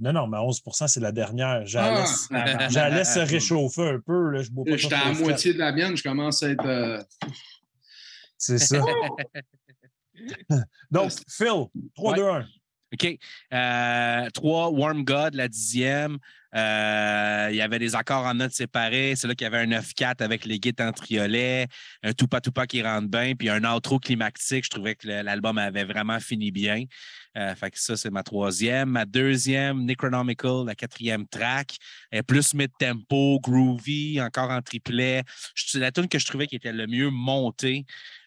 [0.00, 1.64] Non, non, mais 11% c'est la dernière.
[1.66, 3.04] J'allais ah!
[3.04, 4.30] se réchauffer un peu.
[4.30, 4.42] Là.
[4.42, 6.66] Je J'étais à moitié de la mienne, je commence à être.
[6.66, 7.02] Euh,
[8.36, 8.80] c'est ça.
[10.90, 12.46] Donc, Phil, 3, 2, 1.
[12.94, 13.18] OK.
[13.52, 16.18] Euh, 3, Warm God, la dixième.
[16.54, 19.14] Euh, il y avait des accords en notes séparés.
[19.16, 21.66] C'est là qu'il y avait un 9-4 avec les guides en triolet,
[22.02, 24.64] un Tupa qui rentre bien, puis un outro climatique.
[24.64, 26.84] Je trouvais que l'album avait vraiment fini bien.
[27.36, 28.90] Euh, fait que ça, c'est ma troisième.
[28.90, 31.76] Ma deuxième, Necronomical, la quatrième track,
[32.12, 35.24] est plus mid-tempo, groovy, encore en triplet.
[35.56, 37.84] C'est la tune que je trouvais qui était le mieux montée.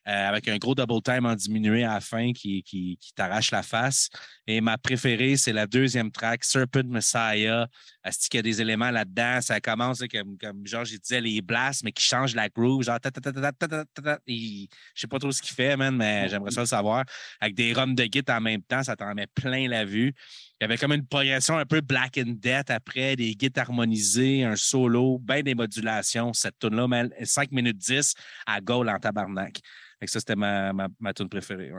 [0.08, 3.62] Euh, avec un gros double time en diminué à la fin qui, qui, t'arrache la
[3.62, 4.08] face.
[4.46, 7.68] Et ma préférée, c'est la deuxième track, Serpent Messiah.
[8.06, 9.42] Est-ce qu'il y a des éléments là-dedans?
[9.42, 12.84] Ça commence comme, comme, genre, je disais, les blasts, mais qui changent la groove.
[12.84, 16.62] Genre, ta, ta, ta, je sais pas trop ce qu'il fait, man, mais j'aimerais ça
[16.62, 17.04] le savoir.
[17.42, 20.14] Avec des runs de git en même temps, ça t'en met plein la vue.
[20.62, 24.46] Il y avait comme une progression un peu Black and Death après, des guides harmonisés,
[24.46, 26.32] un solo, bien des modulations.
[26.32, 28.14] Cette tune-là, 5 minutes 10
[28.46, 29.60] à goal en tabarnak
[30.06, 31.72] ça, c'était ma, ma, ma tune préférée.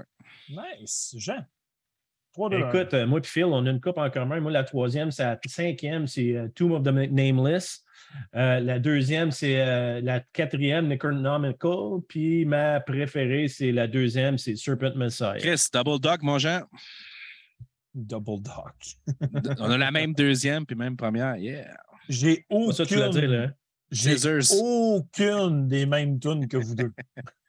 [0.49, 1.15] Nice.
[1.17, 1.45] Jean?
[2.47, 4.41] Écoute, euh, moi et Phil, on a une coupe en commun.
[4.41, 7.85] Moi, la troisième, c'est la cinquième, c'est euh, Tomb of the Nameless.
[8.37, 12.01] Euh, la deuxième, c'est la quatrième, Necronomical.
[12.09, 15.35] Puis ma préférée, c'est la deuxième, c'est Serpent Messiah.
[15.39, 16.63] Chris, Double Dog, mon Jean.
[17.93, 19.57] Double Dog.
[19.59, 21.37] on a la même deuxième puis même première.
[21.37, 21.77] Yeah.
[22.09, 22.73] J'ai aucune...
[22.73, 23.49] Ça, tu l'as dit, là.
[23.91, 24.17] J'ai
[24.61, 26.93] aucune des mêmes tunes que vous deux.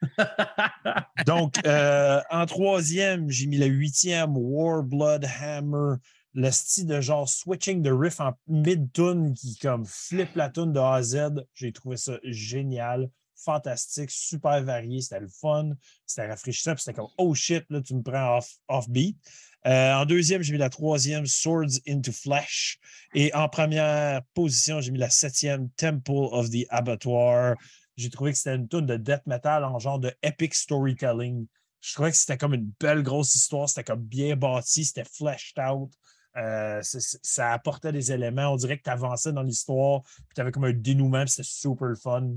[1.26, 5.96] Donc, euh, en troisième, j'ai mis la huitième, War Blood Hammer,
[6.34, 10.78] le style de genre switching de riff en mid-tune qui comme flip la tune de
[10.78, 11.44] A à Z.
[11.54, 13.10] J'ai trouvé ça génial,
[13.44, 15.70] fantastique, super varié, c'était le fun,
[16.06, 18.38] c'était rafraîchissant, c'était comme oh shit, là, tu me prends
[18.68, 19.18] off, beat.
[19.66, 22.78] Euh, en deuxième, j'ai mis la troisième, Swords into Flesh.
[23.14, 27.56] Et en première position, j'ai mis la septième, Temple of the Abattoir.
[27.96, 31.46] J'ai trouvé que c'était une tune de death metal en genre de epic storytelling.
[31.80, 35.58] Je trouvais que c'était comme une belle grosse histoire, c'était comme bien bâti, c'était fleshed
[35.58, 35.90] out.
[36.36, 38.52] Euh, ça apportait des éléments.
[38.52, 41.48] On dirait que tu avançais dans l'histoire, puis tu avais comme un dénouement, puis c'était
[41.48, 42.30] super fun.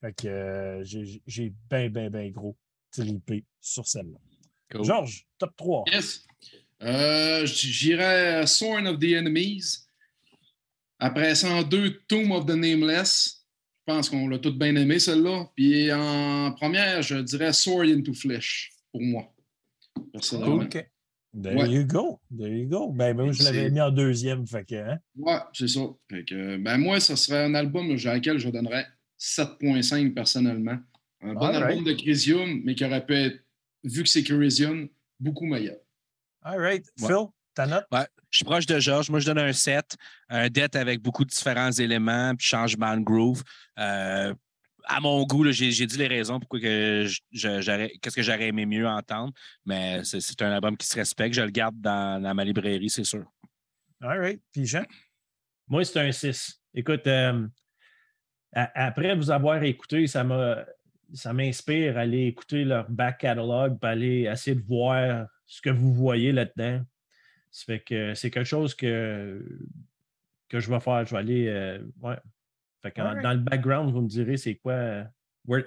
[0.00, 2.56] Fait que euh, j'ai- j'ai bien, bien, bien gros
[2.90, 4.18] trippé sur celle-là.
[4.72, 4.84] Cool.
[4.84, 5.84] Georges, top 3.
[5.92, 6.24] Yes.
[6.82, 9.84] Euh, J'irais Sorn of the Enemies.
[10.98, 13.44] Après ça, en deux, Tomb of the Nameless.
[13.86, 15.50] Je pense qu'on l'a tout bien aimé, celle-là.
[15.56, 19.32] Puis en première, je dirais Sword into Flesh, pour moi.
[20.12, 20.56] Personnellement.
[20.64, 20.86] OK.
[21.42, 21.68] There Ouais.
[21.70, 22.20] you go.
[22.36, 22.88] There you go.
[22.90, 24.46] Ben, ben, moi, je l'avais mis en deuxième.
[24.46, 24.98] Fait que, hein?
[25.16, 25.80] Ouais, c'est ça.
[26.10, 28.86] Fait que, ben moi, ce serait un album à lequel je donnerais
[29.20, 30.78] 7.5 personnellement.
[31.22, 33.44] Un bon All album de Crisium, mais qui aurait pu être,
[33.84, 35.76] vu que c'est Crisium, beaucoup meilleur.
[36.42, 36.86] All right.
[37.00, 37.08] Ouais.
[37.08, 37.84] Phil, ta note?
[37.92, 39.10] Ouais, je suis proche de Georges.
[39.10, 39.96] Moi, je donne un 7.
[40.30, 43.42] Un debt avec beaucoup de différents éléments, puis changement de groove.
[43.78, 44.32] Euh,
[44.84, 48.88] à mon goût, j'ai dit les raisons pourquoi que j'aurais- qu'est-ce que j'aurais aimé mieux
[48.88, 49.34] entendre.
[49.66, 51.34] Mais c'est c'est un album qui se respecte.
[51.34, 53.24] Je le garde dans, dans ma librairie, c'est sûr.
[54.00, 54.40] All right.
[54.52, 54.84] Puis Jean?
[55.68, 56.58] Moi, c'est un 6.
[56.74, 57.46] Écoute, euh,
[58.52, 60.64] après vous avoir écouté, ça m'a
[61.12, 65.70] ça m'inspire à aller écouter leur back catalog, puis aller essayer de voir ce que
[65.70, 66.82] vous voyez là-dedans.
[67.50, 69.44] Ça fait que c'est quelque chose que,
[70.48, 71.04] que je vais faire.
[71.04, 71.46] Je vais aller.
[71.48, 72.16] euh, ouais.
[72.82, 72.92] Fait.
[73.22, 75.04] Dans le background, vous me direz c'est quoi, euh,
[75.46, 75.64] where-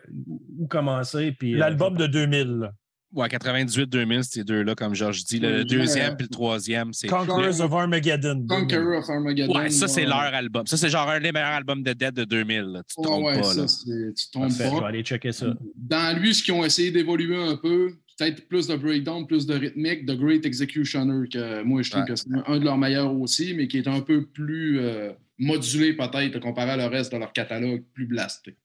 [0.57, 1.35] où commencer.
[1.43, 2.71] euh, L'album de 2000.
[3.13, 5.39] Ouais, 98-2000, ces deux-là, comme Georges dit.
[5.39, 7.07] Le Oui, deuxième euh, puis le troisième, c'est.
[7.07, 8.45] Conquerors of Armageddon.
[8.49, 9.55] Conqueror of Armageddon.
[9.55, 10.07] Ouais, ça, c'est ouais.
[10.07, 10.65] leur album.
[10.65, 12.61] Ça, c'est genre un des meilleurs albums de Dead de 2000.
[12.61, 12.81] là.
[12.87, 13.43] Tu te Ouais, trompes ouais, pas.
[13.43, 14.11] ça, Là.
[14.17, 14.87] tu trompes Parfait, je vais pas.
[14.87, 15.45] aller checker ça.
[15.75, 19.53] Dans lui, ce qu'ils ont essayé d'évoluer un peu, peut-être plus de breakdown, plus de
[19.53, 22.09] rythmique, The Great Executioner, que moi, je trouve Ouais.
[22.09, 25.93] que c'est un de leurs meilleurs aussi, mais qui est un peu plus euh, modulé
[25.93, 28.55] peut-être comparé à le reste de leur catalogue, plus blasté.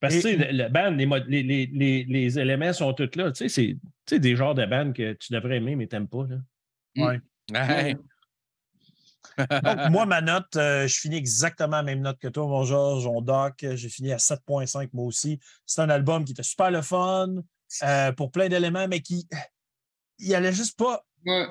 [0.00, 2.92] Parce que, Et- tu sais, le, le band, les, les, les, les, les éléments sont
[2.92, 3.32] tous là.
[3.32, 3.66] Tu sais, c'est
[4.06, 6.26] tu sais, des genres de bandes que tu devrais aimer, mais tu n'aimes pas.
[6.28, 6.36] Là.
[6.96, 7.20] Ouais.
[9.38, 13.06] Donc, moi, ma note, euh, je finis exactement la même note que toi, mon Georges,
[13.06, 13.54] on doc.
[13.74, 15.38] J'ai fini à 7.5 moi aussi.
[15.66, 17.34] C'est un album qui était super le fun
[17.82, 19.28] euh, pour plein d'éléments, mais qui.
[20.18, 21.04] Il allait juste pas.
[21.26, 21.48] Ouais.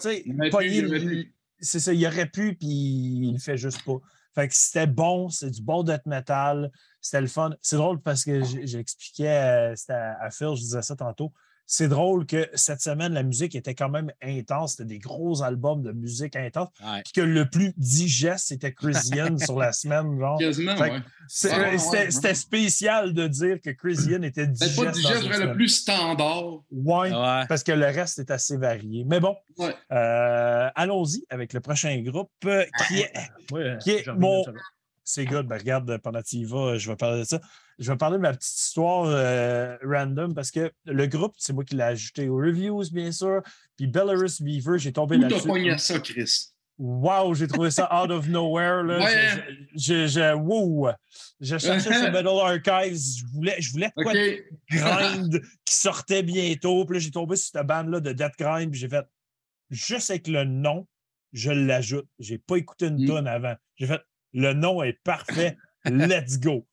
[1.59, 3.97] C'est ça, il aurait pu, puis il le fait juste pas.
[4.33, 6.69] Fait que c'était bon, c'est du bon death metal,
[7.05, 7.51] c'était le fun.
[7.61, 11.31] C'est drôle parce que j'expliquais euh, à, à Phil, je disais ça tantôt.
[11.67, 14.73] C'est drôle que cette semaine, la musique était quand même intense.
[14.73, 16.69] C'était des gros albums de musique intense.
[16.83, 17.01] Ouais.
[17.03, 20.19] Puis que le plus digeste, c'était Christian sur la semaine.
[20.19, 20.37] Genre.
[20.39, 20.51] Ouais.
[20.79, 22.33] Ah, ouais, C'était ouais.
[22.35, 24.75] spécial de dire que Christian était digeste.
[24.75, 26.43] Peut-être pas digeste, dirais le plus standard.
[26.71, 27.45] Ouais, Ouais.
[27.49, 29.03] parce que le reste est assez varié.
[29.03, 29.73] Mais bon, Ouais.
[29.91, 33.11] euh, allons-y avec le prochain groupe euh, qui est
[33.51, 34.43] Ouais, Qui est j'ai mon-.
[35.07, 35.45] C'est good.
[35.47, 37.39] Ben, regarde, pendant que tu y vas, je vais parler de ça.
[37.77, 41.63] Je vais parler de ma petite histoire euh, random parce que le groupe, c'est moi
[41.63, 43.41] qui l'ai ajouté aux reviews, bien sûr.
[43.77, 45.77] Puis Belarus Beaver, j'ai tombé Où t'as là-dessus.
[45.93, 46.47] ça, Chris?
[46.77, 48.83] Wow, j'ai trouvé ça out of nowhere.
[48.83, 48.97] Là.
[48.99, 49.43] Ouais.
[49.75, 50.89] Je, je, je- wow.
[51.39, 52.97] je cherchais sur Metal Archives.
[53.19, 54.11] Je voulais, je voulais quoi
[54.69, 56.83] grind qui sortait bientôt.
[56.85, 58.71] Puis là, j'ai tombé sur cette bande-là de Death Grind.
[58.71, 59.05] Puis j'ai fait
[59.69, 60.87] juste avec le nom,
[61.31, 62.07] je l'ajoute.
[62.19, 63.07] J'ai pas écouté une Mm.
[63.07, 63.55] tonne avant.
[63.75, 64.01] J'ai fait
[64.35, 65.57] le nom est parfait.
[65.85, 66.67] Let's go.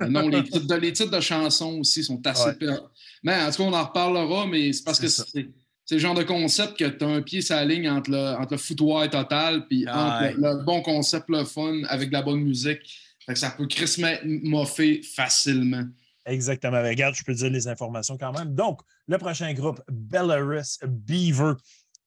[0.00, 2.50] non, les titres, de, les titres de chansons aussi sont assez.
[2.64, 2.76] Ouais.
[3.22, 6.22] Mais en tout cas, on en reparlera, mais c'est parce que C'est le genre de
[6.22, 9.66] concept que tu as un pied sur la ligne entre le, entre le foutoir total
[9.68, 12.80] puis entre le, le bon concept, le fun, avec de la bonne musique.
[13.26, 15.84] Fait que ça peut crissement moffer facilement.
[16.24, 16.82] Exactement.
[16.82, 18.54] Ben, Regarde, je peux dire les informations quand même.
[18.54, 21.54] Donc, le prochain groupe, Belarus Beaver,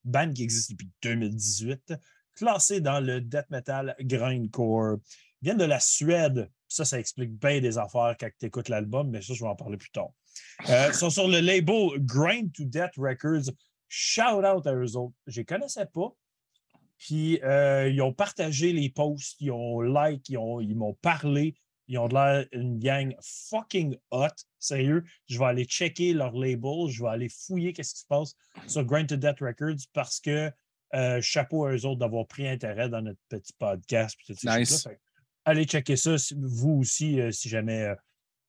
[0.04, 1.94] band qui existe depuis 2018,
[2.36, 4.98] classé dans le death metal grindcore.
[5.42, 6.50] Ils viennent de la Suède.
[6.68, 9.56] Ça, ça explique bien des affaires quand tu écoutes l'album, mais ça, je vais en
[9.56, 10.10] parler plus tard.
[10.68, 13.52] Euh, ils sont sur le label Grind to Death Records.
[13.88, 15.14] Shout out à eux autres.
[15.26, 16.14] Je les connaissais pas.
[16.98, 21.54] Puis, euh, ils ont partagé les posts, ils ont like, ils ont- ils m'ont parlé.
[21.88, 24.26] Ils ont de l'air une gang fucking hot.
[24.58, 28.34] Sérieux, je vais aller checker leur label, je vais aller fouiller qu'est-ce qui se passe
[28.66, 30.50] sur Grind to Death Records parce que
[30.94, 34.16] euh, chapeau à eux autres d'avoir pris intérêt dans notre petit podcast.
[34.44, 34.86] Nice.
[35.44, 37.94] Allez checker ça, si- vous aussi, euh, si jamais euh,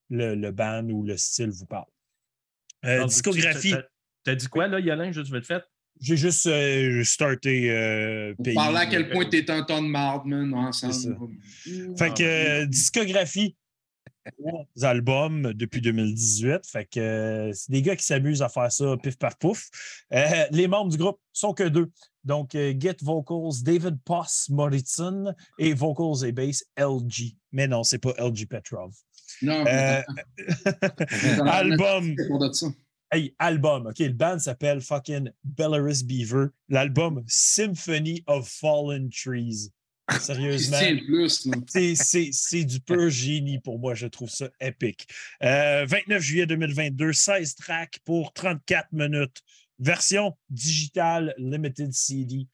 [0.09, 1.85] le, le band ou le style vous parle.
[2.85, 3.73] Euh, Ah, discographie,
[4.23, 5.63] t'as- dit quoi, là, Yolin, juste vite fait?
[5.99, 8.53] j'ai juste euh, starté euh, pays.
[8.53, 10.71] parler à quel point tu es un ton de marde, man,
[11.97, 13.55] Fait que euh, discographie,
[14.37, 16.65] trois albums depuis 2018.
[16.65, 19.69] Fait que euh, c'est des gars qui s'amusent à faire ça pif paf pouf.
[20.13, 21.91] Euh, les membres du groupe sont que deux.
[22.23, 27.37] Donc, euh, Git Vocals, David Poss Moritson et Vocals et Bass LG.
[27.51, 28.93] Mais non, c'est pas LG Petrov.
[29.41, 30.03] Non, mais
[31.45, 32.15] album.
[33.11, 33.87] Hey, album.
[33.87, 36.47] OK, le band s'appelle fucking Belarus Beaver.
[36.67, 39.71] L'album Symphony of Fallen Trees.
[40.19, 40.77] Sérieusement.
[41.67, 43.93] C'est- C'est c'est du pur génie pour moi.
[43.93, 45.07] Je trouve ça épique.
[45.43, 49.41] Euh, 29 juillet 2022, 16 tracks pour 34 minutes.
[49.79, 52.47] Version digitale limited CD.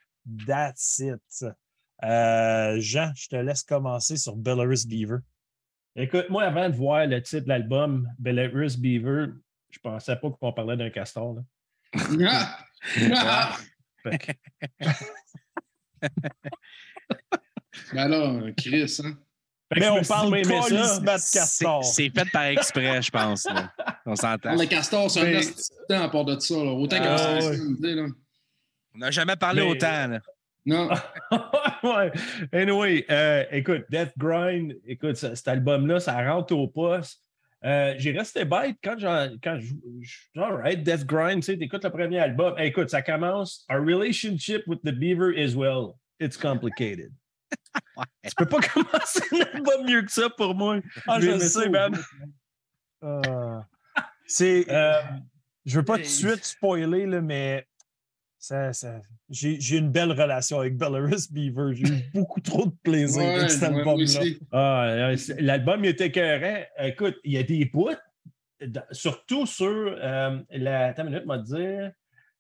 [0.48, 1.46] That's it.
[2.04, 5.20] Euh, Jean, je te laisse commencer sur Belarus Beaver.
[5.96, 9.28] Écoute, moi, avant de voir le titre de l'album, Belarus Beaver,
[9.70, 11.36] je pensais pas qu'on parlait d'un castor.
[11.36, 11.44] là.
[13.16, 13.58] Ah!
[17.94, 19.18] Ben là, Chris, hein?
[19.76, 20.44] Mais on parle de
[21.18, 21.84] C'est castor.
[21.84, 23.46] c'est fait par exprès, je pense.
[23.46, 23.72] là.
[24.06, 24.56] On s'entend.
[24.56, 26.56] Le castor, c'est un Mais- assistant à part de ça.
[26.56, 26.72] Là.
[26.72, 27.96] Autant que Ah, ouais.
[27.96, 28.06] Là.
[28.94, 30.08] On n'a jamais parlé Mais- autant.
[30.08, 30.20] là.
[30.66, 30.90] Non.
[31.84, 32.12] ouais.
[32.54, 37.20] Anyway, euh, écoute, Death Grind, écoute, ça- cet album-là, ça rentre au poste.
[37.66, 39.06] Euh, j'ai resté bête quand, je.
[40.36, 42.54] right, Death Grind, tu sais, t'écoutes le premier album.
[42.58, 43.66] Hey, écoute, ça commence.
[43.72, 45.94] Our relationship with the beaver is well.
[46.20, 47.12] It's complicated.
[48.26, 50.80] Tu peux pas commencer un album mieux que ça pour moi.
[51.08, 51.94] Ah, je le sais, man.
[53.04, 53.60] Euh,
[54.26, 54.66] c'est.
[54.70, 55.02] Euh,
[55.66, 57.68] Je veux pas tout de suite spoiler, là, mais
[58.40, 61.74] ça, ça- j'ai j'ai une belle relation avec Belarus Beaver.
[61.76, 64.20] J'ai eu beaucoup trop de plaisir Ouais, avec cet album-là.
[64.52, 66.64] Ah, l'album était écœurant.
[66.80, 67.90] Écoute, il y a des bouts,
[68.92, 70.88] surtout sur euh, la.
[70.88, 71.92] Attends une minute, m'a dire.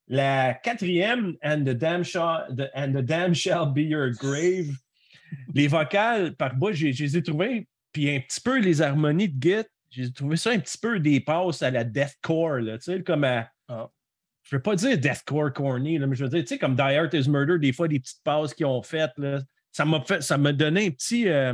[0.09, 4.75] La quatrième, and the, damn shall, the- and the damn shall be your grave.
[5.53, 9.41] Les vocales, par bout, je les ai trouvés, puis un petit peu les harmonies de
[9.41, 13.03] Git, j'ai trouvé ça un petit peu des passes à la deathcore, là, tu sais,
[13.03, 13.49] comme à.
[13.67, 13.89] Ah.
[14.43, 16.81] Je veux pas dire deathcore corny, là, mais je veux dire, tu sais, comme Die
[16.81, 19.39] Art is Murder, des fois, des petites passes qu'ils ont faites, là,
[19.71, 21.27] ça m'a fait, ça m'a donné un petit.
[21.29, 21.53] euh,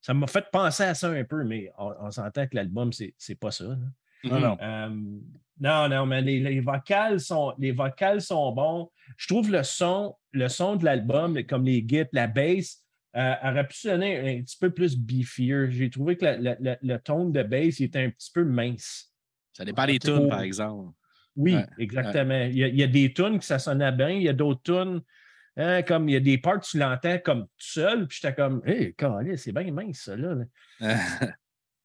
[0.00, 3.14] ça m'a fait penser à ça un peu, mais on, on s'entend que l'album, c'est,
[3.18, 3.64] c'est pas ça.
[3.64, 3.76] là.
[4.24, 4.58] Non, non.
[4.60, 5.20] Euh,
[5.60, 8.90] non, non, mais les, les vocales sont, les vocales sont bons.
[9.16, 12.84] Je trouve le son, le son de l'album, comme les gits, la bass,
[13.16, 15.70] euh, aurait pu sonner un petit peu plus beefier.
[15.70, 18.44] J'ai trouvé que la- la- la- le ton de bass il était un petit peu
[18.44, 19.12] mince.
[19.52, 20.92] Ça dépend des tunes, par exemple.
[21.34, 22.44] Oui, Ouais, exactement.
[22.50, 24.32] Il, y a, il y a des tunes que ça sonnait bien, il y a
[24.32, 25.00] d'autres tunes,
[25.56, 28.34] hein, comme il y a des parts que tu l'entends comme tout seul, puis j'étais
[28.34, 30.34] comme, hé, hey, c'est bien mince, ça, là.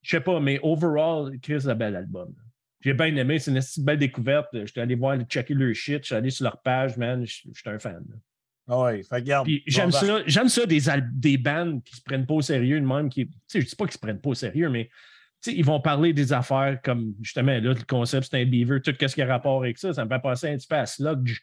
[0.02, 2.34] Je sais pas, mais overall, Chris, un bel album.
[2.36, 2.44] là.
[2.84, 4.48] J'ai bien aimé, c'est une belle découverte.
[4.54, 7.80] J'étais allé voir, checker leur shit, je suis allé sur leur page, man, suis un
[7.80, 8.04] fan.
[8.68, 9.44] Ah ouais, fait.
[9.44, 10.82] Puis j'aime ça, j'aime ça des,
[11.14, 13.76] des bands qui se prennent pas au sérieux de même, qui, tu sais, je dis
[13.76, 14.86] pas qu'ils se prennent pas au sérieux, mais
[15.42, 18.80] tu sais, ils vont parler des affaires comme justement là, le concept, c'est un beaver,
[18.82, 19.92] tout ce qui a rapport avec ça.
[19.94, 21.40] Ça me fait penser un petit peu à Sludge,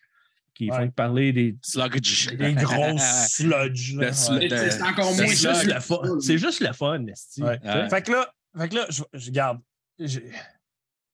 [0.54, 0.76] qui Ouais.
[0.78, 1.56] font parler des.
[1.62, 2.28] Sluggish.
[2.36, 3.96] Des grosses sludges.
[3.96, 4.06] là.
[4.06, 4.46] Le slu- Ouais.
[4.46, 6.20] Et c'est encore moins juste le fun.
[6.20, 7.04] C'est juste le fun.
[7.38, 7.58] Ouais.
[7.90, 9.60] Fait que là, fait que là je, je garde.
[9.98, 10.20] Je,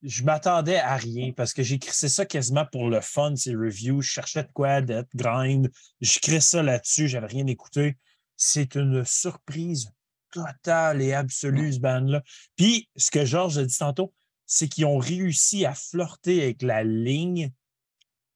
[0.03, 4.03] je m'attendais à rien parce que j'ai crissé ça quasiment pour le fun, ces reviews.
[4.03, 5.70] Je cherchais de quoi, d'être grind.
[6.01, 7.97] Je crisse ça là-dessus, j'avais rien écouté.
[8.36, 9.90] C'est une surprise
[10.32, 12.22] totale et absolue, ce band-là.
[12.57, 14.12] Puis, ce que Georges a dit tantôt,
[14.44, 17.51] c'est qu'ils ont réussi à flirter avec la ligne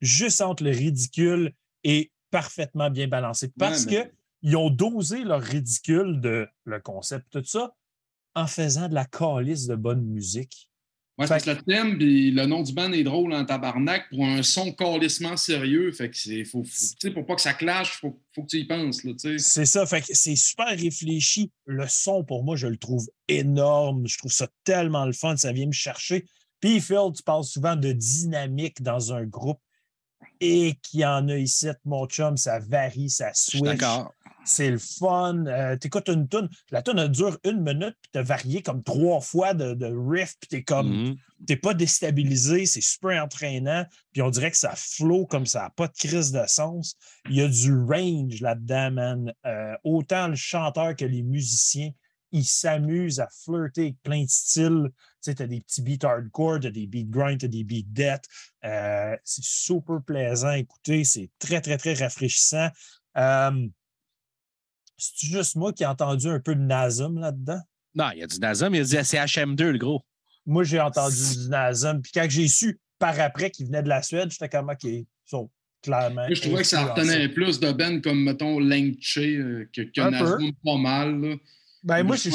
[0.00, 1.52] juste entre le ridicule
[1.84, 3.52] et parfaitement bien balancé.
[3.58, 7.74] Parce Ouais, mais- que ils ont dosé leur ridicule de le concept, tout ça,
[8.34, 10.69] en faisant de la calice de bonne musique.
[11.20, 14.24] Ouais, c'est que le thème puis le nom du band est drôle en tabarnak pour
[14.24, 15.92] un son calissement sérieux.
[15.92, 16.44] Fait que c'est.
[16.44, 19.04] Faut, faut- tu sais, pour pas que ça clash, faut, faut que tu y penses.
[19.04, 19.38] Là, tu sais.
[19.38, 21.52] C'est ça, fait que c'est super réfléchi.
[21.66, 24.06] Le son, pour moi, je le trouve énorme.
[24.08, 26.24] Je trouve ça tellement le fun, ça vient me chercher.
[26.58, 29.60] Puis, Phil, tu parles souvent de dynamique dans un groupe
[30.40, 33.62] et qu'il y en a ici, mon chum, ça varie, ça switch.
[33.62, 34.14] d'accord.
[34.44, 35.44] C'est le fun.
[35.46, 39.54] Euh, T'écoutes une tune, la tune dure une minute, puis t'as varié comme trois fois
[39.54, 41.16] de, de riff, puis t'es comme, Mhm.
[41.46, 45.70] t'es pas déstabilisé, c'est super entraînant, puis on dirait que ça flow comme ça n'a
[45.70, 46.96] pas de crise de sens.
[47.28, 49.32] Il y a du range là-dedans, man.
[49.46, 51.90] Euh, autant le chanteur que les musiciens,
[52.32, 54.88] ils s'amusent à flirter avec plein de styles.
[54.88, 58.22] Tu sais, t'as des petits beats hardcore, t'as des beats grind, t'as des beats death.
[58.64, 62.68] Euh, c'est super plaisant à écouter, c'est très, très, très rafraîchissant.
[63.16, 63.68] Euh,
[65.00, 67.60] c'est juste moi qui ai entendu un peu de Nazum là-dedans?
[67.94, 70.04] Non, il y a du Nazum, il y a du CHM2, le gros.
[70.46, 72.00] Moi, j'ai entendu du Nazum.
[72.02, 75.06] Puis quand j'ai su par après qu'il venait de la Suède, j'étais comme OK, ils
[75.24, 75.50] sont
[75.82, 76.26] clairement.
[76.26, 80.52] Moi, je trouvais que ça retenait plus de bands comme, mettons, Lengche, euh, que, Nazum
[80.64, 81.20] pas mal.
[81.20, 81.36] là.
[81.82, 82.30] Ben, moi, c'est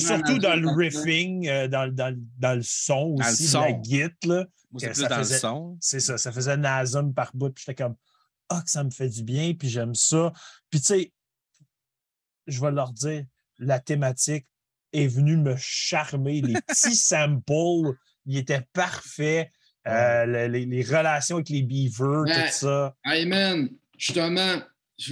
[0.00, 3.60] surtout dans le riffing, euh, dans, dans, dans le son Dans le aussi, son.
[3.60, 4.44] de la git, là.
[4.72, 5.76] Moi, c'est que plus ça dans faisait- le son.
[5.80, 7.94] C'est ça, ça faisait nasum par bout, puis j'étais comme,
[8.48, 10.32] ah, que ça me fait du bien, puis j'aime ça.
[10.68, 11.12] Puis, tu sais,
[12.48, 13.24] je vais leur dire,
[13.58, 14.46] la thématique
[14.92, 16.40] est venue me charmer.
[16.40, 17.94] Les petits samples,
[18.26, 19.48] ils étaient parfaits.
[19.86, 22.32] Euh, le- les, les relations avec les beavers, Ouais.
[22.48, 22.94] tout ça.
[23.06, 24.56] Hey man, justement,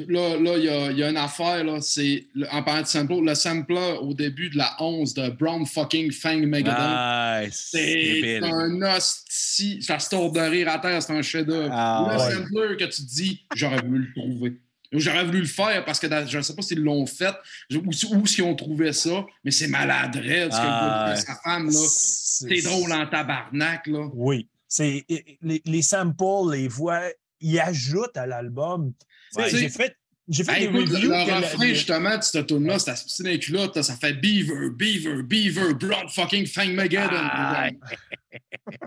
[0.09, 2.87] là, là, il y a, il y a une affaire, là, c'est, en parlant de
[2.87, 7.49] sample, le sampler au début de la 11 de Brown fucking Fang Megadon.
[7.53, 11.71] C'est un hostie, ça se tourne de rire à terre, c'est un chef-d'œuvre.
[11.73, 12.35] Ah, le ouais.
[12.35, 14.61] sampler que tu dis, j'aurais voulu le trouver.
[14.99, 17.35] J'aurais voulu le faire parce que dans- je ne sais pas s'ils l'ont fait
[17.75, 20.49] ou, ou s'ils ont trouvé ça, mais c'est maladresse.
[20.49, 23.87] que le Ah, à sa femme, là, C'est c'est drôle en tabarnak.
[23.87, 24.09] Là.
[24.15, 24.49] Oui.
[24.69, 25.05] C'est,
[25.43, 27.01] les, les samples, les voix,
[27.41, 28.93] ils ajoutent à l'album.
[29.37, 29.49] Ouais.
[29.51, 29.97] J'ai fait,
[30.29, 31.09] j'ai fait Hey, des écoute, reviews.
[31.11, 34.71] le refrain, justement, de cette tune-là, c'est assez dans les culottes, là, ça fait Beaver,
[34.75, 37.11] Beaver, Beaver, Brown fucking Fang Megadon.
[37.15, 37.69] Ah,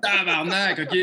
[0.01, 0.97] Tabarnak, OK?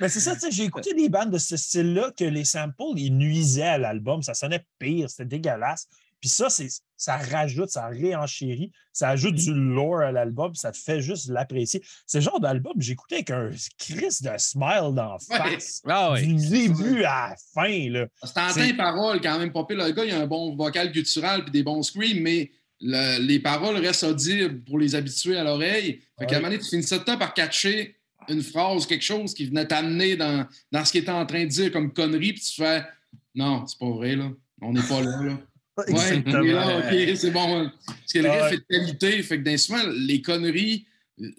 [0.00, 2.82] Mais c'est ça, tu sais, j'ai écouté des bandes de ce style-là que les samples,
[2.96, 4.22] ils nuisaient à l'album.
[4.22, 5.86] Ça sonnait pire, c'était dégueulasse.
[6.20, 10.76] Puis ça, c'est, ça rajoute, ça réenchérit, ça ajoute du lore à l'album, ça te
[10.76, 11.80] fait juste l'apprécier.
[12.06, 15.80] C'est le genre d'album que j'écoutais avec un crise de smile d'en face.
[15.86, 16.26] Ah oui.
[16.34, 18.06] Du début à la fin, là.
[18.24, 19.64] C'est en C'est- paroles, quand même pire.
[19.76, 22.50] Le gars, il a un bon vocal guttural puis des bons screams, mais
[22.80, 26.00] le- les paroles restent audibles pour les habitués à l'oreille.
[26.18, 26.42] Fait qu'à un Ouais.
[26.42, 27.94] moment donné, tu finis ça de temps par catcher
[28.28, 31.48] une phrase, quelque chose qui venait t'amener dans, dans ce qu'il était en train de
[31.48, 32.84] dire comme connerie, puis tu fais
[33.34, 34.30] Non, c'est pas vrai, là.
[34.60, 35.38] On n'est pas là, là.
[35.78, 36.38] Ouais, Exactement.
[36.40, 36.78] on est là,
[37.10, 37.70] OK, c'est bon.
[37.86, 39.22] Parce que le riff est de qualité.
[39.22, 40.86] Fait que d'un souvent, les conneries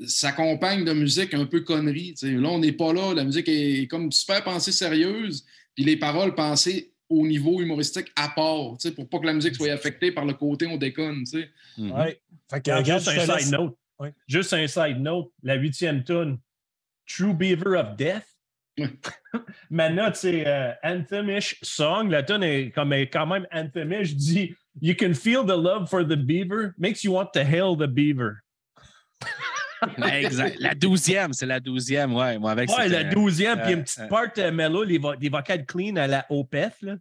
[0.06, 2.14] s'accompagnent de musique un peu connerie.
[2.14, 2.32] tu sais.
[2.32, 3.14] Là, on n'est pas là.
[3.14, 8.30] La musique est comme super pensée sérieuse, puis les paroles pensées au niveau humoristique à
[8.30, 11.24] part, tu sais, pour pas que la musique soit affectée par le côté on déconne.
[11.24, 11.50] tu sais.
[11.78, 11.92] Mhm.
[11.92, 12.22] Ouais.
[12.50, 13.76] Fait que, juste un laisse- side note.
[14.00, 14.14] Ouais.
[14.28, 15.32] Juste un side note.
[15.44, 16.38] La huitième tune,
[17.10, 18.26] True Beaver of Death.
[19.70, 22.10] Maintenant, c'est euh, Anthemish song.
[22.10, 24.16] La tune est, comme, est quand même Anthemish.
[24.16, 27.88] dit You can feel the love for the beaver, makes you want to hail the
[27.88, 28.36] beaver.
[30.12, 30.58] Exact.
[30.60, 32.38] La douzième, c'est la douzième, ouais.
[32.38, 34.08] Moi, avec Ouais, la douzième, puis euh, une petite euh.
[34.08, 36.82] part euh, mellow, les vo- des vocales clean à la Opeth.
[36.82, 36.96] Là.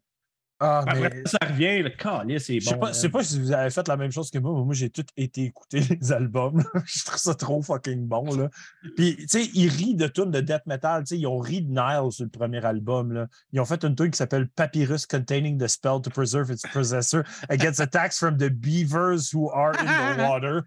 [0.61, 2.87] Ah, Après, mais- ça revient, le calice, c'est Je sais bon.
[2.89, 4.91] je sais pas si vous avez fait la même chose que moi, mais moi, j'ai
[4.91, 6.65] tout été écouter les albums.
[6.85, 8.25] je trouve ça trop fucking bon.
[8.37, 8.49] Là.
[8.97, 11.05] Puis, tu sais, ils rient de tunes de death metal.
[11.05, 13.13] Tu sais, ils ont ri de Nile sur le premier album.
[13.13, 13.27] Là.
[13.53, 17.23] Ils ont fait une tune qui s'appelle Papyrus Containing the Spell to Preserve its Possessor
[17.49, 20.65] Against Attacks from the Beavers who are in the water.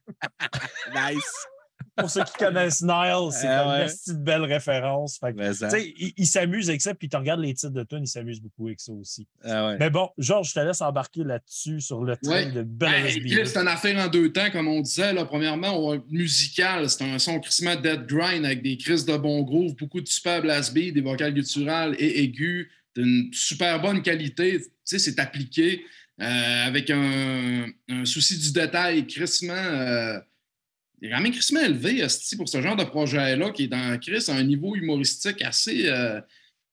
[0.93, 1.47] Nice.
[2.01, 3.83] Pour ceux qui connaissent Nile, c'est Ah ouais.
[3.83, 5.17] une petite belle référence.
[5.19, 8.41] Fait que, ils s'amusent avec ça, puis tu regardes les titres de tunes, ils s'amusent
[8.41, 9.25] beaucoup avec ça aussi.
[9.43, 9.77] ah ouais.
[9.79, 12.51] Mais bon, Georges, je te laisse embarquer là-dessus sur le train Ouais.
[12.51, 15.13] de Belarus Ben, c'est une affaire en deux temps, comme on disait.
[15.13, 15.25] Là.
[15.25, 19.75] Premièrement, on- musical, c'est un son crissement dead grind avec des crises de bon groove,
[19.75, 24.59] beaucoup de super blast beat, des vocales gutturales et aigus, d'une super bonne qualité.
[24.59, 25.83] Tu sais, c'est appliqué
[26.21, 29.53] euh, avec un, un souci du détail crissement.
[29.53, 30.19] euh,
[31.01, 33.99] il est quand même crissement élevé esti, pour ce genre de projet-là, qui est dans
[33.99, 36.21] Chris à un niveau humoristique assez, euh,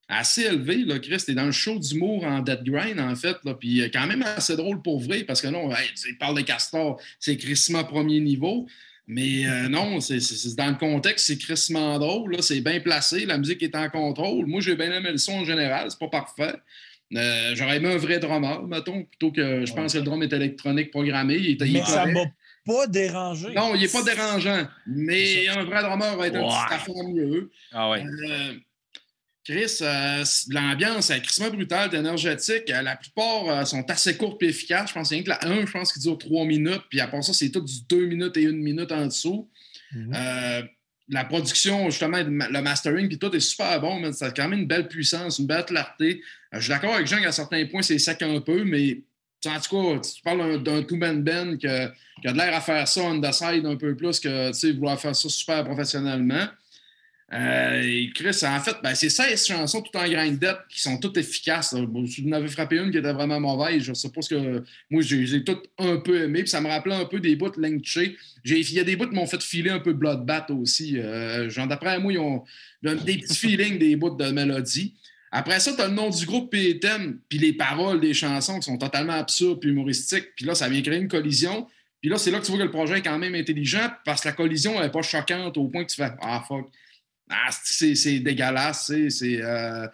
[0.08, 0.84] assez élevé.
[0.84, 0.98] Là.
[0.98, 3.36] Chris, t'es dans le show d'humour en dead grind, en fait.
[3.44, 3.54] Là.
[3.54, 6.42] Puis euh, quand même assez drôle pour vrai, parce que non, hey, il parle de
[6.42, 8.66] Castor, c'est crissement premier niveau.
[9.06, 10.20] Mais euh, non, c'est
[10.56, 12.32] dans le contexte, c'est crissement drôle.
[12.32, 12.42] là.
[12.42, 14.46] C'est bien placé, la musique est en contrôle.
[14.46, 16.54] Moi, j'ai bien aimé le son en général, c'est pas parfait.
[17.16, 20.32] Euh, J'aurais aimé un vrai drummer, mettons, plutôt que je pense que le drum est
[20.34, 21.36] électronique programmé.
[21.36, 22.24] Il est, il est Mais ça m'a
[22.68, 23.52] pas dérangé.
[23.54, 27.50] Non, il n'est pas dérangeant, mais un vrai drummer va être un petit affaire mieux.
[27.72, 28.04] Ah ouais.
[28.04, 28.54] Euh,
[29.44, 32.70] Chris, euh, l'ambiance est crissement brutale, énergétique.
[32.70, 34.90] Euh, la plupart euh, sont assez courtes et efficaces.
[34.90, 36.82] Je pense qu'il y a rien que la 1, je pense qu'il dure 3 minutes.
[36.90, 39.48] Puis après ça, c'est tout du 2 minutes et 1 minute en dessous.
[39.92, 40.12] Mhm.
[40.14, 40.62] Euh,
[41.08, 44.60] la production, justement, le mastering, puis tout est super bon, mais ça a quand même
[44.60, 46.20] une belle puissance, une belle clarté.
[46.52, 49.00] Euh, je suis d'accord avec Jean qu'à certains points, c'est sec un peu, mais
[49.46, 51.88] en tout cas, tu parles d'un- two-man band qui a
[52.24, 55.28] de l'air à faire ça on the side un peu plus que vouloir faire ça
[55.28, 56.46] super professionnellement.
[57.30, 61.74] Euh, Chris, en fait, ben, c'est 16 chansons tout en grindette qui sont toutes efficaces.
[61.74, 61.84] là.
[61.84, 63.82] Bon, tu en avais frappé une qui était vraiment mauvaise.
[63.82, 64.64] Je ce que.
[64.88, 66.40] Moi, j'ai les ai toutes un peu aimées.
[66.40, 67.98] Puis ça me rappelait un peu des bouts Lengche.
[68.46, 70.98] Il y a des bouts qui m'ont fait filer un peu Bloodbath aussi.
[70.98, 72.44] Euh, genre, d'après moi, ils ont
[72.82, 74.94] ils ont des petits feelings des bouts de mélodie.
[75.30, 78.14] Après ça, tu as le nom du groupe puis les thèmes, puis les paroles des
[78.14, 80.34] chansons qui sont totalement absurdes puis humoristiques.
[80.34, 81.66] Puis là, ça vient créer une collision.
[82.00, 84.22] Puis là, c'est là que tu vois que le projet est quand même intelligent parce
[84.22, 86.70] que la collision n'est pas choquante au point que tu fais Ah, fuck.
[87.28, 89.86] Ah, c'est dégueulasse, c'est- euh,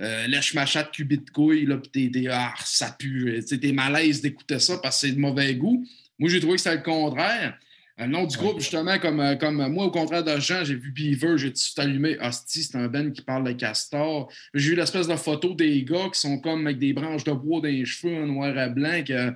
[0.00, 3.40] euh, lèche ma chatte cubit de couille, là, pis t'es, ah, ça pue.
[3.44, 5.84] T'es malaise d'écouter ça parce que c'est de mauvais goût.
[6.18, 7.58] Moi, j'ai trouvé que c'était le contraire.
[7.98, 10.92] Le nom du groupe, justement, comme, euh, comme moi, au contraire de Jean, j'ai vu
[10.92, 12.16] Beaver, j'ai tout allumé.
[12.20, 14.30] Hostie, c'est un Ben qui parle de castor.
[14.54, 17.60] J'ai vu l'espèce de photo des gars qui sont comme avec des branches de bois
[17.60, 19.02] dans les cheveux, en noir et blanc.
[19.04, 19.32] que-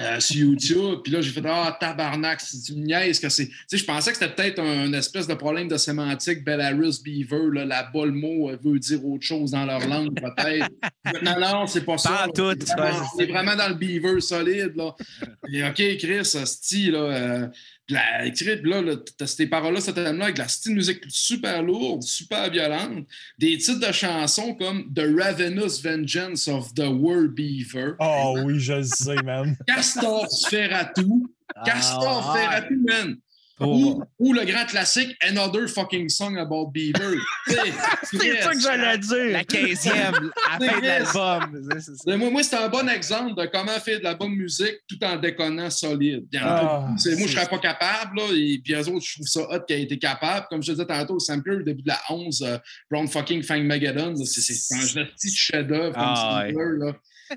[0.00, 0.98] euh, sur YouTube.
[1.04, 3.46] Puis là, j'ai fait Ah, tabarnak, c'est une niaise que c'est.
[3.46, 6.44] Tu sais, je pensais que c'était peut-être un, une espèce de problème de sémantique.
[6.44, 10.68] Belarus, Beaver, là, là-bas, le mot euh, veut dire autre chose dans leur langue, peut-être.
[11.22, 12.10] non, non, c'est pas ça.
[12.76, 14.94] Pas vraiment- On est vraiment dans le Beaver solide, là.
[15.52, 16.98] Et OK, Chris, style, là.
[16.98, 17.48] euh,
[17.88, 22.50] la- là, là, t'as ces paroles-là, ce thème-là, avec la style musique super lourde, super
[22.50, 23.06] violente,
[23.38, 27.92] des titres de chansons comme The Ravenous Vengeance of the World Beaver.
[27.98, 29.56] Oh oui, je le sais, man.
[29.66, 31.26] Castor Sferatou.
[31.64, 33.16] Castor Ah, Sferatou, man.
[33.56, 37.16] Pour- Ou, ou le grand classique Another Fucking Song About Beaver.
[38.02, 39.24] C'est ça que j'allais dire.
[39.32, 41.68] La 15e, à la fin de l'album.
[41.72, 42.16] C'est- c'est ça.
[42.16, 45.16] Moi, moi c'est un bon exemple de comment faire de la bonne musique tout en
[45.16, 46.26] déconnant solide.
[46.40, 49.40] Ah, moi, je c'est- serais pas capable, là, et puis eux autres, je trouve ça
[49.42, 50.46] hot qu'il ait été capable.
[50.50, 52.58] Comme je te disais tantôt, le sampler, au début de la 11, euh,
[52.90, 56.92] Brown fucking Fang Megadon, c'est c'est un petit chef-d'œuvre comme Ah, sampler, là.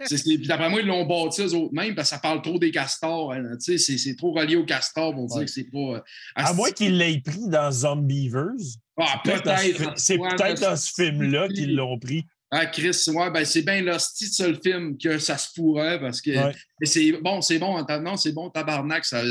[0.05, 2.71] Puis d'après moi, ils l'ont bâti eux autres mêmes parce que ça parle trop des
[2.71, 3.33] castors.
[3.33, 5.45] hein, c'est- c'est trop relié aux castors Ouais.
[5.45, 5.77] que c'est pas.
[5.97, 6.01] euh,
[6.35, 8.51] À moins qu'il l'ait pris dans Zombievers.
[8.97, 9.93] Ah, Peut-être.
[9.97, 12.25] C'est peut-être dans ce film-là qu'ils l'ont pris.
[12.49, 16.21] Ah, Chris, ouais, ben c'est bien l'hostie de seul film que ça se pourrait parce
[16.21, 16.31] que.
[16.31, 16.53] Ouais.
[16.79, 19.21] Mais c'est bon, c'est bon, non, c'est bon, tabarnak, ça,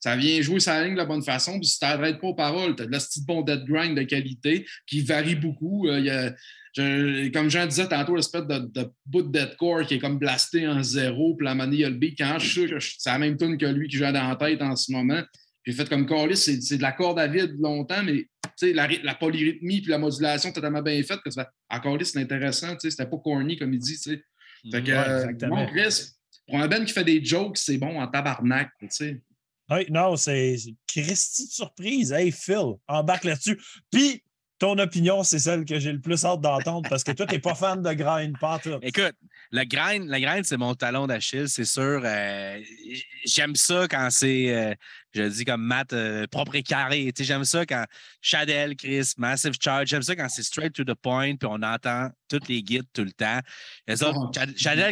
[0.00, 2.74] ça vient jouer sa ligne de la bonne façon, puis si t'arrêtes pas aux paroles,
[2.74, 5.86] t'as de l'hostie de bon dead grind de qualité, qui varie beaucoup.
[5.86, 6.34] Euh, il y a-
[6.76, 10.66] je- comme Jean disais tantôt, l'espèce de, de bout de deadcore qui est comme blasté
[10.66, 13.36] en zéro, puis la manie, il beat, quand je suis sûr que c'est la même
[13.36, 15.22] tune que lui qui joue dans la tête en ce moment.
[15.64, 18.26] J'ai fait comme Carlis, c'est de la corde à vide longtemps, mais
[18.62, 21.20] la, la polyrythmie puis la modulation totalement bien faite.
[21.24, 23.96] que ça fait, Encore là, c'est intéressant, c'était pas corny comme il dit.
[23.96, 24.20] Fait
[24.82, 24.92] que, Ouais,
[25.44, 26.06] euh, bon, Chris,
[26.48, 29.20] pour un Ben qui fait des jokes, c'est bon en tabarnak, tu sais.
[29.70, 32.12] Oui, non, c'est c'est Christy de surprise.
[32.12, 33.58] Hey, Phil, embarque là-dessus.
[33.90, 34.22] Puis,
[34.62, 37.40] ton opinion, c'est celle que j'ai le plus hâte d'entendre parce que toi, tu n'es
[37.40, 38.78] pas fan de grind, pas tout.
[38.80, 39.16] Écoute,
[39.50, 42.00] le grind, le grind, c'est mon talon d'Achille, c'est sûr.
[42.04, 42.60] Euh,
[43.24, 44.74] j'aime ça quand c'est, euh,
[45.14, 47.12] je le dis comme Matt, euh, propre et carré.
[47.14, 47.84] Tu sais, J'aime ça quand
[48.20, 52.10] Shadell, Chris, Massive Charge, j'aime ça quand c'est straight to the point, puis on entend
[52.28, 53.40] toutes les guides tout le temps.
[53.86, 54.30] Les autres,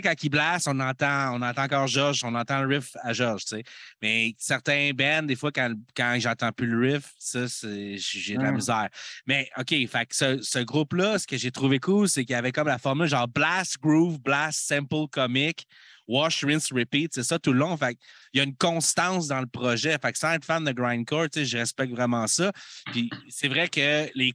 [0.02, 3.44] quand il blast, on entend, on entend encore George, on entend le riff à George,
[3.44, 3.62] tu sais.
[4.02, 8.42] Mais certains bands, des fois, quand, quand j'entends plus le riff, ça, c'est- j'ai de
[8.42, 8.52] la Ah.
[8.52, 8.88] misère.
[9.26, 12.36] Mais OK, fait que ce, ce groupe-là, ce que j'ai trouvé cool, c'est qu'il y
[12.36, 15.66] avait comme la formule genre blast, groove, blast, sample, comique,
[16.10, 17.14] wash, rinse, repeat.
[17.14, 17.76] C'est ça tout le long.
[17.76, 17.96] Fait
[18.32, 19.96] il y a une constance dans le projet.
[20.02, 22.52] Fait que sans être fan de grindcore, je respecte vraiment ça.
[22.92, 24.34] Puis c'est vrai que les,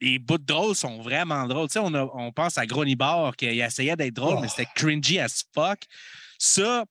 [0.00, 1.68] les bouts de drôles sont vraiment drôles.
[1.76, 4.40] On, a- on pense à Gronibar qui essayait d'être drôle, Oh.
[4.40, 5.80] mais c'était cringy as fuck.
[6.38, 6.84] Ça,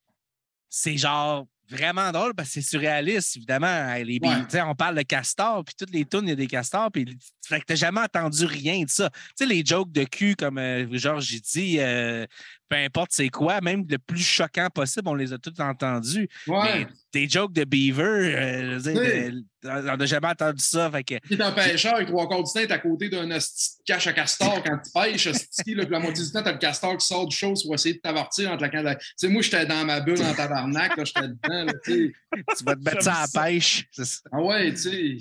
[0.70, 3.94] c'est genre vraiment drôle parce que c'est surréaliste, évidemment.
[3.96, 4.62] Les, Ouais.
[4.62, 7.60] on parle de castors, puis toutes les tunes, il y a des castors, puis fait
[7.60, 9.10] que t'as jamais entendu rien de ça.
[9.10, 12.26] Tu sais, les jokes de cul, comme euh, genre j'ai dit, euh,
[12.70, 16.28] peu importe c'est quoi, même le plus choquant possible, on les a tous entendus.
[16.48, 16.80] Ouais.
[16.80, 18.04] Mais des jokes de Beaver,
[18.36, 19.02] euh, je veux dire,
[19.32, 19.46] Oui.
[19.64, 20.92] on n'a jamais entendu ça.
[20.92, 23.32] Fait que, Tu es un pêcheur avec trois quarts du temps, t'es à côté d'un
[23.32, 26.44] hostie de cache à castor quand tu pêches, hostie, là, puis la moitié du temps,
[26.44, 28.96] t'as le castor qui sort du show pour essayer de t'avortir entre la canne.
[29.00, 31.92] Tu sais, moi, j'étais dans ma bulle en tabarnak, là, j'étais dedans, là, tu
[32.34, 32.44] sais.
[32.58, 33.86] tu vas te mettre ça à la pêche.
[33.92, 34.20] c'est ça.
[34.34, 35.18] Ah ouais, tu sais.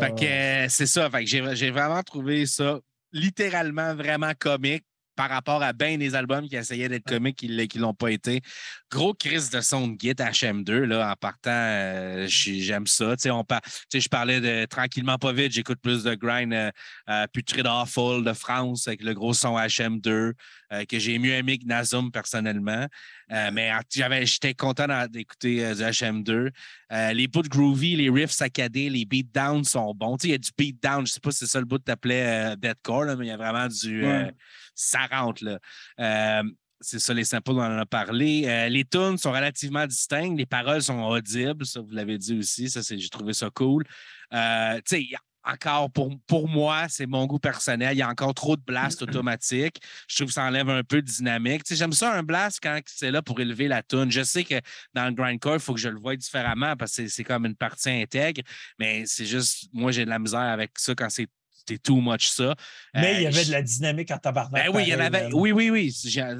[0.00, 1.10] Fait que euh, c'est ça.
[1.10, 2.80] Fait que j'ai j'ai vraiment trouvé ça
[3.12, 4.84] littéralement vraiment comique
[5.16, 8.42] par rapport à bien des albums qui essayaient d'être comiques qui ne l'ont pas été.
[8.90, 13.16] Gros crise de son de Git HM2, là, en partant, euh, j'ai- j'aime ça.
[13.16, 16.14] Tu sais, on par- tu sais, je parlais de tranquillement pas vite, j'écoute plus de
[16.14, 16.70] grind euh,
[17.08, 20.34] euh, Putrid Awful de France avec le gros son HM2
[20.72, 22.86] euh, que j'ai mieux aimé que Nazum personnellement.
[23.32, 26.50] Euh, mais j'avais- j'étais content d'écouter euh, du HM2.
[26.92, 30.16] Euh, les bouts groovy, les riffs saccadés, les beatdowns sont bons.
[30.22, 31.90] Il y a du beatdown, je sais pas si c'est ça le bout que tu
[31.92, 34.04] appelais deathcore, là, mais il y a vraiment du.
[34.04, 34.32] euh, Ouais.
[34.74, 35.58] ça rentre, là.
[35.98, 36.42] Euh,
[36.80, 38.44] c'est ça, les samples, on en a parlé.
[38.46, 40.38] Euh, les tunes sont relativement distinctes.
[40.38, 42.68] Les paroles sont audibles, ça, vous l'avez dit aussi.
[42.70, 43.84] Ça, c'est- j'ai trouvé ça cool.
[44.32, 45.06] Euh, tu sais,
[45.46, 47.94] encore, pour, pour moi, c'est mon goût personnel.
[47.94, 49.80] Il y a encore trop de blast automatique.
[50.08, 51.64] Je trouve que ça enlève un peu de dynamique.
[51.64, 54.10] Tu sais, j'aime ça, un blast, quand c'est là pour élever la tune.
[54.10, 54.56] Je sais que
[54.94, 57.46] dans le grindcore, il faut que je le voie différemment parce que c'est- c'est comme
[57.46, 58.42] une partie intègre,
[58.78, 61.28] mais c'est juste, moi, j'ai de la misère avec ça quand c'est
[61.66, 62.54] c'était too much ça.
[62.94, 64.64] Mais il y Euh, avait je- de la dynamique en tabarnak.
[64.64, 65.28] ben oui, il y en avait.
[65.32, 65.94] Oui, oui, oui,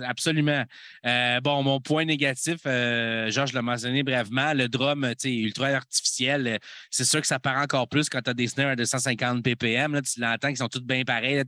[0.06, 0.64] absolument.
[1.04, 5.66] Euh, bon, mon point négatif, euh, Georges l'a mentionné brièvement, le drum, tu sais, ultra
[5.68, 6.58] artificiel, euh,
[6.90, 9.94] c'est sûr que ça paraît encore plus quand tu as des snares à 250 ppm.
[9.94, 11.42] Là, tu l'entends qu'ils sont tous bien pareils.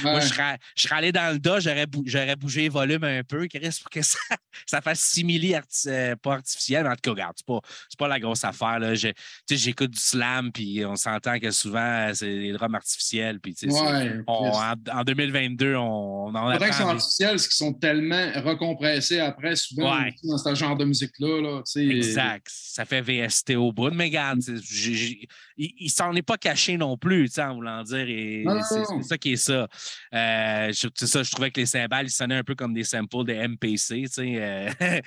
[0.00, 3.04] Moi, je serais, je serais allé dans le dos, j'aurais, bou- j'aurais bougé le volume
[3.04, 4.18] un peu, Chris, pour que ça,
[4.66, 7.98] ça fasse simili, arti- euh, pas artificiel, mais en tout cas, regarde, c'est pas, c'est
[7.98, 8.78] pas la grosse affaire.
[9.50, 12.91] J'écoute du slam, puis on s'entend que souvent, c'est des drums artificiels.
[12.96, 14.20] Puis, Ouais.
[14.26, 14.58] on- Chris.
[14.92, 19.18] en, en 2022, on, on en apprend sont des- artificiels, c'est qu'ils sont tellement recompressés
[19.20, 20.14] après, souvent, Ouais.
[20.24, 21.40] dans ce genre de musique-là.
[21.42, 21.62] Là.
[21.76, 22.46] Exact.
[22.50, 23.90] Ça fait VST au bout.
[23.92, 25.26] Mais regarde, il,
[25.78, 28.08] il s'en est pas caché non plus, en voulant dire.
[28.08, 29.68] Et c'est ça qui est ça.
[30.14, 32.84] Euh, je- c'est ça, je trouvais que les cymbales, ils sonnaient un peu comme des
[32.84, 34.70] samples de MPC, euh,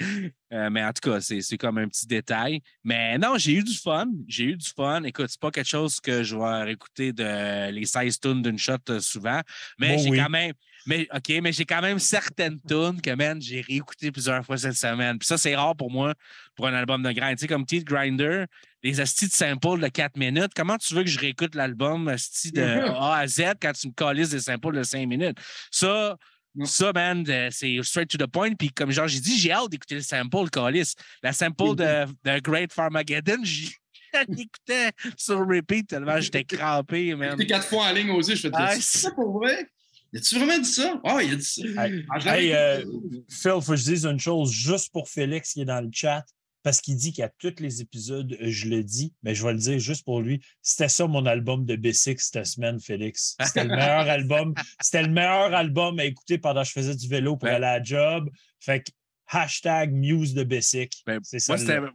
[0.53, 2.61] euh, mais en tout cas, c'est c'est comme un petit détail.
[2.83, 4.05] Mais non, j'ai eu du fun.
[4.27, 5.03] J'ai eu du fun.
[5.03, 8.78] Écoute, c'est pas quelque chose que je vais réécouter de les 16 tunes d'une shot
[8.89, 9.41] euh, souvent.
[9.80, 10.17] Mais Bon, j'ai oui.
[10.17, 10.53] quand même.
[10.88, 14.76] Mais OK, mais j'ai quand même certaines tunes que, man, j'ai réécouté plusieurs fois cette
[14.76, 15.17] semaine.
[15.17, 16.13] Puis ça, c'est rare pour moi
[16.55, 17.38] pour un album de grind.
[17.38, 18.45] Tu sais, comme Teeth Grinder,
[18.84, 22.51] les astis de samples de 4 minutes, comment tu veux que je réécoute l'album asti
[22.51, 25.38] de A à Z quand tu me calisses des samples de 5 minutes?
[25.71, 26.17] Ça,
[26.65, 28.53] ça, man, de- c'est straight to the point.
[28.53, 30.93] Puis comme genre, j'ai dit, j'ai hâte d'écouter le sample, le calice.
[31.23, 33.41] La sample de, de Great Farmageddon,
[34.30, 37.32] j'y- j'écoutais sur repeat tellement j'étais crampé, man.
[37.32, 39.68] J'étais quatre fois en ligne yeux, je fais Ah, c'est ça pour vrai?
[40.16, 41.01] As-tu vraiment dit ça?
[41.03, 41.61] Ah, il a dit ça.
[41.86, 42.86] Hey, Ah, je hey, euh,
[43.30, 46.24] Phil, faut que je dise une chose juste pour Félix qui est dans le chat,
[46.63, 49.59] parce qu'il dit qu'à tous les épisodes, euh, je le dis, mais je vais le
[49.59, 50.41] dire juste pour lui.
[50.61, 53.36] C'était ça mon album de B6 cette semaine, Félix.
[53.43, 54.53] C'était le meilleur album.
[54.82, 57.55] C'était le meilleur album à écouter pendant que je faisais du vélo pour Ouais.
[57.55, 58.30] aller à la job.
[58.61, 58.91] Fait que
[59.28, 61.03] hashtag Muse de Bessic.
[61.05, 61.19] Ben.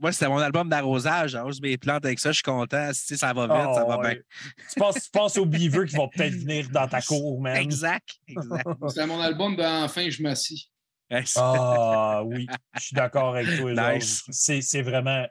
[0.01, 1.31] Moi, c'était, mon album d'arrosage.
[1.33, 2.91] J'arrose mes plantes avec ça, je suis content.
[2.93, 4.17] Si ça va vite, ça va bien.
[4.73, 7.57] Tu penses, tu penses aux beavers qui vont peut-être venir dans ta cour, man.
[7.57, 8.09] Exact.
[8.27, 8.67] exact.
[8.89, 10.71] C'était mon album de Enfin, je m'assis.
[11.37, 13.95] Ah oui, je suis d'accord avec toi.
[13.95, 14.25] Nice.
[14.31, 15.27] C'est, vraiment.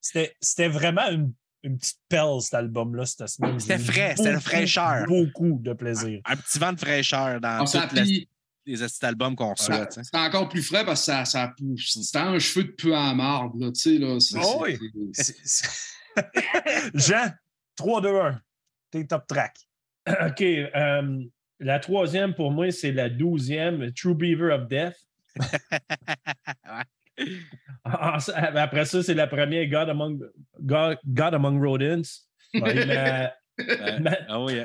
[0.00, 1.32] C'était, vraiment une,
[1.62, 3.58] une petite pelle, cet album-là, cette semaine.
[3.58, 5.06] C'était frais, c'était la fraîcheur.
[5.06, 6.20] Beaucoup de plaisir.
[6.26, 8.26] Un petit vent de fraîcheur dans ça, tous
[8.66, 9.88] les, albums qu'on reçoit.
[9.90, 11.92] C'était encore plus frais parce que ça, ça pousse.
[12.02, 14.18] C'était un cheveu de peu à marde, là, tu sais, là.
[14.20, 14.78] c'est- Oh oui.
[15.12, 15.68] c'est- C'est- c'est-
[16.94, 17.30] Jean,
[17.76, 18.40] 3, 2, 1.
[18.90, 19.56] T'es top track.
[20.08, 20.42] OK.
[20.42, 21.22] euh,
[21.60, 24.96] la troisième, pour moi, c'est la douzième, True Beaver of Death.
[27.84, 30.20] Ah, ça- Après ça, c'est la première, God Among,
[30.60, 32.02] God, God Among Rodents.
[32.54, 32.76] Ouais.
[32.76, 34.00] Et ma, Ouais.
[34.00, 34.60] ma- Ah oui.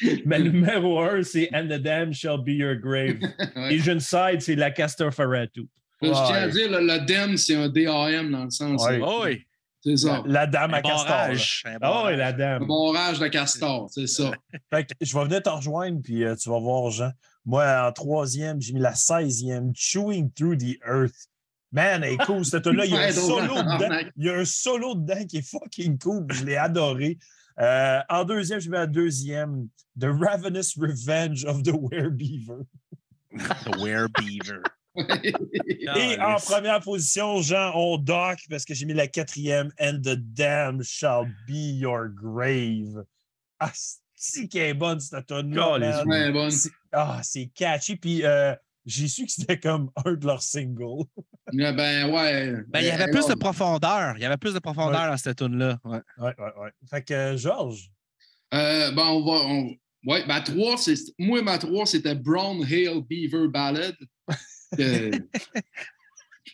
[0.24, 3.18] ma numéro un, c'est And the Dam Shall Be Your Grave.
[3.56, 3.74] Ouais.
[3.76, 5.66] Et une side, c'est la Castor Ferratu.
[6.02, 8.82] Je tiens à dire, le, le DEM, c'est un DAM dans le sens.
[9.02, 9.42] Oh oui.
[9.82, 10.22] C'est ça.
[10.26, 11.08] La dame à Un castor.
[11.08, 11.26] là.
[11.30, 12.16] Un Oh, et barrage.
[12.18, 12.66] la Un dame.
[12.66, 14.32] barrage de castor, c'est ça.
[14.72, 17.12] Fait que je vais venir te rejoindre, puis euh, tu vas voir, Jean.
[17.44, 21.28] Moi, en troisième, j'ai mis la 16e, Chewing Through the Earth.
[21.72, 22.84] Man, elle est cool, cette tune-là.
[22.84, 23.98] Il y a un solo dedans.
[24.16, 26.26] Il y a un solo dedans qui est fucking cool.
[26.32, 27.16] Je l'ai adoré.
[27.60, 32.64] Euh, en deuxième, je mets la deuxième, The Ravenous Revenge of the Werebeaver.
[33.64, 34.62] The Werebeaver.
[35.96, 40.16] Et en première position, Jean, on dock parce que j'ai mis la quatrième, And the
[40.16, 43.04] Dam Shall Be Your Grave.
[43.60, 43.72] Ah,
[44.14, 45.52] c'est qu'elle est bonne, cette bonne.
[46.50, 47.96] C'est- Ah, c'est catchy.
[47.96, 48.54] Puis euh,
[48.86, 51.04] j'ai su que c'était comme un de leurs singles.
[51.52, 52.54] Ouais, Ben, ouais.
[52.68, 54.14] Ben, il y avait Euh, plus de profondeur.
[54.16, 55.78] Il y avait plus de profondeur dans cette tune-là.
[55.84, 56.00] Ouais.
[56.18, 56.70] Ouais, ouais, ouais.
[56.88, 57.90] Fait que, euh, Georges,
[58.54, 59.44] Euh, ben, on va.
[59.46, 59.74] On...
[60.06, 60.94] Ouais, ma 3, c'est.
[61.18, 63.94] Moi, ma 3, c'était Brown Hill Beaver Ballad.
[64.80, 65.10] Euh,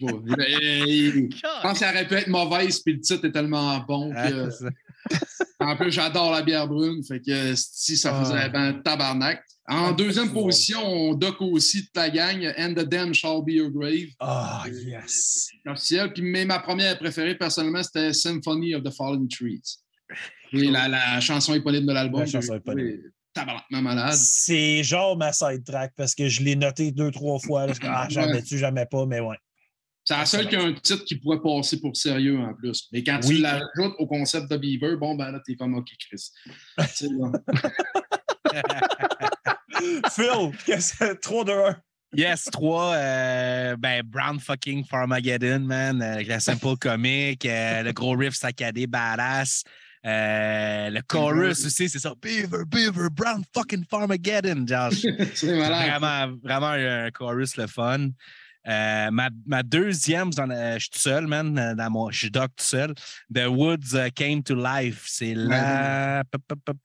[0.01, 4.13] je pense qu'elle aurait pu être mauvaise, puis le titre est tellement bon.
[4.17, 4.49] Ah, Que...
[5.61, 7.05] En plus, j'adore la bière brune.
[7.05, 8.49] Fait que si ça faisait Ah.
[8.49, 9.43] ben, tabarnak.
[9.69, 13.51] En Ah, deuxième position, on dock aussi de la gang And the Dam Shall Be
[13.53, 14.09] Your Grave.
[14.19, 15.49] ah, yes.
[15.67, 16.13] officiel.
[16.13, 19.79] Puis, mais ma première préférée, personnellement, c'était Symphony of the Fallen Trees.
[20.53, 22.21] Et la, la chanson éponyme de l'album.
[22.21, 22.99] La chanson éponyme.
[23.33, 24.13] Tabarnak malade.
[24.15, 27.67] C'est genre ma side track parce que je l'ai noté deux, trois fois.
[27.69, 27.73] là.
[27.85, 29.37] Ah, jamais tu, jamais pas, mais ouais.
[30.05, 32.89] C'est la seule qui a un titre qui pourrait passer pour sérieux en plus.
[32.93, 33.37] Mais quand Oui.
[33.37, 36.31] tu l'ajoutes au concept de Beaver, bon, ben là, t'es comme OK, Chris.
[40.11, 41.77] Phil, qu'est-ce que 3 2 1?
[42.15, 48.15] Yes, 3, euh, ben, Brown fucking Farmageddon, man, euh, la simple comique, euh, le gros
[48.15, 49.65] riff saccadé, badass.
[50.05, 52.13] euh, le chorus aussi, c'est ça.
[52.21, 55.07] Beaver, Beaver, Brown fucking Farmageddon, Josh.
[55.35, 55.89] c'est malade.
[56.01, 58.09] vraiment, vraiment un chorus le fun.
[58.69, 61.75] Euh, ma, ma deuxième, je suis tout seul, man.
[61.77, 62.95] Dans mon, je suis doc tout seul.
[63.35, 65.05] The Woods euh, Came to Life.
[65.07, 66.23] C'est la.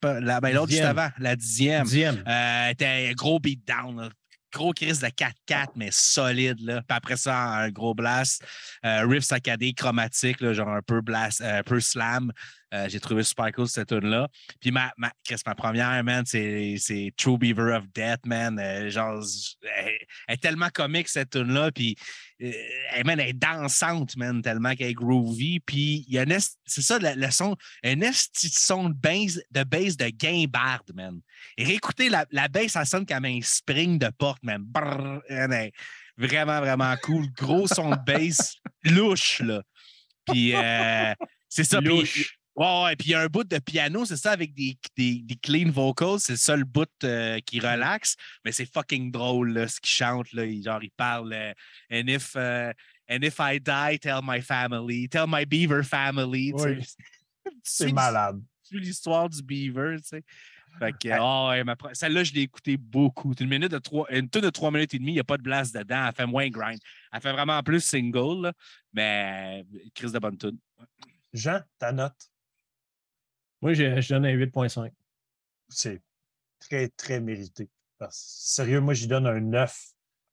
[0.02, 1.84] la ben, L'autre juste avant, la dixième.
[1.84, 2.22] Dixième.
[2.26, 4.00] Euh, un gros beatdown.
[4.00, 4.08] là.
[4.50, 6.58] Gros crise de 4-4, mais solide.
[6.60, 6.80] Là.
[6.80, 8.42] Puis après ça, un gros blast.
[8.84, 12.32] Euh, riff saccadé, chromatique, là, genre un peu blast, un peu slam.
[12.74, 14.28] Euh, J'ai trouvé super cool cette tune-là.
[14.60, 15.10] Puis ma, ma,
[15.46, 18.58] ma première, man, c'est True Beaver of Death, man.
[18.58, 19.24] Euh, genre,
[19.62, 19.98] elle,
[20.28, 21.72] est tellement comique, cette tune-là.
[21.72, 21.96] Puis,
[22.42, 22.52] euh,
[22.92, 25.60] elle, man, elle est dansante, man, tellement qu'elle est groovy.
[25.60, 26.26] Puis, il y a
[26.66, 31.20] c'est ça, le, son, un esti son de bass de, bass de guimbarde, man.
[31.56, 31.78] Et
[32.10, 34.66] la, la bass, ça sonne comme un spring de porte, man.
[36.18, 37.30] Vraiment, vraiment cool.
[37.32, 39.62] Gros son de bass, louche, là.
[40.26, 40.52] Puis,
[41.48, 41.80] c'est ça.
[41.80, 42.37] Louche.
[42.58, 45.22] Ouais, ouais, puis il y a un bout de piano, c'est ça, avec des, des,
[45.22, 46.18] des clean vocals.
[46.18, 50.32] C'est le seul bout euh, qui relaxe, mais c'est fucking drôle, là, ce qu'il chante.
[50.32, 50.44] Là.
[50.44, 51.52] Il, genre, il parle euh,
[51.92, 52.72] And if euh,
[53.08, 56.52] and if I die, tell my family, tell my beaver family.
[56.52, 56.84] Oui.
[57.62, 58.42] C'est malade.
[58.64, 60.24] suis l'histoire du beaver, tu sais.
[60.80, 63.32] Fait que, ah ouais, ma celle-là, je l'ai écoutée beaucoup.
[63.36, 65.24] C'est Une minute de trois, une tonne de trois minutes et demie, il n'y a
[65.24, 66.06] pas de blast dedans.
[66.06, 66.78] Elle fait moins grind.
[67.12, 68.52] Elle fait vraiment plus single, là,
[68.92, 70.58] mais crise de bonne tune.
[71.32, 72.30] Jean, ta note,
[73.60, 74.90] Moi, je, je donne un 8.5.
[75.68, 76.02] c'est
[76.60, 77.68] très, très mérité.
[77.98, 79.76] Parce sérieux, moi, j'y donne un 9.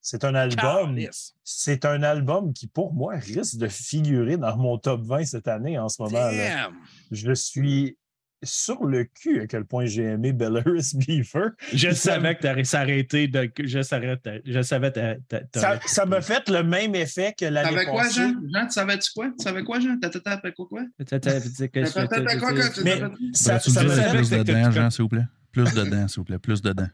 [0.02, 1.00] C'est un album.
[1.44, 5.80] C'est un album qui, pour moi, risque de figurer dans mon top 20 cette année
[5.80, 6.20] en ce moment.
[6.20, 6.32] là.
[6.32, 6.76] Damn!
[7.10, 7.98] Je suis
[8.46, 11.50] sur le cul à quel point j'ai aimé Belarus Beaver.
[11.74, 13.52] Je savais que tu allais s'arrêter de.
[13.60, 17.86] Je je savais ta- ta- Ça ça m'a fait le même effet que l'année T'avais
[17.86, 18.08] quoi.
[18.10, 18.34] Jean?
[18.54, 19.28] Jean, tu savais-tu quoi?
[19.38, 19.98] Tu savais quoi, Jean?
[20.00, 20.82] T'as t'as quoi, quoi?
[20.98, 22.64] ta- ta- ta- que- T'as quoi, quoi?
[22.84, 23.02] Mais
[23.34, 24.10] ça, me fait...
[24.12, 25.26] plus dedans, Jean, s'il vous plaît?
[25.52, 26.40] Plus dedans, s'il vous plaît.
[26.40, 26.88] Plus dedans.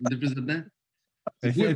[0.00, 0.62] De plus dedans.
[1.42, 1.74] Ça oui,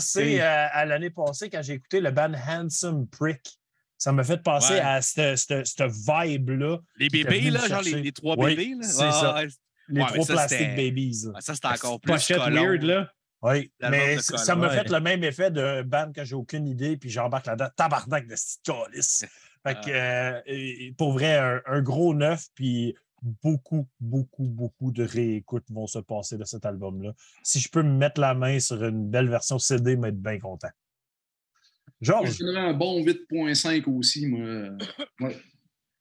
[0.00, 3.58] fait à, à l'année passée quand j'ai écouté le band Handsome Prick.
[3.98, 4.80] Ça m'a fait penser Ouais.
[4.80, 6.78] à cette, cette- cette vibe-là.
[6.96, 8.74] Les bébés, là, genre les, trois Oui, bébés.
[8.80, 8.86] Là.
[8.86, 9.34] c'est Ah, ça.
[9.34, 9.46] ouais.
[9.88, 11.22] Les Ouais, trois c'était- Babies.
[11.26, 11.32] là.
[11.36, 12.62] Ah, Ça, c'était encore plus Pochette colon.
[12.62, 13.10] weird, là.
[13.42, 17.10] Oui, mais ça m'a fait le même effet de band que j'ai aucune idée, puis
[17.10, 17.68] j'embarque là-dedans.
[17.76, 18.34] Tabarnak de
[18.64, 19.24] calice.
[19.66, 22.94] Fait que, euh, et- et pour vrai, un, un gros neuf, puis
[23.42, 27.12] beaucoup, beaucoup, beaucoup de réécoutes vont se passer de cet album-là.
[27.42, 30.20] Si je peux me mettre la main sur une belle version CD, je vais être
[30.22, 30.68] bien content.
[32.00, 34.40] Georges, je donnerais un bon 8.5 aussi, moi.
[35.20, 35.36] Ouais.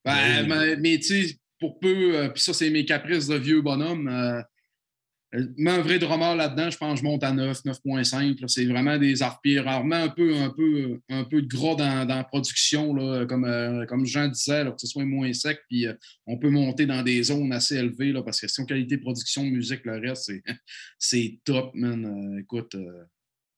[0.04, 0.48] Ben, Oui.
[0.50, 4.08] mais, mais tu sais, pour peu, euh, puis ça, c'est mes caprices de vieux bonhomme.
[4.08, 4.42] Euh,
[5.36, 8.40] euh, mets un vrai drummer là-dedans, je pense que je monte à 9, 9.5.
[8.42, 8.48] là.
[8.48, 9.60] C'est vraiment des arpilles.
[9.60, 13.46] Rarement un peu, un peu, un peu de gras dans, dans la production, là, comme,
[13.46, 15.94] euh, comme Jean disait, là, que ce soit moins sec, puis euh,
[16.28, 19.02] on peut monter dans des zones assez élevées, là, parce que si on qualité de
[19.02, 20.44] production de musique, le reste, c'est,
[21.00, 22.06] c'est top, man.
[22.06, 22.76] Euh, écoute.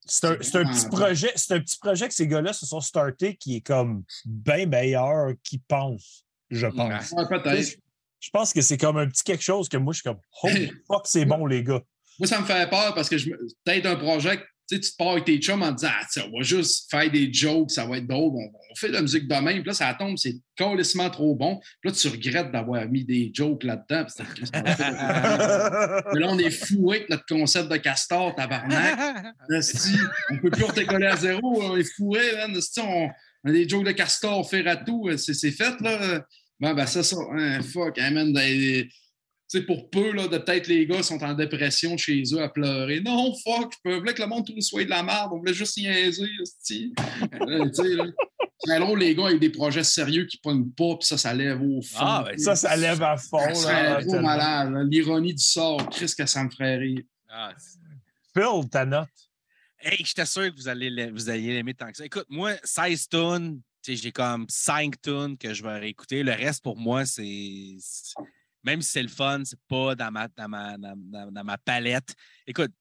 [0.08, 2.80] C'est un, c'est un petit projet, c'est un petit projet que ces gars-là se sont
[2.80, 7.12] startés qui est comme bien meilleur qu'ils pensent, je pense.
[7.12, 7.78] ouais, peut-être.
[8.20, 10.72] Je pense que c'est comme un petit quelque chose que moi, je suis comme, holy
[10.86, 11.82] fuck, c'est bon, les gars.
[12.18, 13.30] Moi, ça me fait peur parce que je
[13.64, 16.38] peut-être un projet, tu sais, tu te pars avec tes chums en disant, ah, on
[16.38, 19.26] va juste faire des jokes, ça va être drôle, on, on fait de la musique
[19.26, 19.62] de même.
[19.62, 21.58] Puis là, ça tombe, c'est carrément trop bon.
[21.80, 24.06] Puis là, tu regrettes d'avoir mis des jokes là-dedans.
[26.12, 29.34] Mais là, on est foué avec notre concept de castor, tabarnak.
[30.30, 31.88] On peut plus redécoller à zéro, on est.
[32.56, 33.08] Esti, on,
[33.44, 36.22] on a des jokes de castor, faire à tout, c'est c'est fait, là?
[36.60, 37.16] Ben, ben, c'est ça.
[37.32, 38.98] Hein, fuck, hein, man, des- tu
[39.48, 43.00] sais, pour peu, là, de peut-être les gars sont en dépression chez eux à pleurer.
[43.00, 45.76] Non, fuck, je voulais que le monde tout soit de la merde, on voulait juste
[45.78, 46.24] niaiser.
[46.24, 46.92] Euh, tu
[47.72, 48.04] sais, là.
[48.60, 51.62] C'est drôle, les gars, avec des projets sérieux qui pognent pas, puis ça, ça lève
[51.62, 51.98] au fond.
[52.00, 53.54] Ah, ben, Ça, ça lève à fond.
[53.54, 54.88] Ça Là, malade.
[54.90, 57.02] L'ironie du sort, Chris, que ça me ferait rire.
[57.28, 57.52] Ah,
[58.34, 59.08] Phil, ta note.
[59.80, 62.04] Hey, j'étais sûr que vous, allez, vous alliez l'aimer tant que ça.
[62.04, 66.24] Écoute, moi, 16 tunes, tu sais, j'ai comme 5 tunes que je vais réécouter.
[66.24, 67.76] Le reste, pour moi, c'est.
[68.64, 72.14] Même si c'est le fun, c'est pas dans ma, dans ma, dans, ma palette.
[72.46, 72.72] Écoute,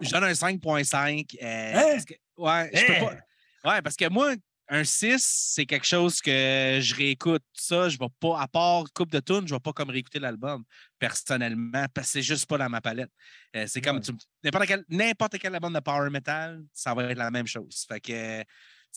[0.00, 1.36] je donne un 5.5.
[1.42, 1.82] euh, Hein?
[1.92, 3.20] parce que- ouais, je peux Hein?
[3.62, 3.70] pas.
[3.74, 4.34] Ouais, parce que moi,
[4.68, 5.22] un 6,
[5.54, 7.42] c'est quelque chose que je réécoute.
[7.52, 10.64] Ça, je vais pas, à part coupe de tunes, je vais pas comme réécouter l'album
[10.98, 13.10] personnellement, parce que c'est juste pas dans ma palette.
[13.56, 14.02] Euh, c'est comme Ouais.
[14.42, 17.84] n'importe quel, n'importe quel album de power metal, ça va être la même chose.
[17.88, 18.42] Fait que,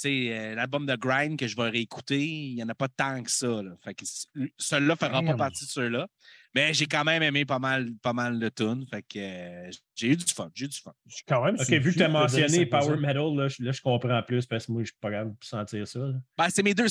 [0.01, 3.21] sais, euh, l'album de grind que je vais réécouter, il n'y en a pas tant
[3.23, 3.47] que ça.
[3.47, 3.71] Là.
[3.83, 4.05] Fait que
[4.57, 6.07] celui-là ne fera pas partie de ceux-là.
[6.55, 8.85] Mais j'ai quand même aimé pas mal, pas mal de tunes.
[8.89, 10.49] Fait que euh, j'ai eu du fun.
[10.55, 10.93] J'ai eu du fun.
[11.05, 11.55] Je quand même.
[11.55, 12.69] OK, vu que tu as mentionné 5%.
[12.69, 15.31] Power Metal, là, je, là, je comprends plus parce que moi, je suis pas capable
[15.31, 15.99] de sentir ça.
[16.35, 16.87] Ben, c'est mes deux.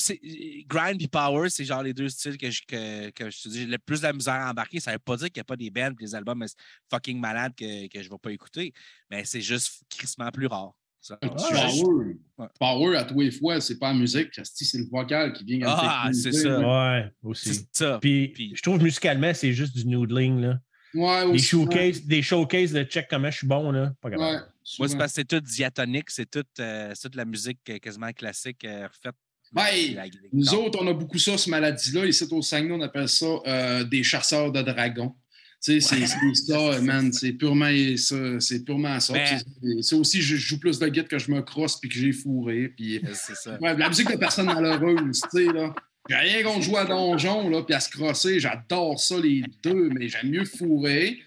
[0.67, 3.59] Grind et Power, c'est genre les deux styles que je, que, que je te dis.
[3.61, 4.79] J'ai le plus de la misère à embarquer.
[4.79, 6.45] Ça veut pas dire qu'il n'y a pas des bands et des albums
[6.89, 8.73] fucking malades que, que je ne vais pas écouter.
[9.09, 10.73] Mais c'est juste crissement plus rare.
[11.07, 11.81] Ça- Un Ah, petit ouais.
[11.83, 12.05] power.
[12.37, 12.47] Ouais.
[12.59, 16.09] Power à tous les fois, c'est pas la musique, c'est le vocal qui vient Ah,
[16.11, 16.59] c'est ça.
[16.59, 17.53] Ouais, aussi.
[17.53, 17.97] C'est ça.
[18.01, 20.41] Puis, Puis- je trouve musicalement, c'est juste du noodling.
[20.41, 20.59] Là.
[20.93, 23.71] Ouais, Des aussi, showcases, des showcases de check comment je suis bon.
[23.71, 23.93] Là.
[24.01, 24.31] Pas Ouais, grave.
[24.33, 24.87] Moi, souvent.
[24.89, 28.11] c'est parce que c'est tout diatonique, c'est toute, euh, c'est toute la musique euh, quasiment
[28.11, 29.15] classique euh, refaite.
[29.55, 32.05] Ouais, La- la- Nous autres, on a beaucoup ça, cette maladie-là.
[32.05, 35.15] Ici, au Saguenay, on appelle ça euh, des chasseurs de dragons.
[35.63, 37.11] Tu sais, c'est c'est ça, man.
[37.11, 38.39] C'est purement ça.
[38.39, 39.13] C'est purement ça.
[39.13, 42.11] Mais- C'est- aussi, je joue plus de guide que je me crosse puis que j'ai
[42.11, 42.71] fourré.
[42.75, 43.57] Puis, Euh, C'est ça.
[43.59, 45.73] ouais, la musique de personne malheureuse, tu sais, là.
[46.09, 48.39] J'ai rien contre jouer à donjon, là, puis à se crosser.
[48.39, 51.19] J'adore ça, les deux, mais j'aime mieux fourrer.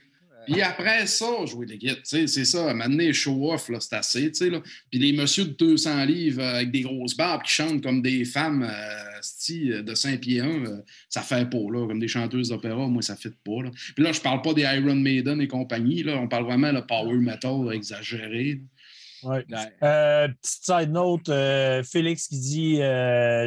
[0.46, 2.72] Puis après ça, jouer des guides, c'est ça.
[2.74, 4.60] M'amener show-off, c'est assez, tu sais, là.
[4.90, 8.24] Puis les messieurs de 200 livres euh, avec des grosses barbes qui chantent comme des
[8.24, 10.64] femmes euh, euh, de 5 pieds 1,
[11.08, 11.86] ça fait pas, là.
[11.86, 13.70] Comme des chanteuses d'opéra, moi, ça fait pas, là.
[13.94, 16.16] Puis là, je parle pas des Iron Maiden et compagnie, là.
[16.16, 18.60] On parle vraiment de power metal exagéré.
[19.22, 19.44] Ouais.
[19.82, 21.30] Euh, petite side note,
[21.84, 22.76] Félix qui dit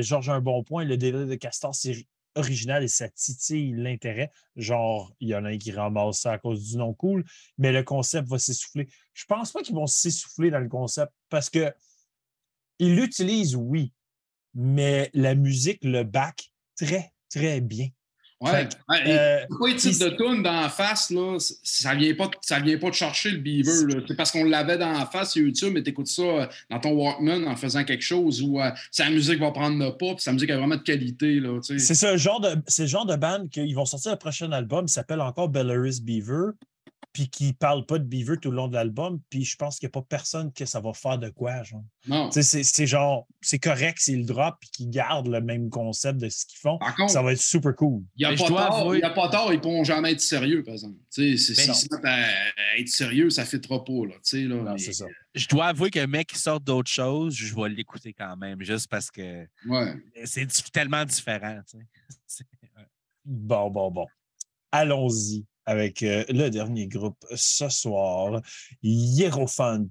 [0.02, 4.31] Georges un bon point, le délai de Castor, c'est original et ça titille l'intérêt.
[4.55, 7.23] Genre, il y en a un qui ramasse ça à cause du nom cool,
[7.57, 8.88] mais le concept va s'essouffler.
[9.14, 11.73] Je pense pas qu'ils vont s'essouffler dans le concept parce que
[12.80, 13.93] ils l'utilisent, oui,
[14.53, 17.88] mais la musique le back très, très bien.
[18.44, 18.68] Ouais.
[19.07, 22.78] Euh, Pourquoi les titres de tune dans la face, là, ça vient pas, ça vient
[22.78, 24.03] pas de chercher le beaver.
[24.06, 26.91] C'est parce qu'on l'avait dans la face sur YouTube, mais t'écoutes ça euh, dans ton
[26.91, 30.34] Walkman en faisant quelque chose où euh, sa musique va prendre le pas, puis sa
[30.34, 31.41] musique a vraiment de qualité.
[31.78, 35.22] C'est le genre de, genre de band qu'ils vont sortir le prochain album, il s'appelle
[35.22, 36.52] encore Belarus Beaver,
[37.11, 39.77] puis qui ne parle pas de Beaver tout le long de l'album, puis je pense
[39.77, 41.61] qu'il n'y a pas personne que ça va faire de quoi.
[41.63, 41.84] Genre.
[42.07, 42.30] Non.
[42.31, 46.45] C'est, genre, c'est correct s'ils le drop, puis qu'ils gardent le même concept de ce
[46.45, 46.77] qu'ils font.
[46.80, 48.03] Par contre, Ça va être super cool.
[48.15, 49.59] il n'y a, Mais pas je dois tort, avouer- il y a pas tard, ils
[49.61, 50.95] pourront jamais être sérieux, par exemple.
[51.09, 51.35] C'est-
[51.91, 53.91] Ben t'as- être sérieux, ça fait trop pas.
[54.07, 55.05] Là, là, Non, mais- c'est ça.
[55.35, 58.88] Je dois avouer qu'un mec qui sort d'autres choses, je vais l'écouter quand même, juste
[58.89, 59.93] parce que Ouais.
[60.25, 61.59] c'est tellement différent.
[63.25, 64.05] Bon, bon, bon.
[64.71, 68.41] Allons-y avec euh, le dernier groupe ce soir,
[68.81, 69.85] Hierophant.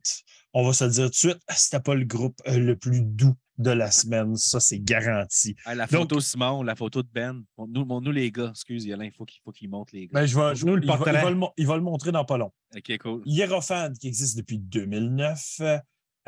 [0.55, 3.01] On va se le dire tout de suite, c'était pas le groupe euh, le plus
[3.03, 5.55] doux de la semaine, ça c'est garanti.
[5.65, 7.43] Ah, la Donc- photo Simon, la photo de Ben.
[7.57, 10.07] Bon, Nous, bon, nous les gars, excuse, Yolin, il faut qu'il faut qu'il montre les
[10.09, 10.21] gars.
[10.21, 12.13] Ben, je vais, Nous, le il, va, il va le, mon- il va le montrer
[12.13, 12.51] dans pas long.
[12.77, 13.23] ok, cool.
[13.25, 15.61] Hierophant, qui existe depuis 2009.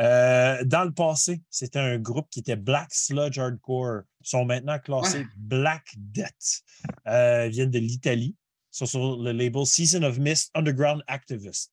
[0.00, 4.00] Euh, dans le passé, c'était un groupe qui était Black Sludge Hardcore.
[4.24, 5.26] Ils sont maintenant classés Ouais.
[5.36, 6.62] Black Death.
[7.06, 8.34] Euh, ils viennent de l'Italie.
[8.74, 11.72] Sont sur le label Season of Mist Underground Activist.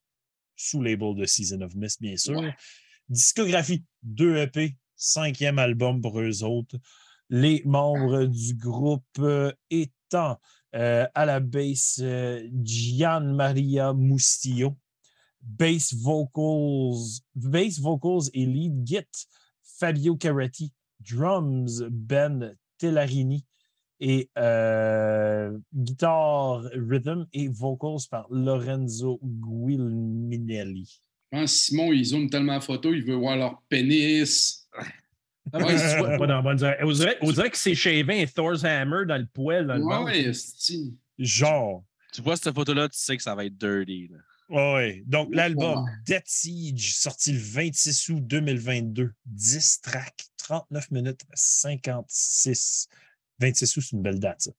[0.55, 2.37] Sous-label de Season of Mist, bien sûr.
[2.37, 2.53] Ouais.
[3.09, 6.77] Discographie, 2 EP, cinquième album pour eux autres.
[7.27, 10.39] Les membres du groupe euh, étant
[10.75, 14.77] euh, à la bass euh, Gian Maria Mustillo,
[15.41, 19.27] bass vocals, bass vocals et lead git
[19.63, 23.43] Fabio Caretti, drums Ben Tellarini
[24.01, 31.01] et euh, guitare rhythm et vocals par Lorenzo Guilminelli.
[31.31, 34.67] Je pense que Simon, il zoome tellement la photo, il veut voir leur pénis.
[35.53, 36.87] Ah, Ouais, vois- Pas dans la bonne direction.
[36.87, 39.67] On dirait, on dirait que c'est shavé un Thor's Hammer dans le poêle.
[39.67, 40.03] Dans le.
[40.03, 40.31] Ouais.
[41.17, 41.83] Genre.
[42.13, 44.09] tu vois cette photo-là, tu sais que ça va être dirty.
[44.11, 44.17] là.
[44.49, 45.03] Oui.
[45.05, 49.11] Donc, l'album Dead Siege, sorti le 26 août 2022.
[49.25, 52.87] 10 tracks, 39 minutes 56.
[53.41, 54.51] 26 août, c'est une belle date, ça.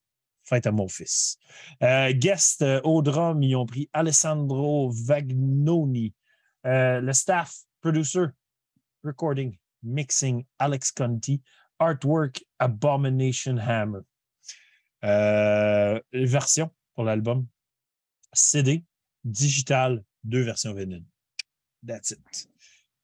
[0.43, 1.37] Fête à mon fils.
[1.81, 6.13] Euh, guest euh, au drum, ils ont pris Alessandro Vagnoni.
[6.65, 8.25] Euh, le staff, producer,
[9.03, 11.41] recording, mixing, Alex Conti.
[11.79, 14.01] Artwork, Abomination Hammer.
[15.03, 17.47] Euh, version pour l'album.
[18.31, 18.85] CD,
[19.23, 21.05] digital, deux versions vinyle.
[21.85, 22.49] That's it.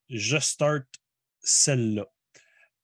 [0.08, 0.86] Je start
[1.42, 2.06] celle-là.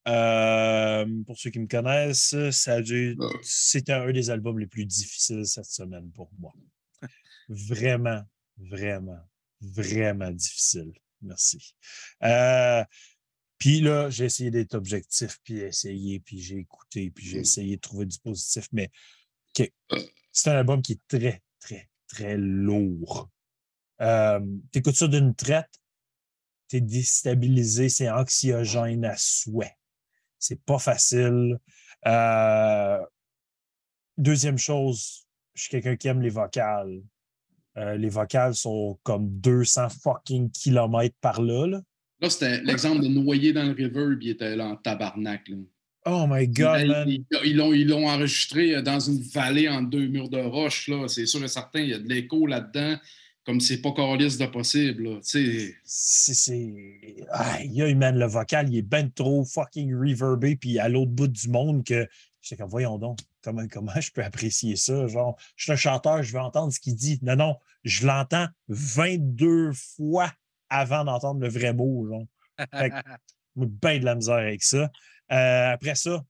[0.09, 3.27] Euh, pour ceux qui me connaissent, ça Ah.
[3.43, 6.53] c'était un des albums les plus difficiles cette semaine pour moi.
[7.49, 8.23] Vraiment,
[8.57, 9.21] vraiment,
[9.61, 10.93] vraiment difficile.
[11.23, 11.75] Merci.
[12.23, 12.85] Euh,
[13.59, 17.81] puis là, j'ai essayé d'être objectif, puis essayé, puis j'ai écouté, puis j'ai essayé de
[17.81, 18.91] trouver du positif, mais
[20.33, 23.31] c'est un album qui est très, très, très lourd.
[24.03, 24.41] Euh,
[24.73, 25.71] T'écoutes ça d'une traite,
[26.69, 29.77] t'es déstabilisé, c'est anxiogène à souhait.
[30.39, 31.59] C'est pas facile.
[32.07, 32.99] Euh,
[34.19, 37.01] deuxième chose, je suis quelqu'un qui aime les vocales.
[37.77, 41.67] Euh, les vocales sont comme 200 fucking kilomètres par là.
[41.67, 41.81] là.
[42.21, 45.47] Là, c'était l'exemple de noyer dans le river, puis il était là en tabarnak.
[45.49, 45.57] Là.
[46.07, 47.09] Oh my God, Ils- man.
[47.45, 50.89] ils- l'ont ils l'ont enregistré euh, dans une vallée en deux murs de roche.
[50.89, 51.09] là.
[51.09, 52.97] C'est sûr et certain, il y a de l'écho là-dedans.
[53.47, 55.21] Comme c'est pas calice de possible.
[55.23, 55.75] C'est.
[55.85, 60.79] c'est- Ah, il y a, man, le vocal, il est ben trop fucking reverbé, puis
[60.79, 62.07] à l'autre bout du monde que.
[62.43, 65.07] J'étais comme, voyons donc, comment, comment je peux apprécier ça?
[65.09, 67.19] Genre, je suis un chanteur, je veux entendre ce qu'il dit.
[67.23, 70.33] Non, non, je l'entends 22 fois
[70.69, 72.07] avant d'entendre le vrai mot.
[72.09, 72.25] Genre.
[72.73, 72.95] Fait que-
[73.57, 74.91] ben de la misère avec ça.
[75.33, 76.25] Euh, après ça,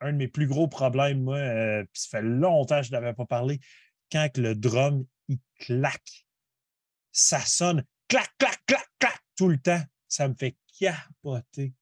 [0.00, 3.14] un de mes plus gros problèmes, moi, euh, puis ça fait longtemps que je n'avais
[3.14, 3.58] pas parlé,
[4.12, 6.25] quand que le drum, il claque,
[7.18, 9.82] ça sonne clac, clac, clac, clac tout le temps.
[10.06, 11.72] Ça me fait capoter.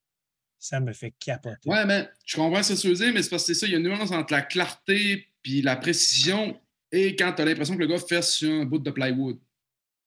[0.58, 1.68] Ça me fait capoter.
[1.68, 3.66] Ouais, mais je comprends ce que tu veux dire, mais c'est parce que c'est ça,
[3.66, 6.58] il y a une nuance entre la clarté puis la précision
[6.92, 9.38] et quand tu as l'impression que le gars fait sur un bout de plywood.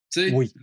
[0.09, 0.53] Tu sais, Oui.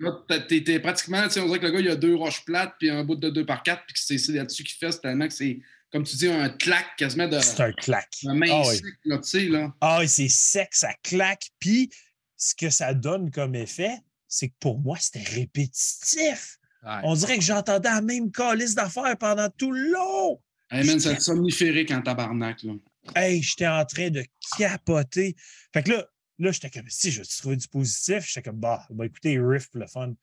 [0.48, 2.88] t'es pratiquement, tu sais, on dirait que le gars, il a deux roches plates puis
[2.88, 5.60] un bout de 2 par 4 puis que c'est là-dessus qu'il fait, tellement que c'est,
[5.92, 8.08] comme tu dis, un clac quasiment de C'est un clac.
[8.26, 8.76] un main Ah oui.
[8.76, 9.74] sec, là, tu sais, là.
[9.82, 11.50] Ah, oui, c'est sec, ça claque.
[11.60, 11.90] Puis,
[12.38, 13.98] ce que ça donne comme effet,
[14.34, 16.58] c'est que pour moi, c'était répétitif.
[16.82, 17.00] Ouais.
[17.04, 20.42] On dirait que j'entendais la même calice d'affaires pendant tout le long.
[20.70, 22.72] Hey man, c'est somniférique en tabarnak, là.
[23.14, 24.24] Hey, j'étais en train de
[24.58, 25.36] capoter.
[25.72, 26.06] Fait que là,
[26.38, 29.70] là j'étais comme, si je vais trouver du positif, j'étais comme, bah, bah écoutez, riff
[29.70, 30.14] pour le fun.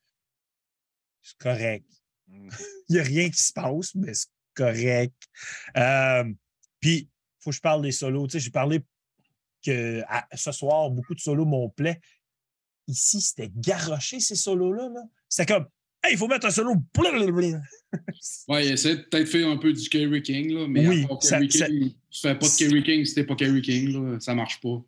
[1.21, 1.85] C'est correct.
[2.27, 2.49] Mm.
[2.89, 5.15] Il n'y a rien qui se passe, mais c'est correct.
[5.77, 6.25] Euh,
[6.81, 7.09] Puis, il
[7.39, 8.27] faut que je parle des solos.
[8.27, 8.83] Tu sais, j'ai parlé
[9.63, 12.01] que à- ce soir, beaucoup de solos m'ont plaît.
[12.87, 14.89] Ici, c'était garoché, ces solos-là.
[14.93, 15.01] Là.
[15.29, 15.65] C'était comme,
[16.03, 16.73] hey, il faut mettre un solo.
[18.47, 21.37] Ouais, il essaie de peut-être faire un peu du Kerry King, là, mais Oui, ça-
[21.39, 24.33] Kerry ça- King, tu fais pas de Kerry King t'es pas Kerry King, là, ça
[24.33, 24.81] marche pas.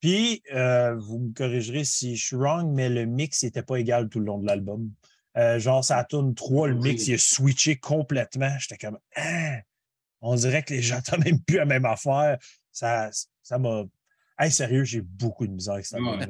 [0.00, 4.08] Puis, euh, vous me corrigerez si je suis wrong, mais le mix n'était pas égal
[4.08, 4.90] tout le long de l'album.
[5.36, 8.50] Euh, genre, ça tourne 3, le mix, il a switché complètement.
[8.60, 9.56] J'étais comme, ah,
[10.20, 12.38] on dirait que les gens n'entendent même plus la même affaire.
[12.70, 13.10] Ça
[13.42, 13.84] ça m'a.
[14.38, 15.98] Hey, sérieux, j'ai beaucoup de misère avec ça.
[16.00, 16.26] Ouais.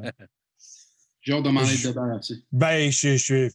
[1.25, 2.35] J'ai hâte de m'en être débarrassé.
[2.53, 3.51] Ben, je, je-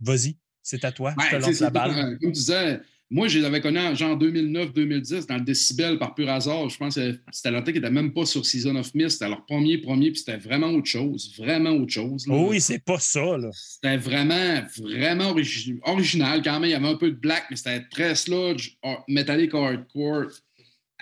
[0.00, 1.14] vas-y, c'est à toi.
[1.18, 1.90] Je te tu sais, lance la balle.
[1.90, 2.80] euh, Comme tu disais,
[3.10, 6.68] moi, je l'avais connu en genre 2009-2010 dans le Décibel par pur hasard.
[6.68, 9.10] Je pense que c'était l'autre qui n'était même pas sur Season of Mist.
[9.18, 11.34] C'était leur premier, premier, puis c'était vraiment autre chose.
[11.36, 12.26] Vraiment autre chose.
[12.26, 12.34] là.
[12.36, 13.50] Oui, c'est pas ça, là.
[13.52, 16.70] C'était vraiment, vraiment origi- original quand même.
[16.70, 18.76] Il y avait un peu de black, mais c'était très sludge,
[19.08, 20.26] metallic hardcore,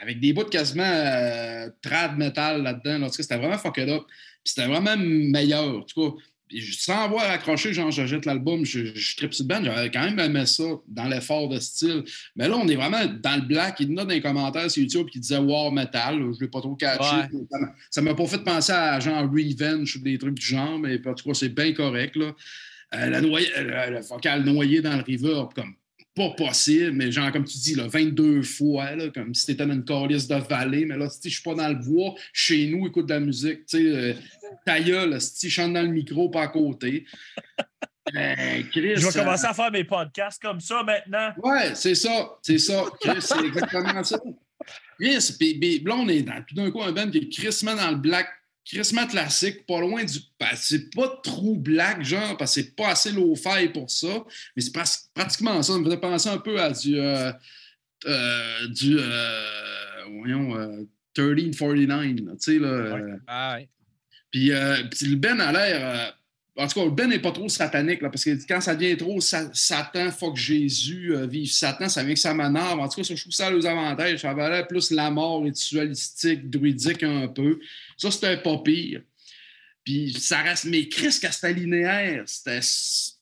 [0.00, 2.98] avec des bouts de quasiment euh, trad metal là-dedans.
[2.98, 3.06] là.
[3.06, 4.04] En tout cas, c'était vraiment fucked up.
[4.44, 5.78] Puis c'était vraiment meilleur.
[5.78, 6.16] En tout cas,
[6.72, 10.18] sans avoir accroché, genre, je jette l'album, je, je tripe sur band, j'avais quand même
[10.18, 12.04] aimé ça dans l'effort de style.
[12.36, 13.80] Mais là, on est vraiment dans le black.
[13.80, 16.16] Il y en a dans les commentaires sur YouTube qui disaient War Metal.
[16.18, 17.16] Je ne l'ai pas trop catché.
[17.32, 17.58] Ouais.
[17.90, 21.12] Ça m'a- pas fait penser à genre Revenge ou des trucs du genre, mais en
[21.14, 22.16] tout cas, c'est bien correct.
[22.16, 22.34] Là.
[22.94, 25.74] Euh, la noyée, le, le vocal noyé dans le reverb, comme
[26.18, 29.74] pas possible, mais genre, comme tu dis, là, 22 fois, là, comme si t'étais dans
[29.74, 32.88] une calice de vallée, mais là, si je suis pas dans le bois, chez nous,
[32.88, 34.14] écoute de la musique, tu sais, euh,
[34.66, 37.06] ta gueule, si chante dans le micro, pas à côté.
[38.16, 41.30] Euh, Chris, Je vais euh, commencer à faire mes podcasts comme ça maintenant.
[41.42, 42.84] Ouais, c'est ça, c'est ça.
[43.02, 44.18] Chris, c'est exactement ça.
[44.98, 47.90] Chris, puis là, on est dans, tout d'un coup un band qui est crissement dans
[47.90, 48.26] le black,
[48.70, 50.18] crissement classique, pas loin du.
[50.38, 54.24] ben, c'est pas trop black, genre, parce que c'est pas assez low-fi pour ça,
[54.54, 54.72] mais c'est
[55.14, 55.72] pratiquement ça.
[55.72, 56.98] Ça me faisait penser un peu à du.
[56.98, 57.32] euh,
[58.06, 58.96] euh, du.
[58.98, 60.84] euh, voyons, euh,
[61.16, 62.68] 1349, là, tu sais, là.
[62.68, 63.68] euh, Ah, ouais.
[64.52, 66.17] euh, puis le Ben a l'air.
[66.58, 68.96] En tout cas, le Ben n'est pas trop satanique, là, parce que quand ça devient
[68.96, 72.80] trop sa- Satan, fuck Jésus, euh, vive Satan, ça vient que ça m'énerve.
[72.80, 74.20] En tout cas, ça, je trouve ça a les avantages.
[74.20, 77.60] Ça avait l'air plus la mort ritualistique, druidique un peu.
[77.96, 79.02] Ça, c'était pas pire.
[79.84, 80.64] Puis ça reste.
[80.66, 82.60] Mais Chris, quand c'était linéaire, c'était.
[82.62, 83.14] c'est-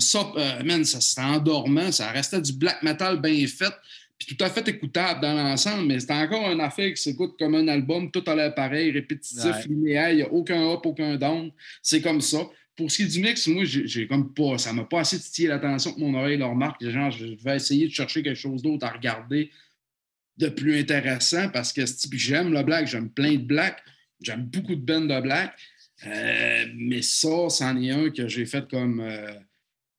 [0.00, 1.90] Ça, euh, man, ça, c'était endormant.
[1.92, 3.72] Ça restait du black metal bien fait.
[4.18, 7.54] Puis tout à fait écoutable dans l'ensemble, mais c'était encore un affaire qui s'écoute comme
[7.54, 9.64] un album, tout a l'air pareil, répétitif, Ouais.
[9.66, 11.50] linéaire, il n'y a aucun up, aucun down.
[11.82, 12.38] C'est comme ça.
[12.76, 14.56] Pour ce qui est du mix, moi, j'ai comme pas.
[14.58, 16.82] Ça m'a pas assez titillé l'attention que mon oreille le remarque.
[16.88, 19.50] Genre, je vais essayer de chercher quelque chose d'autre à regarder
[20.38, 21.82] de plus intéressant parce que
[22.12, 23.82] j'aime le black, j'aime plein de black,
[24.22, 25.54] j'aime beaucoup de bands de black.
[26.06, 29.00] Euh, mais ça, c'en est un que j'ai fait comme.
[29.00, 29.32] euh,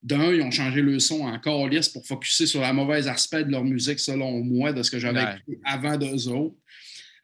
[0.01, 3.51] d'un, ils ont changé le son en lisse pour focuser sur la mauvaise aspect de
[3.51, 5.35] leur musique, selon moi, de ce que j'avais Ouais.
[5.37, 6.57] écouté avant d'eux autres.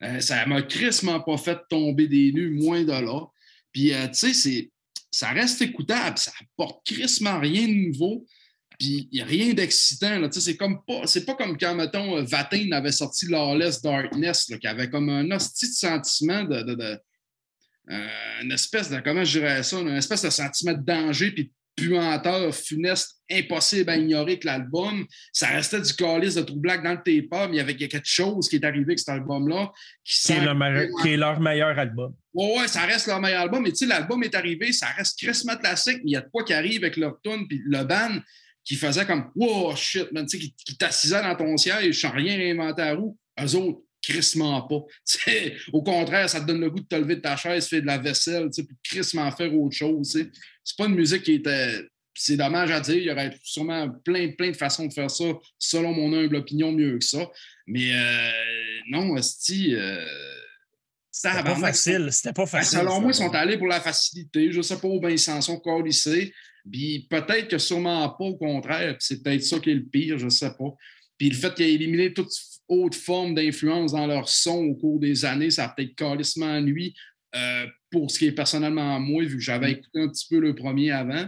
[0.02, 3.26] Euh, ça m'a crissement pas fait tomber des nues, moins de là.
[3.70, 4.70] Puis, euh, tu sais, c'est-
[5.10, 8.26] ça reste écoutable, ça apporte crissement rien de nouveau.
[8.78, 10.26] Puis, il n'y a rien d'excitant.
[10.30, 14.56] C'est comme pas, c'est pas comme quand, mettons, euh, Vatain avait sorti Lawless Darkness, là,
[14.58, 16.62] qui avait comme un hostie de sentiment de.
[16.62, 16.98] de- de-
[17.90, 18.08] euh,
[18.42, 18.98] une espèce de.
[19.00, 19.78] Comment je dirais ça?
[19.80, 21.50] Une espèce de sentiment de danger puis de
[21.80, 25.06] puanteur, funeste, impossible à ignorer que l'album.
[25.32, 28.00] Ça restait du calice de True Black dans le tape, mais il y avait quelque
[28.04, 29.72] chose qui est arrivé avec cet album-là.
[30.04, 32.14] Qui, qui, est leur meilleur, qui est leur meilleur album.
[32.34, 33.62] Ouais, ouais, ça reste leur meilleur album.
[33.62, 36.28] Mais tu sais, l'album est arrivé, ça reste crissement classique, mais il y a de
[36.28, 38.20] quoi qui arrive avec leur tune, puis le band
[38.64, 42.10] qui faisait comme Wow, shit, man, tu sais, qui, qui t'assisait dans ton siège, sans
[42.10, 43.16] rien réinventer à roue.
[43.40, 43.80] Eux autres,
[44.10, 44.80] crissement pas.
[45.04, 47.82] T'sais, au contraire, ça te donne le goût de te lever de ta chaise, faire
[47.82, 50.10] de la vaisselle, puis crissement faire autre chose.
[50.64, 51.82] C'est pas une musique qui était.
[52.12, 55.24] C'est dommage à dire, il y aurait sûrement plein, plein de façons de faire ça,
[55.58, 57.30] selon mon humble opinion, mieux que ça.
[57.66, 58.30] Mais euh,
[58.90, 59.74] non, Esti.
[59.74, 60.04] Euh,
[61.10, 62.08] c'était pas facile.
[62.10, 62.78] C'était pas facile.
[62.78, 64.52] selon moi, ils sont allés pour la facilité.
[64.52, 66.32] Je sais pas où ben, ils s'en sont lycée.
[66.70, 68.96] Puis peut-être que sûrement pas, au contraire.
[68.98, 70.74] C'est peut-être ça qui est le pire, je sais pas.
[71.18, 72.30] Puis le fait qu'ils aient éliminé toute
[72.70, 76.94] autre forme d'influence dans leur son au cours des années, ça a peut-être calissement nuit
[77.34, 79.76] euh, pour ce qui est personnellement moi, vu que j'avais mm.
[79.76, 81.26] écouté un petit peu le premier avant.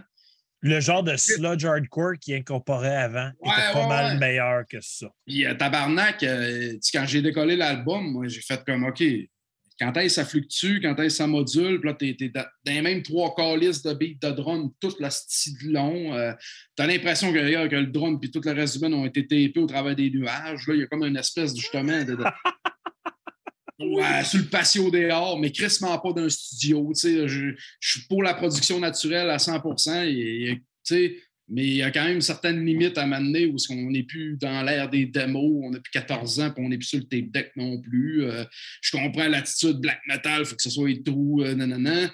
[0.61, 5.09] Le genre de sludge hardcore qui incorporait avant était pas mal meilleur que ça.
[5.27, 9.03] Puis euh, Tabarnak, euh, quand j'ai décollé l'album, moi j'ai fait comme OK,
[9.83, 13.03] quand est-ce ça fluctue, quand est-ce ça module, puis là, t'es, es dans les mêmes
[13.03, 16.15] trois calices de beat de drum, tout le style long.
[16.15, 16.33] Euh,
[16.77, 19.59] t'as l'impression que, que, le drum puis tout le reste du band ont été tapés
[19.59, 20.69] au travers des nuages.
[20.69, 22.17] Là, il y a comme une espèce, justement, de...
[23.81, 26.93] Ouais, sur le patio dehors, mais crissement pas d'un studio.
[26.95, 29.61] Je, je suis pour la production naturelle à 100
[30.05, 31.23] et, et
[31.53, 34.39] mais il y a quand même une certaine limite à m'amener où on n'est plus
[34.39, 37.05] dans l'ère des démos, on n'a plus 14 ans, puis on n'est plus sur le
[37.05, 38.25] tape deck non plus.
[38.25, 38.45] Euh,
[38.81, 42.11] je comprends l'attitude black metal, il faut que ce soit tout, euh, nanana.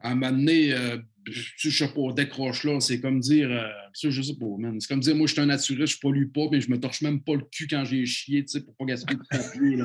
[0.00, 0.96] À m'amener, euh,
[1.26, 4.80] je sais pas, décroche là, c'est comme dire, euh, je sais pas, man.
[4.80, 7.02] C'est comme dire, moi, je suis un naturiste, je pollue pas, mais je me torche
[7.02, 9.78] même pas le cul quand j'ai chié, tu sais, pour pas gaspiller de papier,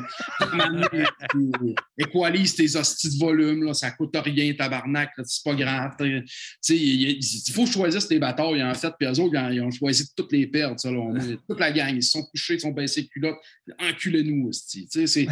[1.98, 5.95] équalise tes hosties de volume, là, ça coûte rien, tabarnak, c'est pas grave.
[5.99, 6.24] Tu
[6.62, 10.32] sais, il, faut choisir tes batailles, en fait, puis eux autres, ils ont choisi toutes
[10.32, 11.24] les perdre, selon moi.
[11.48, 13.38] Toute la gang, ils se sont couchés, ils sont baissés culottes,
[13.80, 15.28] enculez-nous, tu sais, c'est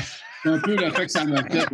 [0.46, 1.68] un peu le fait que ça m'a fait.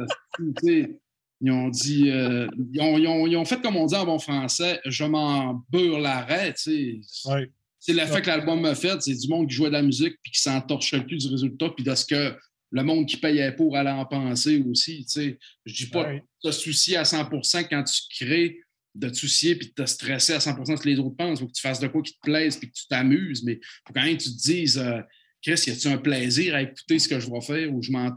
[1.42, 4.06] Ils ont dit, euh, ils, ont, ils, ont, ils, ont, fait comme on dit en
[4.06, 6.54] bon français, je m'en beurre l'arrêt.
[6.54, 7.30] Tu sais.
[7.30, 7.50] Ouais.
[7.80, 10.34] C'est l'effet que l'album m'a fait, c'est du monde qui jouait de la musique puis
[10.34, 12.36] qui s'en torchait le cul du résultat, puis de ce que
[12.72, 15.06] le monde qui payait pour allait en penser aussi.
[15.06, 15.40] Tu sais.
[15.66, 18.60] Je dis pas de te soucier à 100% quand tu crées,
[18.96, 21.40] de te soucier puis de te stresser à 100% que les autres pensent.
[21.40, 23.54] Il faut que tu fasses de quoi qui te plaise puis que tu t'amuses, mais
[23.54, 25.00] il faut quand même que tu te dises, euh,
[25.42, 28.12] Chris, y a-tu un plaisir à écouter ce que je vais faire ou je m'en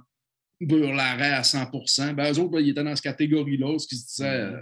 [0.69, 1.71] l'arrêt à 100
[2.15, 4.61] ben, Eux autres, ils étaient dans cette catégorie-là, ce qui se disait euh,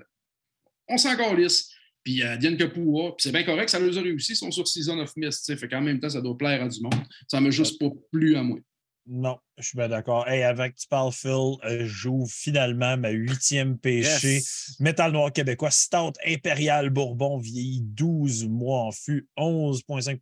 [0.88, 1.70] on s'en calisse.
[2.02, 4.66] Puis euh, Diane Kapua, puis c'est bien correct, ça leur a réussi, ils sont sur
[4.66, 5.54] Season of Mist.
[5.56, 6.94] Fait qu'en même temps, ça doit plaire à du monde.
[7.28, 8.58] Ça ne m'a juste pas plu à moi.
[9.06, 10.28] Non, je suis bien d'accord.
[10.28, 14.40] Hey, avec tu parles, Phil, euh, joue finalement ma huitième péché.
[14.78, 20.20] Métal noir québécois, Stout Impérial Bourbon, vieilli 12 mois en fût, 11,5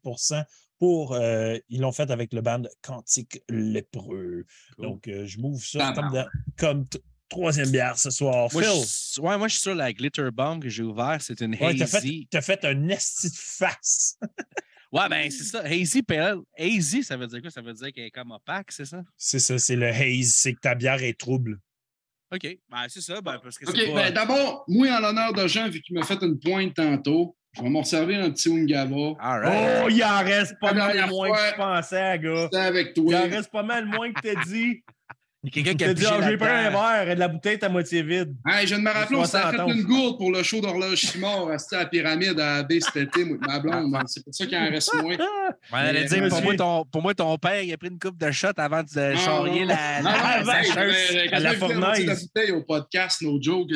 [0.78, 1.14] pour.
[1.14, 4.44] Euh, ils l'ont fait avec le band Quantique Lépreux.
[4.78, 5.94] Donc, euh, je m'ouvre ça
[6.56, 6.86] comme,
[7.28, 8.48] troisième bière ce soir.
[8.52, 8.70] Moi, Phil?
[8.70, 11.18] Je, ouais, moi, je suis sur la Glitter Bomb que j'ai ouvert.
[11.20, 12.28] C'est une ouais, Hazy.
[12.30, 14.18] Tu as, fait un esti de face.
[14.92, 15.60] ouais, ben, c'est ça.
[15.60, 16.38] Hazy PL.
[16.58, 17.50] Hazy, ça veut dire quoi?
[17.50, 19.02] Ça veut dire qu'elle est comme opaque, c'est ça?
[19.16, 20.34] C'est ça, c'est le haze.
[20.34, 21.58] C'est que ta bière est trouble.
[22.32, 22.58] OK.
[22.68, 23.20] Ben, c'est ça.
[23.20, 23.94] Ben, parce que OK.
[23.94, 23.94] Pas...
[23.94, 27.62] Ben, D'abord, moi, en l'honneur de Jean, vu qu'il m'a fait une pointe tantôt, je
[27.64, 29.14] vais m'en servir un petit Ungava.
[29.20, 29.82] Right.
[29.84, 32.48] Oh, il en reste pas mal moins que je pensais, gars.
[32.52, 33.04] avec toi.
[33.08, 34.82] Il en reste pas mal moins que t'as dit.
[35.44, 37.54] Il y a quelqu'un qui a dit J'ai pris un verre et de la bouteille
[37.54, 38.34] est à moitié vide.
[38.44, 41.48] Hey, je de me rappeler, on s'est fait une gourde pour le show d'horloge Simard
[41.48, 43.96] à la pyramide à AB cet été, ma blonde.
[44.06, 45.16] C'est pour ça qu'il en reste moins.
[45.72, 48.30] Ouais, dire, pour, moi, ton, pour moi, ton père, il a pris une coupe de
[48.32, 50.62] shot avant de charrier la, la, la,
[51.30, 52.06] la, la fournaise.
[52.06, 53.70] la bouteille au podcast, no joke,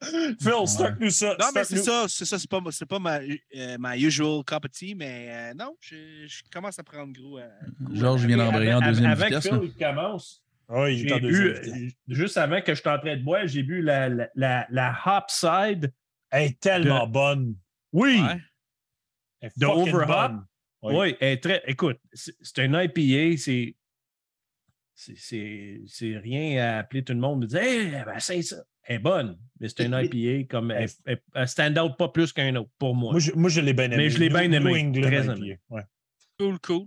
[0.40, 1.36] Phil, start-nous ça.
[1.40, 2.04] Non, mais c'est ça.
[2.08, 2.38] C'est ça.
[2.38, 6.42] C'est pas, pas ma, euh, ma usual cup of tea, mais euh, non, je, je,
[6.52, 7.38] commence à prendre gros.
[7.38, 7.48] Euh,
[7.92, 9.48] Georges vient d'embrayer en deuxième avec vitesse.
[9.48, 10.42] Phil, il commence.
[10.68, 13.62] Oui, il est en bu, Juste avant que je suis en train de boire, j'ai
[13.62, 15.92] bu la, la, la, la Hopside.
[16.30, 17.12] Elle est tellement de...
[17.12, 17.56] bonne.
[17.92, 18.20] Oui.
[18.20, 19.50] Ouais.
[19.56, 20.42] De Overhop.
[20.82, 20.94] Oui.
[20.94, 21.62] oui, elle est très.
[21.66, 23.74] Écoute, c'est un IPA, c'est.
[24.94, 28.56] C'est rien à appeler tout le monde et dire Hey, ben, c'est ça
[28.88, 32.54] est bonne, mais c'est un IPA comme elle, elle, elle, stand out pas plus qu'un
[32.56, 33.12] autre pour moi.
[33.12, 33.96] Moi, je, moi, je l'ai bien aimé.
[33.96, 34.92] Mais je l'ai bien aimé.
[35.02, 35.58] Très aimé.
[35.68, 35.82] Ouais.
[36.38, 36.86] Cool, cool.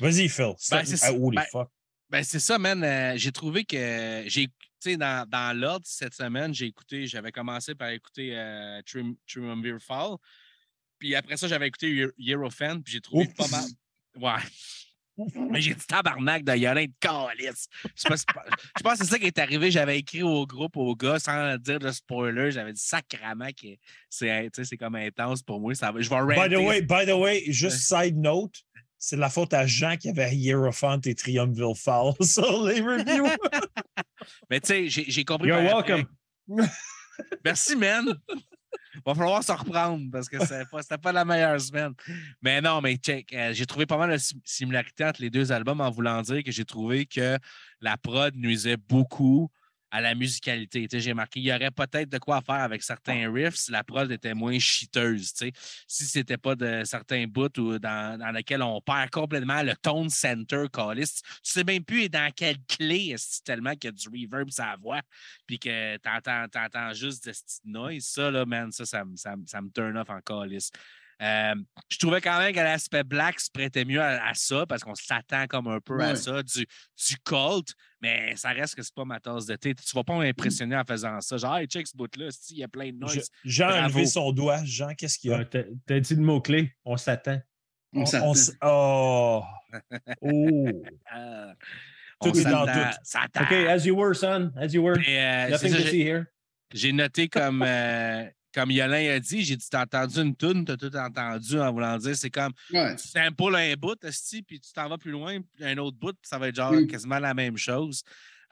[0.00, 0.54] Vas-y, Phil.
[0.70, 1.70] Ben, c'est holy ben, fuck.
[2.10, 2.82] Ben, c'est ça, man.
[2.82, 4.48] Euh, j'ai trouvé que j'ai
[4.92, 8.82] dans, dans l'ordre cette semaine, j'ai écouté, j'avais commencé par écouter euh,
[9.26, 10.16] Triumvir Fall.
[10.98, 13.34] Puis après ça, j'avais écouté Eurofan, puis j'ai trouvé Oups.
[13.34, 13.64] pas mal.
[14.16, 14.42] Ouais.
[15.16, 17.68] Mais j'ai dit tabarnak de Yolin de calice.
[17.96, 18.24] Je pense,
[18.76, 19.70] je pense que c'est ça qui est arrivé.
[19.70, 22.50] J'avais écrit au groupe, aux gars, sans dire de spoiler.
[22.50, 23.68] J'avavais dit sacrament que
[24.10, 25.74] c'est comme intense pour moi.
[25.74, 28.62] Ça, je vais By the way, by the way, juste side note,
[28.98, 33.28] c'est de la faute à Jean qui avait Hierophant et Triumville Fall sur les reviews.
[34.50, 35.48] Mais tu sais, j'ai compris.
[35.48, 36.06] You're welcome.
[37.44, 38.18] Merci, man.
[39.04, 41.92] Va falloir se reprendre parce que c'était pas, pas la meilleure semaine.
[42.42, 43.32] Mais non, mais check.
[43.32, 46.42] euh, j'ai trouvé pas mal de sim- similarités entre les deux albums en voulant dire
[46.42, 47.38] que j'ai trouvé que
[47.80, 49.50] la prod nuisait beaucoup
[49.94, 50.88] à la musicalité.
[50.88, 53.84] Tu j'ai marqué, il y aurait peut-être de quoi faire avec certains riffs si la
[53.84, 55.32] prod était moins chiteuse.
[55.34, 55.52] tu.
[55.86, 60.10] Si c'était pas de certains bouts ou dans, dans lesquels on perd complètement le tone
[60.10, 61.24] center calliste.
[61.44, 64.74] Tu sais même plus dans quelle clé est-ce tellement qu'il y a du reverb la
[64.74, 65.00] voix
[65.46, 67.32] puis que t'entends, t'entends juste de
[67.64, 70.72] noise, ça, là, man, ça, ça, me- ça, me- ça me turn off en calice.
[71.22, 71.54] Euh,
[71.88, 74.94] je trouvais quand même que l'aspect black se prêtait mieux à, à ça parce qu'on
[74.94, 79.04] s'attend comme un peu à ça, du, du cult, mais ça reste que c'est pas
[79.04, 79.74] ma tasse de thé.
[79.74, 81.36] Tu vas pas m'impressionner en faisant ça.
[81.36, 83.30] Genre, hey, check ce bout-là, il y a plein de Je- noise.
[83.44, 84.60] Jean a levé son doigt.
[84.64, 85.38] Jean, qu'est-ce qu'il y a?
[85.38, 87.40] Euh, T'as t'as dit le mot-clé, on s'attend.
[87.92, 88.28] On On- s'attend.
[88.30, 89.44] on s- oh.
[92.22, 92.28] Oh.
[92.30, 92.96] Tout on est dans s'attend, tout.
[93.02, 93.42] s'attend.
[93.42, 94.50] OK, as you were, son.
[94.56, 94.96] As you were.
[94.98, 96.24] Mais, euh, Nothing ça, to j'ai- see here.
[96.72, 98.24] J'ai noté comme, euh,
[98.54, 101.98] comme Yolin a dit, j'ai dit T'as entendu une toune, t'as tout entendu en voulant
[101.98, 102.94] dire, c'est comme Ouais.
[102.96, 103.98] tu samples un bout,
[104.46, 106.72] puis tu t'en vas plus loin, puis un autre bout, puis ça va être genre
[106.72, 106.86] Mm.
[106.86, 108.02] quasiment la même chose.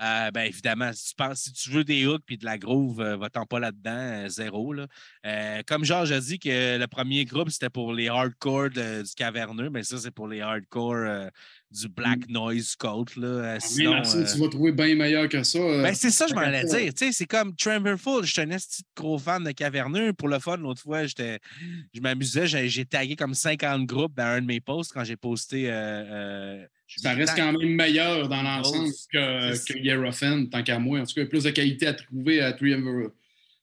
[0.00, 3.00] Euh, ben évidemment, si tu, penses, si tu veux des hooks puis de la groove,
[3.00, 3.90] euh, va-t'en pas là-dedans,
[4.24, 4.72] euh, zéro.
[4.72, 4.86] Là.
[5.26, 9.14] Euh, comme Georges a dit que le premier groupe, c'était pour les hardcore de- du
[9.14, 11.30] caverneux, mais ça, c'est pour les hardcore
[11.72, 13.16] du black noise cult.
[13.16, 13.26] Là.
[13.26, 15.58] Euh, Ah, sinon, mais ça, euh, tu vas trouver bien meilleur que ça.
[15.58, 16.92] euh, ben, c'est ça, je m'en allais dire.
[16.94, 18.24] Tu sais, c'est comme Tremberful.
[18.24, 18.56] Je suis un de
[18.96, 20.12] gros fan de Caverneux.
[20.12, 21.38] Pour le fun, l'autre fois, j'étais,
[21.94, 22.46] je m'amusais.
[22.46, 25.64] J'ai, tagué comme 50 groupes dans un de mes posts quand j'ai posté.
[25.68, 26.64] euh,
[26.96, 31.00] Ça reste quand même meilleur dans l'ensemble que, que tant qu'à moi.
[31.00, 33.12] En tout cas, il y a plus de qualité à trouver à Triumvirate.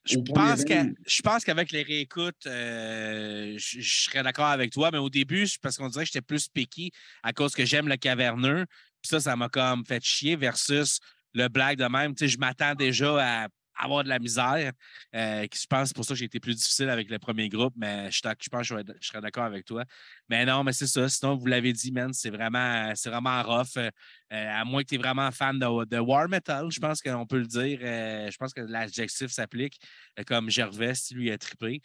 [0.04, 0.74] Je pense, que,
[1.06, 5.46] je pense qu'avec les réécoutes, euh, je, je serais d'accord avec toi, mais au début,
[5.46, 6.90] c'est parce qu'on dirait que j'étais plus piqué
[7.22, 8.64] à cause que j'aime le caverneux.
[9.02, 11.00] Puis ça, ça m'a comme fait chier versus
[11.34, 12.14] le blague de même.
[12.14, 13.48] Tu sais, je m'attends déjà à
[13.80, 14.72] avoir de la misère.
[15.14, 17.48] Euh, je pense que c'est pour ça que j'ai été plus difficile avec le premier
[17.48, 19.84] groupe, mais je, je pense que je, serais d'accord avec toi.
[20.28, 21.08] Mais non, mais c'est ça.
[21.08, 23.76] Sinon, vous l'avez dit, man, c'est vraiment, c'est vraiment rough.
[23.76, 23.90] Euh,
[24.30, 27.38] à moins que tu es vraiment fan de, de War Metal, je pense qu'on peut
[27.38, 27.78] le dire.
[27.82, 29.80] Euh, je pense que l'adjectif s'applique.
[30.26, 31.80] Comme Gervais, lui a trippé.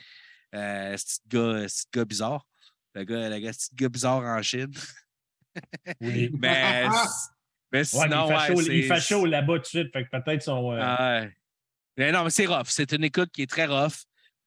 [0.54, 2.46] Euh, ce petit gars, ce gars bizarre.
[2.94, 4.72] Le gars, le gars, petit gars bizarre en Chine.
[6.02, 6.30] Oui.
[6.38, 6.86] Mais,
[7.72, 9.94] mais sinon, mais il fait chaud, ouais, il fait c'est- chaud là-bas tout de suite.
[9.94, 10.78] Fait que peut-être son.
[10.78, 11.32] Ah ouais.
[11.98, 12.68] Mais non, mais c'est rough.
[12.68, 13.94] C'est une écoute qui est très rough.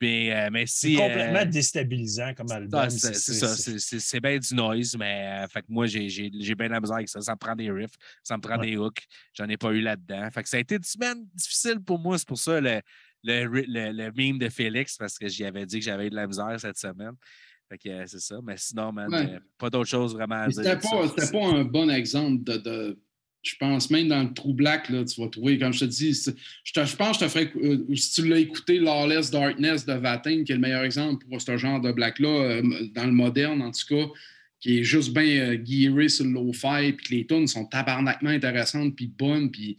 [0.01, 0.95] Mais, euh, mais C'est si.
[0.95, 2.81] complètement euh, déstabilisant comme album.
[2.85, 6.09] ah, c'est ça, c'est- c'est c'est bien du noise, mais euh, fait que moi, j'ai
[6.09, 7.20] j'ai- j'ai bien la misère avec ça.
[7.20, 8.70] Ça me prend des riffs, ça me prend Ouais.
[8.70, 9.03] des hooks.
[9.35, 10.29] J'en ai pas eu là-dedans.
[10.31, 12.16] Fait que ça a été une semaine difficile pour moi.
[12.16, 12.81] C'est pour ça le,
[13.25, 16.11] le, ri- le, le meme de Félix, parce que j'y avais dit que j'avais eu
[16.11, 17.15] de la misère cette semaine.
[17.69, 18.37] Fait que euh, c'est ça.
[18.45, 19.35] Mais sinon, man, Ouais.
[19.35, 20.62] euh, pas d'autre chose vraiment à dire.
[20.62, 23.01] C'était pas, c'était pas un bon exemple de, de-
[23.43, 26.12] Je pense même dans le True Black, là, tu vas trouver, comme je te dis,
[26.65, 27.52] je, te- je pense que je te ferais.
[27.62, 31.40] euh, si tu l'as écouté, Lawless Darkness de Vatin, qui est le meilleur exemple pour
[31.40, 32.62] ce genre de black-là, euh,
[32.94, 34.06] dans le moderne en tout cas,
[34.60, 38.97] qui est juste bien euh, sur le low-fi, puis que les tunes sont tabarnakement intéressantes,
[38.97, 39.78] puis bonnes, puis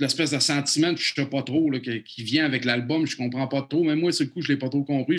[0.00, 3.62] l'espèce de sentiment, je sais pas trop, là, qui vient avec l'album, je comprends pas
[3.62, 3.82] trop.
[3.84, 5.18] Même moi, sur le coup, je l'ai pas trop compris.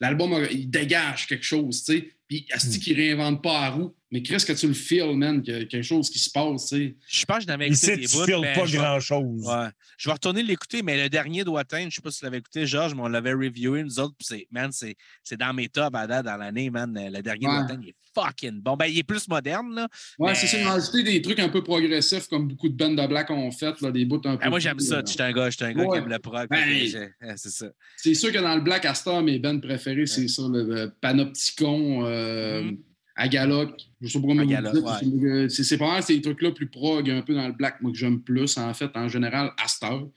[0.00, 2.10] L'album, il dégage quelque chose, tu sais.
[2.30, 2.80] Puis, Asti Hmm.
[2.80, 3.94] qui réinvente pas la roue.
[4.12, 6.66] Mais qu'est-ce que tu le feels, man, qu'il y a quelque chose qui se passe,
[6.68, 6.96] tu sais.
[7.08, 8.40] Je pense que je n'avais écouté tu des bouts.
[8.40, 9.44] mais pas je grand-chose.
[9.46, 9.68] Ouais.
[9.98, 11.82] Je vais retourner l'écouter, mais le dernier doit atteindre.
[11.82, 14.14] Je ne sais pas si tu l'avais écouté, Georges, mais on l'avait reviewé, nous autres.
[14.18, 16.92] puis c'est, man, c'est, c'est dans mes tops à date dans l'année, man.
[16.92, 17.52] Le dernier Ouais.
[17.54, 18.76] doit atteindre, il est fucking bon.
[18.76, 19.86] Ben, il est plus moderne, là.
[20.18, 20.58] Ouais, Mais- c'est ça.
[20.60, 23.52] Ils ont ajouté des trucs un peu progressifs, comme beaucoup de bandes de black ont
[23.52, 24.42] fait, là, des bouts un peu.
[24.42, 24.96] Ben, moi, j'aime ça.
[24.96, 25.98] euh, J'étais un gars, j'étais un gars Ouais.
[25.98, 26.48] qui aime le prog.
[26.50, 27.66] Ben, ouais, c'est ça.
[27.96, 32.04] C'est sûr que dans le Black Astor, mes bands préférées, c'est ça, le, le Panopticon,
[32.06, 32.19] euh,
[32.62, 32.78] Mhm.
[33.16, 33.74] Agaloc.
[34.00, 35.48] Je sais pas comment ouais.
[35.50, 37.98] c'est- euh, pas mal ces trucs-là plus prog, un peu dans le Black, moi, que
[37.98, 40.10] j'aime plus, en fait, en général, Astor.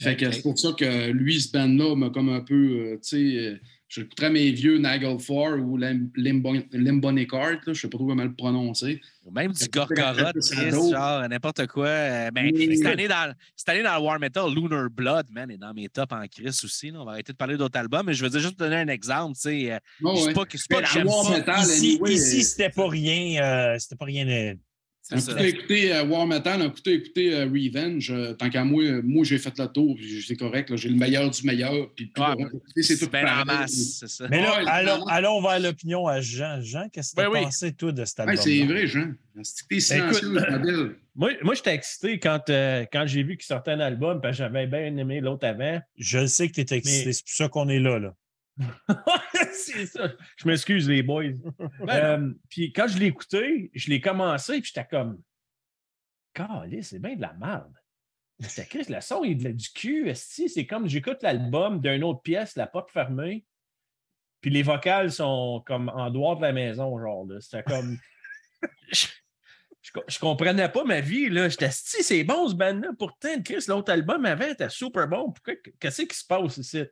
[0.00, 2.98] Fait que c'est pour ça que lui, ce band-là, m'a comme un peu, euh, tu
[3.02, 3.56] sais, euh,
[3.90, 9.00] j'écouterais mes vieux Nagelfar ou Lim- Limbon- je sais pas trop comment le prononcer.
[9.26, 10.36] Ou Même du Gorgoroth,
[10.90, 11.86] genre n'importe quoi.
[11.88, 15.58] Euh, Ben, cette, année dans, cette année dans le War Metal, Lunar Blood, man, est
[15.58, 16.90] dans mes tops en Chris aussi.
[16.90, 17.00] là.
[17.02, 18.88] On va arrêter de parler d'autres albums, mais je veux dire juste te donner un
[18.88, 19.34] exemple.
[19.34, 20.26] tu sais, Oh, je ouais.
[20.28, 21.30] sais pas que c'est pas Mais que la j'aime War ça.
[21.38, 23.42] Metal, Ici, anyway, ici c'était pas rien.
[23.42, 24.26] euh, c'était pas rien.
[24.28, 24.54] euh,
[25.12, 28.10] Un coup, t'as écouté euh, War Metal, un coup, t'as écouté euh, Revenge.
[28.10, 30.74] Euh, tant qu'à moi, euh, moi, j'ai fait le tour, puis c'est correct.
[30.76, 31.92] J'ai le meilleur du meilleur.
[31.94, 33.44] Puis, puis, Ouais, bon, écoutez, c'est tout ben en pareil.
[33.46, 34.28] masse, c'est ça.
[34.28, 36.60] Mais là, Ouais, allons, allons vers l'opinion à Jean.
[36.62, 37.42] Jean, qu'est-ce que tu as Ben oui.
[37.44, 38.44] pensé, toi, de cet Ouais, album?
[38.44, 39.12] c'est vrai, Jean.
[39.42, 40.96] C'est que t'es silencieux.
[41.16, 44.44] Moi, moi j'étais excité quand, euh, quand j'ai vu qu'il sortait un album, parce que
[44.44, 45.80] j'avais bien aimé l'autre avant.
[45.96, 47.06] Je le sais que tu es excité.
[47.06, 47.98] Mais- C'est pour ça qu'on est là.
[47.98, 48.14] là.
[49.52, 50.12] c'est ça.
[50.36, 51.32] Je m'excuse, les boys.
[51.80, 55.20] Ben Euh, puis quand je l'ai écouté, je l'ai commencé, puis j'étais comme.
[56.32, 57.74] Calé, c'est bien de la merde.
[58.38, 60.12] J'étais Chris, le son est du cul.
[60.14, 63.44] C'est comme j'écoute l'album d'une autre pièce, la porte fermée,
[64.40, 67.26] puis les vocales sont comme en dehors de la maison, genre.
[67.26, 67.40] là.
[67.40, 67.98] C'était comme.
[68.92, 69.06] je,
[69.82, 71.48] je, je comprenais pas ma vie, là.
[71.48, 72.90] J'étais si c'est bon ce band-là.
[72.98, 75.32] Pourtant, Chris, l'autre album avant était super bon.
[75.32, 76.84] Pourquoi qu'est-ce qui se passe ici?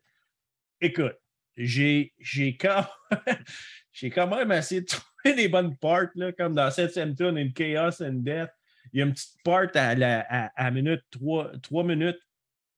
[0.81, 1.17] Écoute,
[1.65, 2.87] j'ai j'ai quand,
[3.93, 7.51] j'ai quand même essayé de trouver des bonnes parts, là, comme dans cette tune, In
[7.51, 8.51] Chaos and Death.
[8.93, 12.19] Il y a une petite part à, la, à, à minute 3, 3 minutes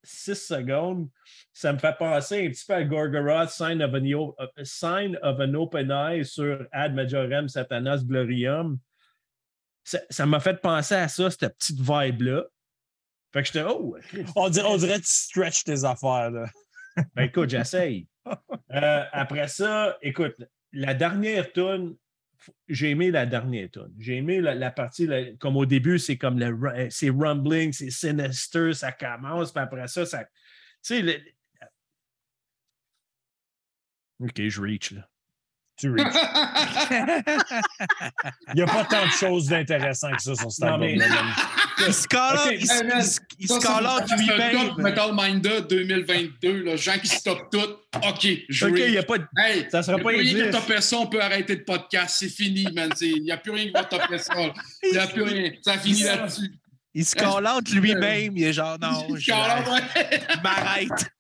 [0.02, 1.08] 6 secondes.
[1.52, 5.16] Ça me fait penser un petit peu à Gorgoroth, Sign of an, O- uh, Sign
[5.22, 8.78] of an Open Eye sur Ad Majorem Satanas Glorium.
[9.84, 12.44] Ça m'a fait penser à ça, cette petite vibe-là.
[13.32, 13.96] Fait que j'étais, oh.
[14.36, 16.30] On dirait, on dirait que tu stretches tes affaires.
[16.30, 16.46] Là.
[17.14, 18.08] Ben écoute, j'essaye.
[18.72, 20.36] Euh, après ça, écoute,
[20.72, 21.96] la dernière tune,
[22.68, 23.92] j'ai aimé la dernière tune.
[23.98, 27.72] J'ai aimé la, la partie, la- comme au début, c'est comme le euh, c'est rumbling,
[27.72, 30.24] c'est sinister, ça commence, puis après ça, ça.
[30.24, 30.30] Tu
[30.82, 31.20] sais, le-
[34.20, 35.08] OK, je reach là.
[35.76, 36.04] Tu reaches.
[38.48, 40.98] Il n'y a pas tant de choses d'intéressantes que ça sur cet Non, mais-.
[41.86, 43.02] Il se call out, Ok, il man,
[43.38, 43.92] il Ça, ça,
[44.52, 47.58] top Metal Minder 2022, là, gens qui stoppent tout.
[47.58, 49.26] OK, je OK, il n'y a pas de.
[49.36, 52.66] Hey, Ça sera pas rien qui topper ça, on peut arrêter le podcast, c'est fini,
[52.72, 52.90] man.
[53.00, 54.34] Il n'y a plus rien qui va topper ça.
[54.82, 55.52] Il n'y a plus rien.
[55.62, 56.52] Ça finit là-dessus.
[56.94, 58.36] Il se call out lui-même.
[58.36, 59.32] Il est genre, non, je
[60.42, 61.10] m'arrête.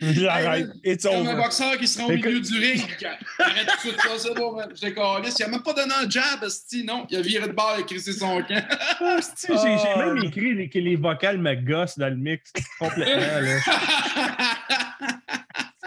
[0.00, 0.68] J'arrête.
[0.84, 1.42] It's Comme un over.
[1.42, 3.06] boxeur qui sera au Écoute- milieu du ring.
[3.38, 4.68] Arrête tout de suite ça, c'est bon, man.
[4.74, 5.36] Je décalisse.
[5.38, 7.06] Il n'a même pas donné un jab, esti, non.
[7.10, 8.62] Il a viré de bord, a crissé son camp.
[9.00, 9.18] Ah,
[9.48, 9.58] J'ai j'ai
[9.94, 9.98] Ah.
[10.06, 13.40] même écrit les- que les vocales me gossent dans le mix complètement.
[13.40, 13.58] Là.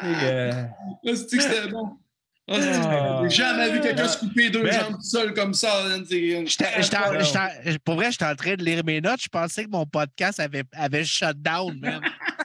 [0.04, 0.52] Et, euh,
[1.06, 1.92] que c'était bon.
[2.50, 3.22] Ah.
[3.24, 4.74] J'ai jamais vu quelqu'un se couper deux Ben.
[4.74, 5.86] jambes tout seul comme ça.
[7.86, 9.22] Pour vrai, j'étais en train de lire mes notes.
[9.24, 12.02] Je pensais que mon podcast avait, avait shut down, man.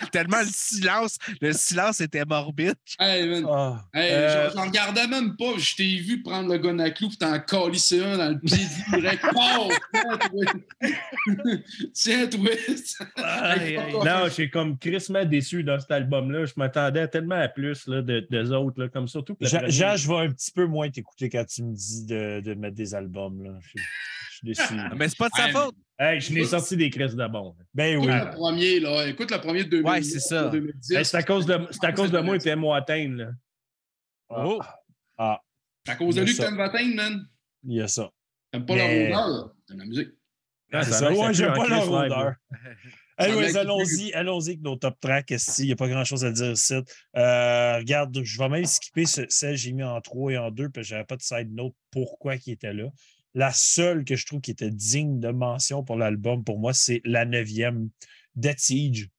[0.12, 2.74] Tellement le silence, le silence était morbide.
[2.98, 3.46] Hey, man.
[3.48, 3.84] Ah.
[3.94, 5.56] Hey, Euh, j'en- regardais même pas.
[5.58, 8.58] Je t'ai vu prendre le gun à clou puis t'en calisser un dans le pied
[8.90, 9.24] direct.
[9.38, 9.70] Oh!
[11.94, 12.28] Tiens,
[13.16, 13.78] aïe.
[14.04, 16.44] Non, j'ai comme crissement déçu dans cet album-là.
[16.46, 19.96] Je m'attendais tellement à plus là, de, des autres, là, comme surtout Jean, premier- Jean,
[19.96, 22.94] je vais un petit peu moins t'écouter quand tu me dis de, de mettre des
[22.94, 23.42] albums.
[23.42, 23.50] Là.
[23.60, 23.80] Je,
[24.30, 24.74] je suis déçu.
[24.96, 25.74] Mais c'est pas de sa faute.
[25.98, 27.56] Hey, je n'ai sorti des crises de bon.
[27.72, 28.06] Ben oui.
[28.06, 29.06] Écoute le premier, là.
[29.08, 30.48] Écoute le premier de 2000, Ouais, c'est ça.
[30.48, 30.90] 2010.
[30.94, 33.16] Hey, c'est à cause de, c'est à cause de moi que t'aimes atteindre.
[33.16, 33.30] Là.
[34.28, 34.60] Oh.
[35.16, 35.40] Ah,
[35.86, 37.26] C'est à cause de lui que t'aimes atteindre, man.
[37.64, 38.10] il y a ça.
[38.52, 40.08] T'aimes pas Mais- la odeur, t'aimes la musique.
[40.72, 42.34] Ah, C'est ça Ouais, j'aime pas leur odeur.
[43.18, 45.30] Anyways, allons-y, allons-y avec nos top tracks.
[45.58, 46.74] Il n'y a pas grand-chose à dire ici.
[47.16, 50.50] Euh, regarde, je vais même skipper ce, celle que j'ai mis en 3 et en
[50.50, 52.88] 2 parce que j'avais pas de side note pourquoi qui était là.
[53.36, 57.02] La seule que je trouve qui était digne de mention pour l'album, pour moi, c'est
[57.04, 57.90] la neuvième,
[58.34, 59.10] Dead Siege.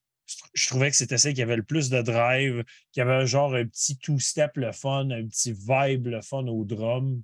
[0.55, 3.53] Je trouvais que c'était celle qui avait le plus de drive, qui avait un genre
[3.53, 7.21] un petit two-step le fun, un petit vibe le fun au drum.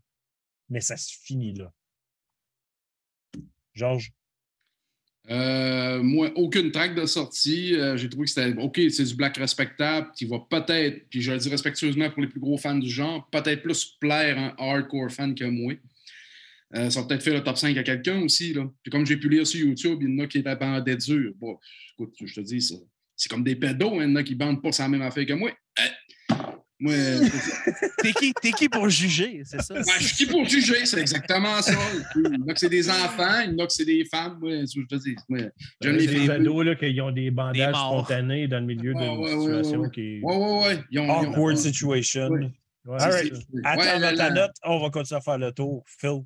[0.70, 1.74] Mais ça se finit là.
[3.74, 4.14] Georges?
[5.32, 7.74] Euh, moi, aucune track de sortie.
[7.74, 11.32] Euh, J'ai trouvé que c'était OK, c'est du black respectable qui va peut-être, puis je
[11.32, 15.10] le dis respectueusement pour les plus gros fans du genre, peut-être plus plaire un hardcore
[15.10, 15.74] fan que moi.
[16.76, 18.54] Euh, ça va peut-être faire le top 5 à quelqu'un aussi.
[18.54, 18.64] Là.
[18.82, 21.32] Puis comme j'ai pu lire sur YouTube, il y en a qui étaient bandés dur.
[21.40, 21.58] Bon,
[21.94, 22.76] écoute, je te dis, ça,
[23.16, 25.02] c'est comme des pédos, hein, il y en a qui bandent pas sur la même
[25.04, 25.52] affaire que moi.
[25.80, 26.34] Eh!
[26.80, 26.94] Moi.
[28.02, 29.76] T'es qui, t'es qui pour juger, c'est ça?
[29.76, 30.86] Ben, je suis qui pour juger?
[30.86, 31.72] C'est exactement ça.
[32.16, 34.04] Il y en a que c'est des enfants, il y en a que c'est des
[34.04, 34.40] femmes.
[34.42, 35.16] Moi, c'est ce que je te dis.
[35.30, 35.40] Moi,
[35.80, 39.02] j'aime les C'est des ados là, qui ont des bandages spontanés dans le milieu d'une
[39.02, 39.92] ouais, ouais, situation ouais, ouais.
[39.92, 40.20] qui.
[40.24, 40.80] Ouais, ouais, ouais.
[40.92, 42.28] Ils ont- ils ont- Awkward situation.
[42.30, 42.52] Ouais.
[42.86, 43.34] Ouais, All right.
[43.64, 45.86] Attends ta la- note, on va continuer à faire le tour.
[45.88, 46.24] Phil.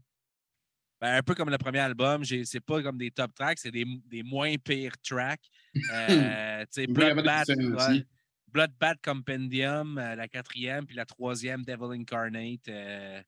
[1.00, 3.72] Ben, un peu comme le premier album, j'ai- c'est pas comme des top tracks, c'est
[3.72, 5.42] des, des moins pires tracks.
[5.94, 7.46] Euh, Bloodbath.
[8.52, 12.68] Bloodbath Compendium, euh, la quatrième, puis la troisième, Devil Incarnate.
[12.70, 13.22] euh,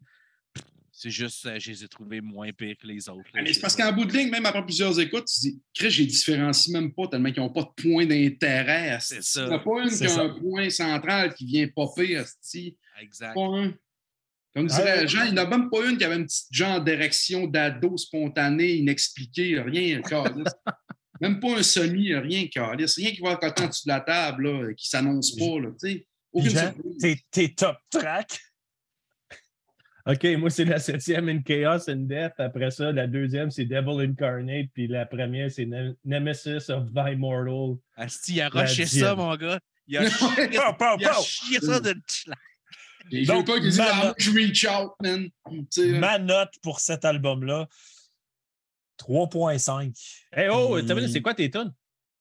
[0.91, 3.30] c'est juste, euh, je les ai trouvés moins pires que les autres.
[3.34, 3.36] là.
[3.36, 5.40] Ah, Mais c'est Je parce qu'en bout de ligne, même après plusieurs écoutes, tu te
[5.41, 8.98] dis, Chris, j'ai différencie même pas tellement qu'ils n'ont pas de point d'intérêt.
[9.02, 9.44] C'est ça.
[9.44, 12.22] Il n'y en a pas une C'est qui a un point central qui vient popper.
[13.02, 13.34] Exact.
[13.36, 13.74] Pas un.
[14.56, 15.08] Comme dirait Ouais.
[15.08, 17.96] Jean, il n'y en a même pas une qui avait une petite genre d'érection d'ado
[17.98, 20.02] spontanée, inexpliquée, rien.
[21.22, 22.96] Même pas un semi, rien, calice.
[22.96, 26.06] Rien qui va côté en dessous de la table, là, qui s'annonce pas, là, tu
[27.02, 27.18] sais.
[27.30, 28.40] T'es- top track.
[30.06, 32.34] OK, moi, c'est la septième in Chaos and Death.
[32.40, 34.68] Après ça, la deuxième, c'est Devil Incarnate.
[34.74, 37.76] Puis la première, c'est Ne- Nemesis of the Immortal.
[37.98, 39.60] Asti, il a rushé ça, mon gars.
[39.88, 41.22] Il a chié, Pow, pow, il a pow.
[41.24, 41.94] chié ça de
[43.11, 45.30] J'ai Donc, pas Ah, je reach out, man.
[45.99, 47.68] Ma note pour cet album-là,
[48.98, 49.94] 3.5.
[50.34, 51.73] Hey, oh, vu, c'est quoi tes tonnes?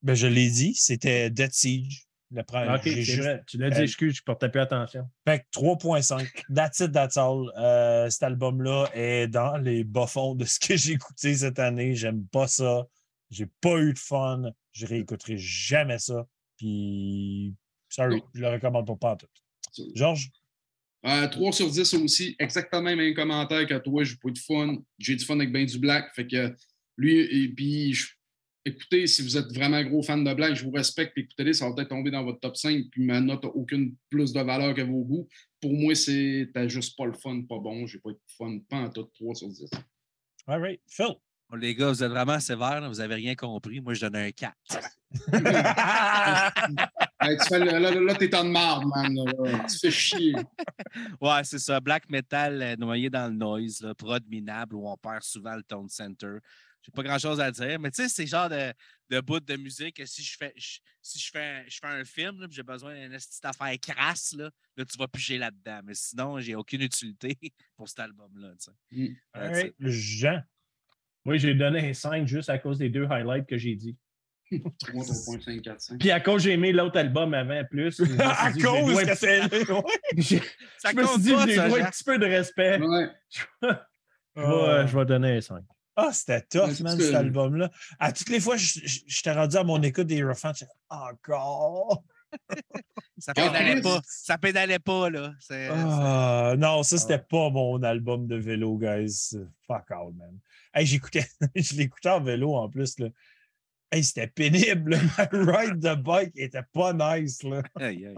[0.02, 2.04] Ben, je l'ai dit, c'était Dead Siege.
[2.30, 2.74] Le premier.
[2.74, 3.42] OK, J'ai c'est juste- vrai.
[3.46, 5.08] Tu l'as dit, Euh, excuse, je portais plus attention.
[5.26, 6.28] Fait que 3.5.
[6.54, 7.50] That's it, that's all.
[7.56, 11.94] Euh, cet album-là est dans les bas-fonds de ce que j'ai écouté cette année.
[11.94, 12.86] J'aime pas ça.
[13.30, 14.42] J'ai pas eu de fun.
[14.72, 16.26] Je réécouterai jamais ça.
[16.58, 17.54] Puis,
[17.88, 18.22] sorry, Non.
[18.34, 19.26] je le recommande pas, pas en tout.
[19.94, 20.30] Georges?
[21.06, 24.02] Euh, 3 sur 10 aussi, exactement le même commentaire que toi.
[24.04, 24.76] J'ai pas eu de fun.
[24.98, 26.12] J'ai du fun avec Ben du Black.
[26.14, 26.52] Fait que
[26.96, 28.08] lui, et puis je-
[28.64, 31.12] écoutez, si vous êtes vraiment gros fan de Black, je vous respecte.
[31.14, 32.84] Puis écoutez-les, ça va peut-être tomber dans votre top 5.
[32.90, 35.28] Puis ma note n'a aucune plus de valeur que vos goûts.
[35.60, 37.86] Pour moi, c'est t'as juste pas le fun, pas bon.
[37.86, 39.08] J'ai pas eu de fun, pas en tout.
[39.14, 39.70] 3 sur 10.
[40.48, 40.80] All right.
[40.88, 41.14] Phil?
[41.50, 43.80] Bon, les gars, vous êtes vraiment sévères, là, vous n'avez rien compris.
[43.80, 44.54] Moi, je donne un 4.
[47.20, 49.12] Hey, tu fais le- là, là, là, t'es en marde, man.
[49.14, 49.64] là, là.
[49.68, 50.34] Tu fais chier.
[51.20, 51.80] Ouais, c'est ça.
[51.80, 55.62] Black metal euh, noyé dans le noise, là, prod minable où on perd souvent le
[55.64, 56.36] tone center.
[56.82, 58.72] J'ai pas grand chose à dire, mais tu sais, c'est le genre de,
[59.10, 62.04] de bout de musique que si je fais, je- si je fais, je fais un
[62.04, 65.80] film, j'ai besoin d'une petite affaire crasse, là, là, tu vas piger là-dedans.
[65.84, 67.36] Mais sinon, j'ai aucune utilité
[67.76, 68.52] pour cet album-là.
[68.92, 69.06] Mm.
[69.80, 70.40] Jean?
[71.24, 73.96] Moi, j'ai donné un 5 juste à cause des deux highlights que j'ai dit.
[74.50, 75.98] 3, 3.5, 4, 5.
[75.98, 78.00] Puis à cause j'ai aimé l'autre album avant plus.
[78.20, 79.40] à dit, cause que c'est.
[79.70, 79.82] Ouais.
[80.16, 80.42] J'ai-
[80.78, 81.74] Ça Je me suis dit, dois Jean.
[81.86, 82.78] un petit peu de respect.
[82.80, 83.08] Ouais.
[83.62, 85.62] Je vais, je vais donner un 5.
[85.96, 87.70] Ah, c'était tough, man, cet album-là.
[87.98, 92.04] À toutes les fois, je, je- j'étais rendu à mon écoute des Rough je encore.
[93.18, 94.00] Ça Ah, pédalait pas.
[94.06, 95.32] Ça pédalait pas, là.
[95.50, 99.30] Ah, non, ça, c'était pas mon album de vélo, guys.
[99.66, 100.38] Fuck out, man.
[100.72, 101.26] Hey, j'écoutais,
[101.56, 103.08] je l'écoutais en vélo en plus, là.
[103.90, 104.98] Hey, c'était pénible.
[105.18, 107.62] Ma ride de bike était pas nice, là.
[107.76, 108.14] Aïe, aïe.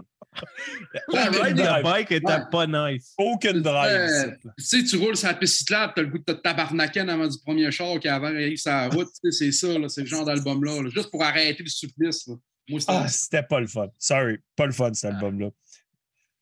[1.13, 1.83] La ride de drive.
[1.83, 2.39] bike était Ouais.
[2.51, 3.13] pas nice.
[3.17, 4.37] Aucune drive.
[4.57, 7.27] Tu sais, tu roules sur la piste cyclable, t'as le goût de te tabarnaquer avant
[7.27, 9.07] du premier char qui avant arrive sur la route.
[9.23, 10.81] Tu sais, c'est ça, là, c'est le genre d'album-là.
[10.83, 12.27] là, Juste pour arrêter le supplice.
[12.27, 12.35] là.
[12.69, 13.87] Moi, c'était Ah, c'était pas le fun.
[13.97, 15.49] Sorry, pas le fun, cet album-là.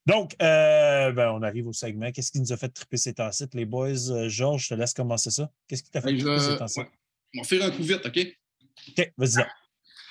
[0.06, 2.12] Donc, euh, ben, on arrive au segment.
[2.12, 4.10] Qu'est-ce qui nous a fait triper ces temps-ci, les boys?
[4.12, 5.50] Euh, Georges, je te laisse commencer ça.
[5.68, 6.56] Qu'est-ce qui t'a fait Hey, triper ces je...
[6.58, 6.80] temps-ci?
[6.80, 6.88] ouais.
[7.38, 8.20] On va faire un coup vite, OK?
[8.88, 9.46] OK, vas-y.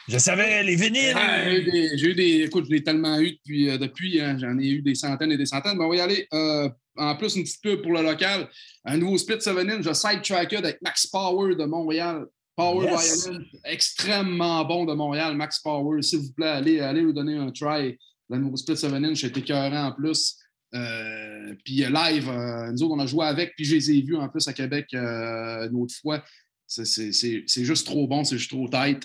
[0.08, 1.12] Je savais, les vinyles!
[1.14, 3.68] Ah, J'ai eu des, Écoute, je l'ai tellement eu depuis.
[3.68, 5.76] euh, depuis hein, J'en ai eu des centaines et des centaines.
[5.76, 6.26] Mais on va y aller.
[6.32, 8.48] Euh, en plus, une petite pub pour le local.
[8.86, 12.24] Un nouveau split 7 in Je sidetracked avec Max Power de Montréal.
[12.56, 13.28] Power Yes.
[13.28, 13.44] Violin.
[13.64, 15.36] Extrêmement bon de Montréal.
[15.36, 16.00] Max Power.
[16.00, 17.98] S'il vous plaît, allez, allez lui donner un try.
[18.30, 20.36] Le nouveau split 7 in J'étais écœurant en plus.
[20.74, 22.30] Euh, puis live,
[22.72, 23.54] nous autres, on a joué avec.
[23.56, 26.24] Puis je les ai vus en plus à Québec une autre fois.
[26.68, 28.22] C'est- juste trop bon.
[28.24, 29.02] C'est juste trop tight.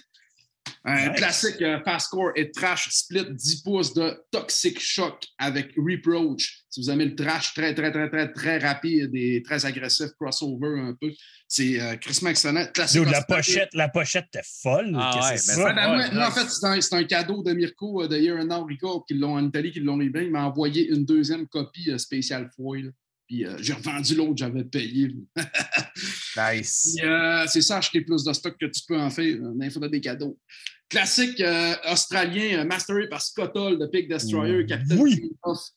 [0.85, 1.17] Un Nice.
[1.17, 6.63] classique euh, fast-core et trash split 10 pouces de Toxic Shock avec Reproach.
[6.69, 10.79] Si vous aimez le trash très, très, très, très, très rapide et très agressif, crossover
[10.79, 11.11] un peu,
[11.49, 12.65] c'est euh, Chris excellent.
[12.73, 14.95] Classique Dude, la pochette, la pochette était folle.
[14.97, 15.73] Ah ouais, ça?
[15.73, 19.05] Ben, moi, en fait, c'est un, cadeau de Mirko euh, de Year and Now Record
[19.05, 20.25] qui l'ont en Italie, qui l'ont livré.
[20.25, 22.93] Il m'a envoyé une deuxième copie euh, spéciale foil.
[23.27, 25.11] Puis euh, j'ai revendu l'autre, j'avais payé.
[26.37, 26.95] Nice.
[27.03, 29.37] Euh, c'est ça, acheter plus de stock que tu peux en faire.
[29.55, 30.37] Mais il faudrait des cadeaux.
[30.89, 35.31] Classique euh, australien, euh, masteré par Scott Hall de Pig Destroyer, Captain oui.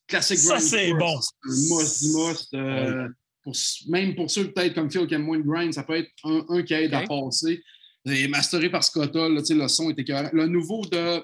[0.06, 1.18] Classic Ça, Grind c'est bon.
[1.46, 3.08] Must euh,
[3.42, 3.54] pour-
[3.88, 6.44] même pour ceux peut-être comme Phil qui aiment moins de grind, ça peut être un,
[6.50, 7.62] un qui aide à passer.
[8.04, 10.28] Et masteré par Scott Hall, là, le son était écœurant.
[10.32, 11.22] Le nouveau de.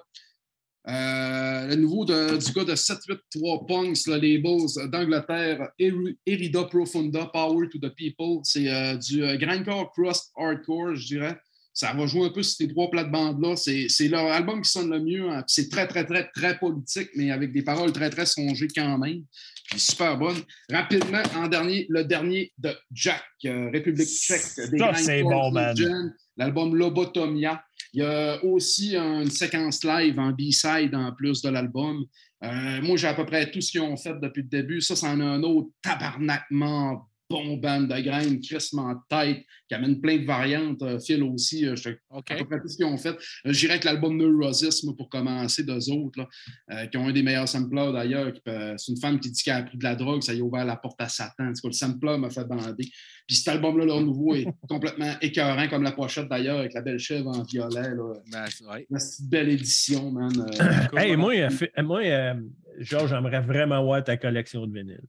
[0.89, 7.69] Euh, le nouveau du gars de 783 Punks, le labels d'Angleterre, Eri- Erida Profunda, Power
[7.69, 8.41] to the People.
[8.43, 11.39] C'est euh, du euh, grindcore crust hardcore, je dirais.
[11.74, 13.57] Ça va jouer un peu sur ces trois plates-bandes-là.
[13.57, 15.31] C'est c'est leur album qui sonne le mieux.
[15.31, 15.43] hein.
[15.47, 19.23] C'est très, très, très, très politique, mais avec des paroles très, très songées quand même.
[19.70, 20.36] Puis super bonne.
[20.70, 24.70] Rapidement, en dernier, le dernier de Jack, euh, République tchèque.
[24.70, 25.74] des Ça, c'est bon, man.
[26.36, 27.62] L'album Lobotomia.
[27.94, 32.05] Il y a aussi une séquence live en B-side en plus de l'album.
[32.43, 34.81] Euh, moi, j'ai à peu près tout ce qu'ils ont fait depuis le début.
[34.81, 40.01] Ça, c'en a un autre tabarnakement bon band de graines, crissement de tête, qui amène
[40.01, 40.83] plein de variantes.
[40.83, 43.17] Euh, Phil aussi, euh, je à peu près tout ce qu'ils ont fait.
[43.47, 46.29] Euh, J'irais avec l'album Neurosis, moi, pour commencer, d'eux autres, là,
[46.73, 48.33] euh, qui ont un des meilleurs samplers d'ailleurs.
[48.45, 50.43] peut- C'est une femme qui dit qu'elle a pris de la drogue, ça y a
[50.45, 51.53] ouvert la porte à Satan.
[51.53, 52.85] Cas, le sampler m'a fait bander.
[53.27, 56.99] Puis cet album-là, leur nouveau, est complètement écœurant, comme la pochette d'ailleurs, avec la belle
[56.99, 57.91] chèvre en violet.
[57.95, 58.15] Là.
[58.31, 58.87] Ben, c'est- ouais.
[58.91, 60.31] Une belle édition, man.
[60.39, 60.99] Euh, Cool.
[60.99, 61.33] Hey, moi,
[61.83, 62.35] moi euh,
[62.79, 65.01] Georges, j'aimerais vraiment voir ta collection de vinyles.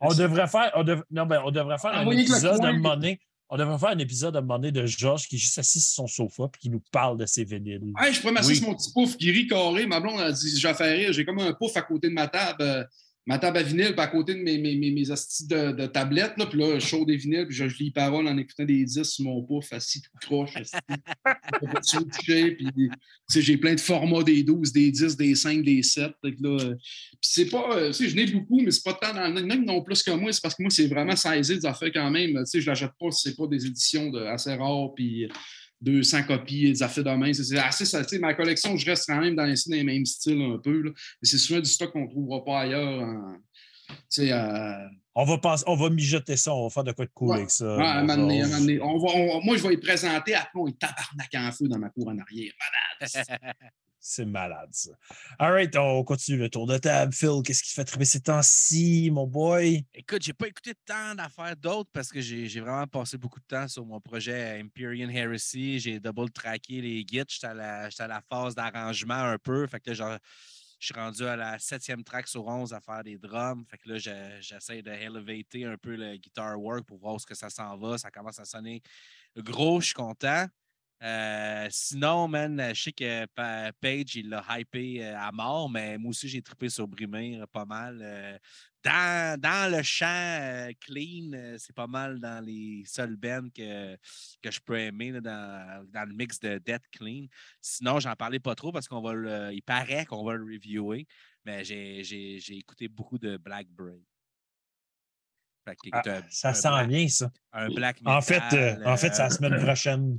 [0.00, 2.94] On devrait faire, on dev- non, ben, on devrait faire un épisode à un moment
[2.96, 3.20] donné.
[3.50, 5.80] On devrait faire un épisode à un moment donné de Georges qui est juste assis
[5.80, 7.92] sur son sofa et qui nous parle de ses vinyles.
[7.98, 8.56] Hey, je pourrais m'asseoir Oui.
[8.58, 9.86] sur mon petit pouf qui rit carré.
[9.86, 11.12] Ma blonde a dit J'ai fait rire.
[11.14, 12.84] J'ai comme un pouf à côté de ma table, euh,
[13.28, 15.86] ma table à vinyle, puis à côté de mes, mes, mes, mes hosties de, de
[15.86, 16.32] tablettes.
[16.38, 18.64] Là, puis là, je chaud des vinyles, puis je, je lis les paroles en écoutant
[18.64, 20.54] des disques sur mon pouf, assis tout croche.
[22.24, 22.90] puis
[23.28, 26.10] sais, j'ai plein de formats des 12, des 10, des 5, des 7.
[26.22, 28.82] Fait que là, euh, puis c'est pas, euh, tu sais, je n'ai beaucoup, mais c'est
[28.82, 30.32] pas tant dans le même non plus que moi.
[30.32, 32.30] C'est parce que moi, c'est vraiment saisi des affaires quand même.
[32.30, 35.28] Tu sais, je l'achète pas si c'est pas des éditions de, assez rares, puis
[35.80, 37.32] 200 copies, des affaires de main.
[37.32, 40.82] C'est assez, ma collection, je reste quand même dans les, les mêmes styles un peu.
[40.82, 40.90] Là.
[41.22, 43.00] Mais c'est souvent du stock qu'on ne trouvera pas ailleurs.
[44.32, 44.88] euh,
[45.20, 45.36] On va,
[45.66, 47.36] on va mijoter ça, on va faire de quoi de cool Ouais.
[47.38, 47.76] avec ça.
[47.76, 48.60] ouais, à un mon moment donné, à un Georges.
[48.60, 48.80] moment donné.
[48.82, 50.34] On va, on- moi, je vais y présenter.
[50.36, 52.52] Après, on est tabarnak en feu dans ma cour en arrière.
[54.00, 54.90] C'est malade, ça.
[55.40, 57.12] All right, on continue le tour de table.
[57.12, 59.84] Phil, qu'est-ce qui te fait triper ces temps-ci, mon boy?
[59.92, 63.66] Écoute, j'ai pas écouté tant d'affaires d'autres parce que j'ai vraiment passé beaucoup de temps
[63.66, 65.80] sur mon projet Empyrean Heresy.
[65.80, 67.24] J'ai double tracké les gits.
[67.28, 69.66] J'étais à, la- j'étais à la phase d'arrangement un peu.
[69.66, 70.18] Fait que là, genre,
[70.78, 73.64] je suis rendu à la septième track sur 11 à faire des drums.
[73.68, 77.18] Fait que là, je- j'essaie de elevater un peu le guitar work pour voir où
[77.18, 77.98] ce que ça s'en va.
[77.98, 78.82] Ça commence à sonner
[79.36, 80.46] gros, je suis content.
[81.02, 85.96] Euh, sinon, man, je sais que Pa- Page, il l'a hypé euh, à mort, mais
[85.96, 88.00] moi aussi, j'ai trippé sur Brimir pas mal.
[88.02, 88.36] Euh,
[88.88, 93.96] dans, le chant euh, clean, euh, c'est pas mal dans les seuls bands que,
[94.44, 97.26] je peux aimer dans, le mix de Death Clean.
[97.60, 101.06] Sinon, j'en parlais pas trop parce qu'on va le, il paraît qu'on va le reviewer,
[101.44, 103.66] mais j'ai, écouté beaucoup de Black.
[105.92, 107.30] Ah, un- ça un sent black- bien, ça.
[107.52, 110.18] Un black En fait, euh, metal, en fait, c'est la euh, semaine prochaine.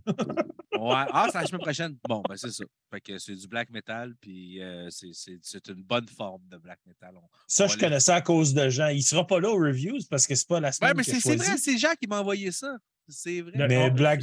[0.78, 1.06] Ouais.
[1.12, 1.98] Ah, c'est la semaine prochaine?
[2.08, 2.64] Bon, ben c'est ça.
[2.92, 7.16] Fait que c'est du black metal, puis euh, c'est- une bonne forme de black metal.
[7.18, 8.88] On- Ça, on je va connais ça à cause de Jean.
[8.90, 11.04] Il ne sera pas là aux reviews parce que c'est pas la semaine Ouais, mais
[11.04, 12.78] c'est vrai, c'est Jean qui m'a envoyé ça.
[13.08, 13.68] C'est vrai.
[13.68, 14.22] Mais Black,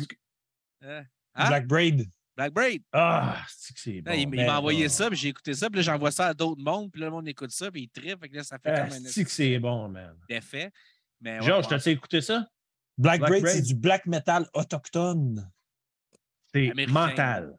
[0.85, 1.03] Euh,
[1.35, 1.49] hein?
[1.49, 2.07] Black Braid.
[2.37, 2.83] Black Braid.
[2.93, 4.13] Ah, c'est que c'est bon.
[4.13, 4.89] Il m'a envoyé ah.
[4.91, 7.13] ça, puis j'ai écouté ça, puis là, j'envoie ça à d'autres mondes, puis là, le
[7.13, 9.25] monde écoute ça, puis il trippe, fait que là, ça fait Ah, comme un c'est
[9.25, 10.15] que c'est bon, man.
[10.29, 10.71] effet.
[11.21, 11.79] Mais ouais, Georges, ouais.
[11.79, 12.47] t'as écouté ça?
[12.99, 13.57] Black, Black Braid, Braid.
[13.57, 15.51] c'est du black metal autochtone.
[16.55, 17.55] C'est mental.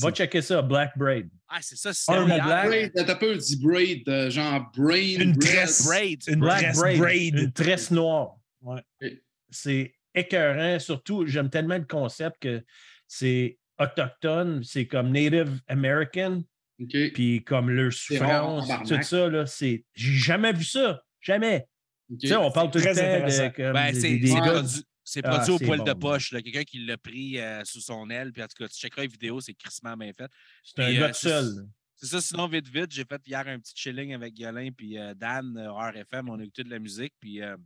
[0.00, 1.28] Va checker ça, Black Braid.
[1.48, 5.16] Ah, c'est ça, c'est Un black- Braid, t'as peu dit braid, euh, genre brain.
[5.20, 5.40] Une bread.
[5.40, 5.84] tresse.
[5.86, 6.22] Braid.
[6.28, 7.34] Une Black tresse Braid, braid.
[7.38, 8.36] une tresse noire.
[8.62, 8.82] Ouais.
[9.50, 10.78] C'est écœurant.
[10.78, 12.64] Surtout, j'aime tellement le concept que
[13.08, 16.42] c'est autochtone, c'est comme Native American,
[16.80, 17.12] OK.
[17.14, 19.84] puis comme leur souffrance, tout ça, là, c'est...
[19.94, 21.02] J'ai jamais vu ça.
[21.20, 21.66] Jamais.
[22.10, 22.18] OK.
[22.18, 24.28] Tu sais, on parle tout le très temps de Ben, c'est des
[25.02, 26.32] c'est Ah, produit au c'est poil bon, de poche.
[26.32, 26.40] là.
[26.42, 29.08] Quelqu'un qui l'a pris euh, sous son aile, puis en tout cas, tu checkeras les
[29.08, 30.30] vidéos, c'est crissement bien fait.
[30.62, 31.68] C'est un gars euh, seul.
[31.96, 35.12] C'est ça, sinon, vite, vite, j'ai fait hier un petit chilling avec Yolin puis euh,
[35.14, 37.56] Dan, RFM, on a écouté de la musique, puis euh,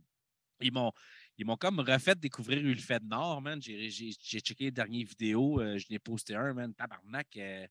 [0.61, 0.91] ils m'ont
[1.37, 3.61] ils m'ont comme refait découvrir Ulfed Nord, man.
[3.61, 7.27] J'ai j'ai- j'ai checké les dernières vidéos, euh, je n'ai posté un, man, tabarnak.
[7.37, 7.67] euh,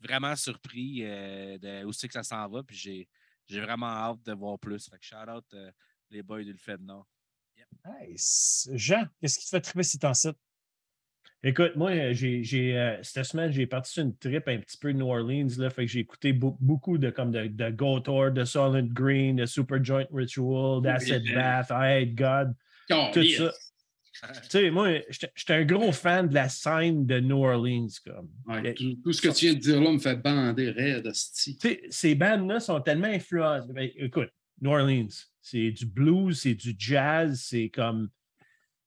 [0.00, 3.08] vraiment surpris euh, de où c'est que ça s'en va, puis j'ai
[3.46, 4.88] j'ai vraiment hâte de voir plus.
[4.90, 5.70] Fait que shout out euh,
[6.12, 7.06] les boys d'Ulfed Nord.
[7.86, 8.68] Nice.
[8.74, 10.28] Jean, qu'est-ce qui te fait triper ces temps-ci?
[11.42, 14.92] Écoute, moi, j'ai, j'ai, euh, cette semaine, j'ai parti sur une trip un petit peu
[14.92, 15.48] de New Orleans.
[15.58, 19.36] Là, fait que j'ai écouté beau- beaucoup de, comme de, de Gotor, de Solid Green,
[19.36, 21.34] de Super Joint Ritual, d'Acid.
[21.34, 22.54] Bath, I Hate God,
[23.12, 23.52] tout ça.
[24.42, 27.88] Tu sais, moi, j'étais un gros fan de la scène de New Orleans.
[28.06, 28.30] Comme.
[28.46, 31.56] Ouais, tout, tout ce que tu viens de dire là me fait bander raide, hostie.
[31.56, 33.72] Tu sais, ces bandes-là sont tellement influencées.
[33.72, 34.30] Ben, écoute,
[34.62, 35.08] New Orleans,
[35.42, 38.08] c'est du blues, c'est du jazz, c'est comme.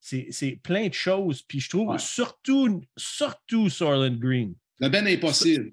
[0.00, 1.42] C'est plein de choses.
[1.42, 1.98] Puis je trouve Ouais.
[1.98, 4.54] surtout, surtout Solid Green.
[4.78, 5.72] Le ben impossible.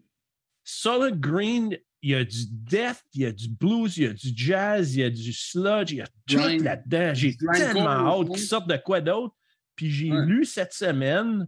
[0.64, 4.14] Solid Green, il y a du death, il y a du blues, il y a
[4.14, 7.14] du jazz, il y a du sludge, il y a tout là-dedans.
[7.14, 8.34] J'ai tellement hâte fond.
[8.34, 9.36] qu'ils sortent de quoi d'autre.
[9.76, 10.26] Puis j'ai Ouais.
[10.26, 11.48] lu cette semaine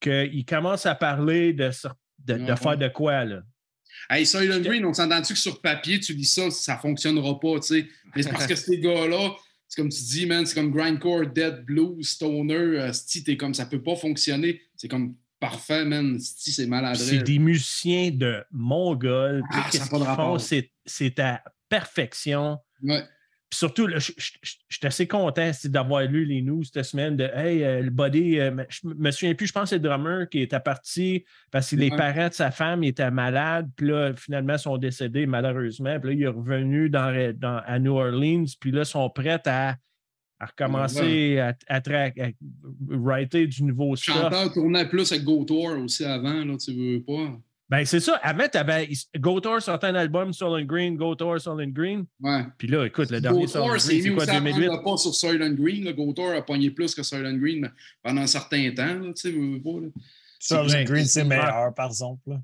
[0.00, 1.70] qu'il commence à parler de,
[2.18, 2.56] de, de Ouais.
[2.56, 3.42] faire de quoi, là.
[4.10, 7.68] Hey, Soylent Green, on s'entend-tu que sur papier, tu lis ça, ça fonctionnera pas, tu
[7.68, 7.88] sais?
[8.14, 9.34] Mais c'est parce que ces gars-là,
[9.68, 13.66] c'est comme tu dis, man, c'est comme grindcore, dead, blues, stoner, sti, t'es comme ça
[13.66, 14.62] peut pas fonctionner.
[14.76, 16.18] C'est comme parfait, man.
[16.18, 17.06] Sti, c'est maladroit.
[17.06, 19.42] C'est des musiciens de Mongol.
[19.50, 19.68] Ah.
[20.38, 22.58] C'est c'est à perfection.
[22.82, 23.04] Ouais.
[23.50, 27.80] Puis surtout, je suis assez content d'avoir lu les news cette semaine de Hey, euh,
[27.80, 30.60] le body, euh, je me souviens plus, je pense que c'est le drummer qui était
[30.60, 31.96] parti parce que les Ouais.
[31.96, 35.98] parents de sa femme étaient malades, puis là, finalement, ils sont décédés malheureusement.
[35.98, 39.40] Puis là, il est revenu dans, dans- à New Orleans, puis là, ils sont prêts
[39.46, 39.76] à,
[40.40, 42.30] à recommencer à, à, tra- à
[42.86, 44.14] writer du nouveau stuff.
[44.14, 47.38] chanteur tournait plus avec GoTour aussi avant, là, tu veux pas?
[47.70, 48.14] Ben, c'est ça.
[48.22, 48.88] Avant, tu avais
[49.18, 52.06] GoTour sortait un album, Soul and Green, GoTour, Soul and Green.
[52.20, 52.44] Ouais.
[52.56, 54.66] Puis là, écoute, le dernier GoTour, c'est Green, c'est mis quoi, aussi à 2008?
[54.66, 55.84] prendre le pas sur Soylent Green.
[55.84, 55.92] Là.
[55.92, 57.70] GoTour a pogné plus que Soylent Green mais
[58.02, 59.30] pendant un certain temps, tu sais.
[60.84, 62.30] Green, c'est meilleur, par exemple.
[62.30, 62.40] là.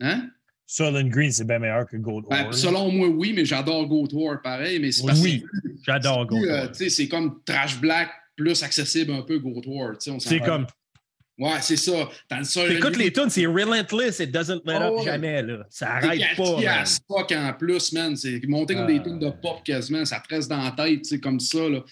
[0.00, 0.28] Hein?
[0.66, 4.78] Soylent Green, c'est bien meilleur que Gold Ben, selon moi, oui, mais j'adore GoTour pareil,
[4.78, 6.68] mais c'est parce Oui, que j'adore euh, GoTour.
[6.72, 9.38] tu sais, c'est comme Trash Black plus accessible un peu
[10.04, 10.66] sais, on C'est comme,
[11.40, 12.08] Ouais, c'est ça.
[12.30, 15.66] Dans le écoute les tunes, c'est relentless, it doesn't let Oh, up jamais, là.
[15.70, 16.56] Ça C'est arrête pas.
[16.56, 16.66] man.
[16.68, 18.14] as fuck en plus, man.
[18.16, 18.92] C'est monté comme Ah.
[18.92, 20.04] des tunes de pop quasiment.
[20.04, 21.68] Ça te reste dans la tête, tu sais, comme ça.
[21.68, 21.82] Là.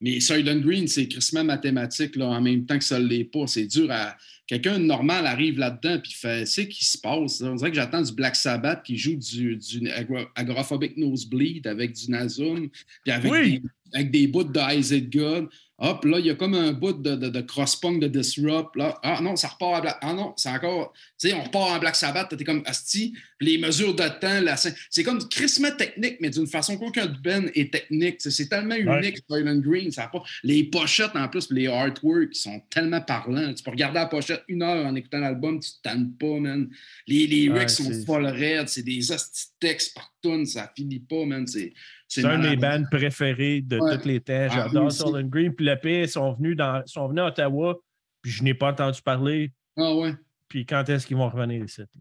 [0.00, 3.46] Mais Soylent Green, c'est crissement mathématique là, en même temps que ça ne l'est pas.
[3.46, 4.16] C'est dur à.
[4.48, 7.40] Quelqu'un de normal arrive là-dedans puis fait c'est qui se passe.
[7.40, 9.90] On dirait que j'attends du Black Sabbath qui joue du, du
[10.36, 12.68] agoraphobic nosebleed avec du Nasum,
[13.04, 13.60] puis avec, Oui.
[13.60, 13.62] des,
[13.98, 15.48] avec des bouts de Isaac God.
[15.78, 18.76] Hop, là, il y a comme un bout de, de, de cross-punk de Disrupt.
[18.76, 18.98] Là.
[19.02, 19.98] Ah non, ça repart à Black.
[20.00, 20.94] Ah non, c'est encore.
[21.18, 25.02] Sais, on repart en Black Sabbath, t'es comme Asti, les mesures de temps, la c'est
[25.02, 28.16] comme du crissement technique, mais d'une façon qu'aucun Ben est technique.
[28.18, 28.98] C'est tellement Ouais.
[28.98, 29.90] unique, Soylent Green.
[29.90, 30.22] Ça pas...
[30.42, 33.54] Les pochettes en plus, les artworks, sont tellement parlants.
[33.54, 36.68] Tu peux regarder la pochette une heure en écoutant l'album, tu te tannes pas, man.
[37.06, 39.14] Les, les Ouais, lyrics sont folles raides, c'est des de
[39.58, 41.46] textes par tonne, ça finit pas, man.
[41.46, 41.72] C'est
[42.08, 42.82] C'est un de mes malade.
[42.82, 43.98] bands préférés de Ouais.
[43.98, 44.48] tous les temps.
[44.50, 45.54] Ah, J'adore and Green.
[45.54, 47.80] Puis le pire, ils sont venus, dans, ils sont venus à Ottawa,
[48.22, 49.50] puis je n'ai pas entendu parler.
[49.78, 50.12] Ah ouais.
[50.48, 51.80] Puis quand est-ce qu'ils vont revenir ici?
[51.80, 51.86] là?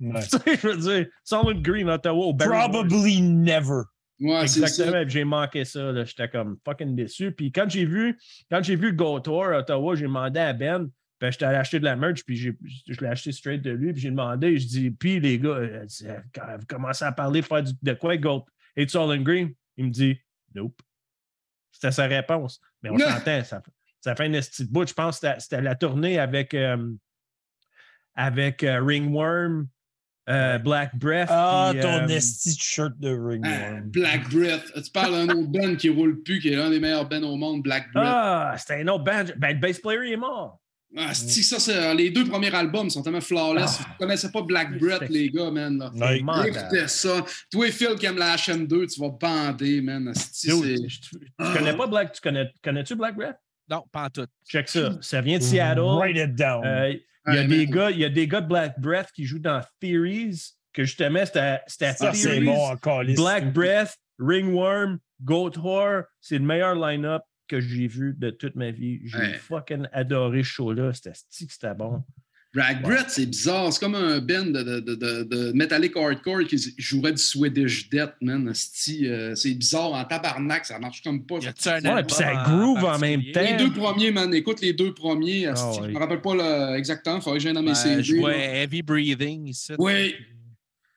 [0.00, 0.22] Ouais.
[0.22, 2.50] Tu sais, je veux dire, Soul and Green, Ottawa, au Barry.
[2.50, 3.82] Probably never.
[4.20, 4.66] Ouais, c'est ça.
[4.84, 5.90] Exactement, j'ai manqué ça.
[5.90, 6.04] là.
[6.04, 7.32] J'étais comme fucking déçu.
[7.32, 8.16] Puis quand j'ai vu,
[8.48, 10.88] quand j'ai vu Go Tour à Ottawa, j'ai demandé à Ben,
[11.18, 13.92] puis j'étais allé acheter de la merch, puis j'ai- je l'ai acheté straight de lui,
[13.92, 15.58] puis j'ai demandé, je dis, puis les gars,
[16.32, 18.46] quand vous commencez à parler, faire du- de quoi, Go
[18.76, 19.52] It's All in Green?
[19.76, 20.16] Il me dit,
[20.54, 20.80] nope.
[21.72, 22.60] C'était sa réponse.
[22.84, 23.62] Mais on s'entend, ça,
[24.00, 24.86] ça fait une petite bout.
[24.86, 26.76] Je pense que c'était- c'était la tournée avec, euh,
[28.18, 29.68] avec euh, Ringworm,
[30.28, 31.28] euh, Black Breath.
[31.30, 33.90] Ah, puis, ton euh, esti de shirt de Ah, Ringworm.
[33.90, 34.72] Black Breath.
[34.74, 37.36] Tu parles d'un autre band qui roule plus, qui est l'un des meilleurs bands au
[37.36, 38.04] monde, Black Breath?
[38.06, 39.24] Ah, c'était un autre band.
[39.36, 40.60] Ben, le bass player il est mort.
[40.96, 43.78] Ah, c'est ça, c'est, les deux premiers albums sont tellement flawless.
[43.78, 43.82] Ah.
[43.82, 45.78] Vous ne connaissez pas Black Breath, les gars, man.
[45.78, 46.18] Là.
[46.20, 46.48] Mental.
[46.48, 47.24] Écoutez ça.
[47.52, 50.08] Toi, Phil, qui aime la HM2, tu vas bander, man.
[50.08, 53.36] Asti, tu, tu connais pas Black, tu connais, connais-tu Black Breath?
[53.70, 54.26] Non, pas en tout.
[54.48, 54.96] Check ça.
[55.02, 55.80] Ça vient de Seattle.
[55.80, 56.64] Write it down.
[56.64, 56.94] Euh,
[57.28, 59.38] il, y a des gars, il y a des gars de Black Breath qui jouent
[59.38, 63.02] dans Theories, que justement, c'était c'est Theories, bon encore.
[63.04, 66.04] Black Breath, Ringworm, Goat Whore.
[66.20, 69.00] C'est le meilleur line-up que j'ai vu de toute ma vie.
[69.04, 69.32] J'ai Ouais.
[69.34, 70.92] fucking adoré ce show-là.
[70.92, 72.04] C'était stick, c'était bon.
[72.54, 73.70] Black Breath, c'est bizarre.
[73.72, 77.90] C'est comme un band de, de, de, de, de metallic hardcore qui jouerait du Swedish
[77.90, 78.48] Death, man.
[78.48, 79.92] Euh, c'est bizarre.
[79.92, 81.36] En tabarnak, ça marche comme pas.
[81.40, 83.42] Y a-tu un Ouais, puis ça groove en même temps.
[83.42, 84.32] Les deux premiers, man.
[84.32, 85.46] Écoute les deux premiers.
[85.46, 85.88] asti, Ah, Je ouais.
[85.92, 87.20] me rappelle pas le- exactement.
[87.20, 88.02] Faudrait que j'aille dans mes Ben, CD.
[88.02, 88.34] je vois.
[88.34, 89.74] Heavy Breathing ici.
[89.78, 90.14] Oui.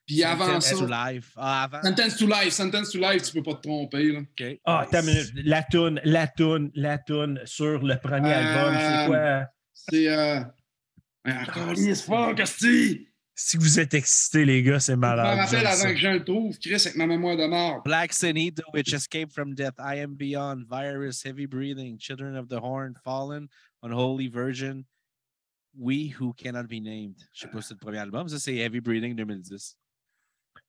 [0.07, 1.31] Puis avant Sentence to ça, Life.
[1.35, 1.81] Ah, avant.
[1.83, 2.51] Sentence to Life.
[2.53, 4.03] Sentence to Life, tu peux pas te tromper.
[4.11, 4.19] Là.
[4.19, 4.59] OK.
[4.65, 5.31] Ah, attends une minute.
[5.43, 9.45] La toune, la toune, la toune sur le premier Euh, album, c'est quoi?
[9.73, 10.07] C'est.
[10.09, 10.39] Euh...
[11.25, 13.07] Encore lisse fuck, Asti!
[13.33, 15.37] Si vous êtes excités, les gars, c'est Je me malade.
[15.39, 15.93] rappelle avant ça.
[15.93, 17.81] que je le trouve, Chris, avec ma mémoire de mort.
[17.83, 22.59] Black Sinito, which escaped from death, I am beyond, virus, heavy breathing, children of the
[22.61, 23.47] horn, fallen,
[23.81, 24.85] unholy virgin,
[25.77, 27.15] we who cannot be named.
[27.33, 29.77] Je sais pas si c'est le premier album, ça c'est Heavy Breathing 2010.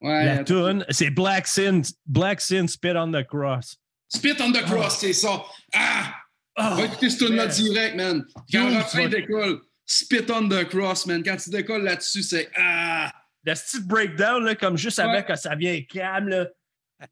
[0.00, 3.76] Ouais, La toune, c'est Black Sin, Black Sin Spit on the Cross.
[4.08, 5.42] Spit on the cross, c'est ça.
[5.74, 6.14] Ah!
[6.54, 8.24] Ah, Va écouter ce tune-là direct, man.
[8.52, 11.22] Quand le refrain décolle, spit on the cross, man.
[11.22, 13.12] Quand tu décolles là-dessus, c'est Ah!
[13.44, 15.04] Le petit breakdown, là, comme juste Ouais.
[15.04, 16.46] avec que ça vient calme, là.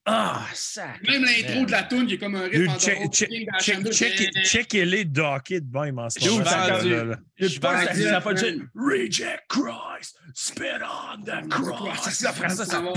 [0.04, 0.94] Ah, ça.
[1.06, 3.30] Même l'intro de la tune, qui est comme un en check, check,
[3.60, 6.44] check, check, check les dockets de même en ce moment.
[6.44, 8.34] Je Je dire, ça fait man.
[8.34, 11.98] dire Reject Christ, spit on the cross.
[12.04, 12.92] C'est ça, Après ça, ça ça va.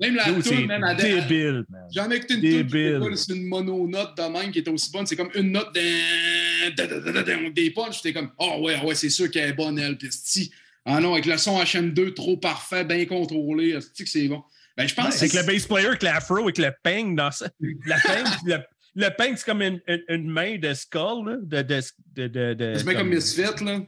[0.00, 1.82] Même la c'est même à débile, man.
[1.90, 5.06] J'ai jamais écouté une tune qui une mononote de même qui est aussi bonne.
[5.06, 7.96] C'est comme une note des punches.
[8.02, 9.96] J'étais comme, oh ouais, ouais, c'est sûr qu'elle est bonne, elle.
[10.02, 10.52] Esti.
[10.84, 14.42] ah non, avec le son HM2 trop parfait, bien contrôlé, esti que c'est bon.
[14.76, 17.30] Ben, je pense Avec que le c'est- bass player, avec l'afro, avec le ping dans
[17.30, 17.48] ça.
[17.86, 18.58] La ping, le,
[18.96, 21.80] le ping, c'est comme une, une, une main de skull, là, de, de,
[22.14, 23.80] de, de, de- c'est bien comme Misfit, là.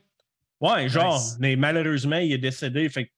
[0.60, 2.88] Ouais, genre, mais malheureusement, il est décédé.
[2.88, 3.10] Fait que,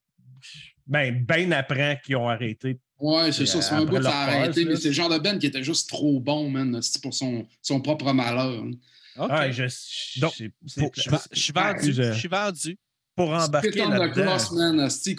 [0.87, 3.63] ben, ben après qu'ils ont arrêté Ouais, c'est Et ça.
[3.63, 5.47] C'est un après bout, ça a leur arrêté, mais c'est le genre de band qui
[5.47, 6.81] était juste trop bon, man.
[6.83, 8.65] C'est pour son, son propre malheur.
[8.65, 8.71] hein.
[9.19, 9.29] OK.
[9.31, 11.93] Ah, je, je- Donc, c'est- c'est pour- je, suis je vendu.
[11.93, 12.79] Je suis vendu.
[13.19, 14.37] Pour embarquer the là-dedans.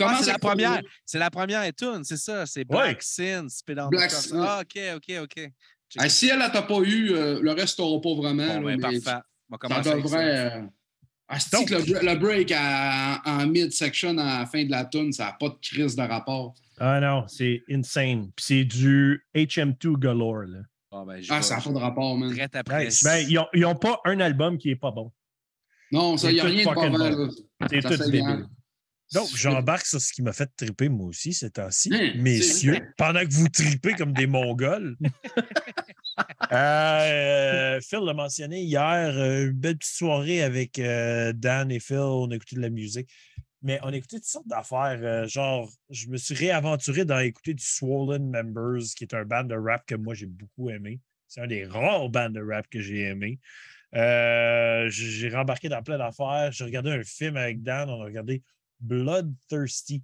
[0.02, 0.82] Ah, c'est la première.
[1.06, 2.46] C'est la première tune, c'est ça.
[2.46, 2.98] C'est Black Ouais.
[3.02, 4.28] Sin, Spit on the Black Cross.
[4.30, 4.42] Sin.
[4.42, 5.52] Ah, OK, OK, OK.
[5.98, 8.48] Ah, si elle, t'a pas eu, euh, le reste t'aura pas vraiment.
[8.48, 9.22] Bon, là, ben, mais parfait.
[9.52, 10.18] On va Ça commencer avec ça.
[10.18, 10.52] devrait.
[10.56, 10.62] euh,
[11.66, 15.26] que le, br- le break à- en mid-section à la fin de la tune, ça
[15.26, 16.54] n'a pas de crise de rapport.
[16.80, 18.32] Ah non, c'est insane.
[18.36, 20.44] Puis c'est du HM2 galore.
[20.44, 20.60] Là.
[20.92, 22.36] Ben, Ah, vais- ça n'a pas de rapport, man.
[22.54, 22.86] Après.
[22.86, 23.04] Nice.
[23.04, 25.12] Ben, ils n'ont ont pas un album qui est pas bon.
[25.92, 27.30] Non, ça, il n'y a rien de pas là.
[27.70, 28.48] C'est tout débile.
[29.14, 31.90] Donc, j'embarque sur ce qui m'a fait triper moi aussi ces temps-ci.
[31.92, 34.96] Hein, Messieurs, pendant que vous tripez comme des Mongols.
[36.52, 38.82] Euh, Phil l'a mentionné hier,
[39.16, 41.98] euh, une belle petite soirée avec euh, Dan et Phil.
[41.98, 43.10] On a écouté de la musique.
[43.62, 45.00] Mais on a écouté toutes sortes d'affaires.
[45.02, 49.44] euh, genre, je me suis réaventuré dans écouter du Swollen Members, qui est un band
[49.44, 51.00] de rap que moi j'ai beaucoup aimé.
[51.28, 53.40] C'est un des rares bands de rap que j'ai aimé.
[53.96, 56.52] Euh, j'ai rembarqué dans plein d'affaires.
[56.52, 57.90] J'ai regardé un film avec Dan.
[57.90, 58.44] On a regardé
[58.80, 60.04] Bloodthirsty.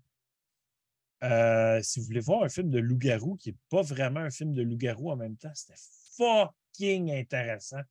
[1.23, 4.53] Euh, si vous voulez voir un film de loup-garou qui n'est pas vraiment un film
[4.53, 5.79] de loup-garou en même temps, c'était
[6.17, 7.81] fucking intéressant.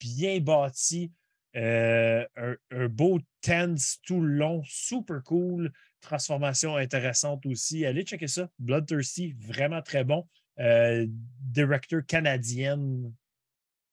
[0.00, 1.12] Bien bâti.
[1.54, 5.72] euh, un, beau tense tout le long, super cool.
[6.00, 7.86] Transformation intéressante aussi.
[7.86, 8.48] Allez checker ça.
[8.58, 10.26] Bloodthirsty, vraiment très bon.
[10.58, 13.12] Directeur canadienne.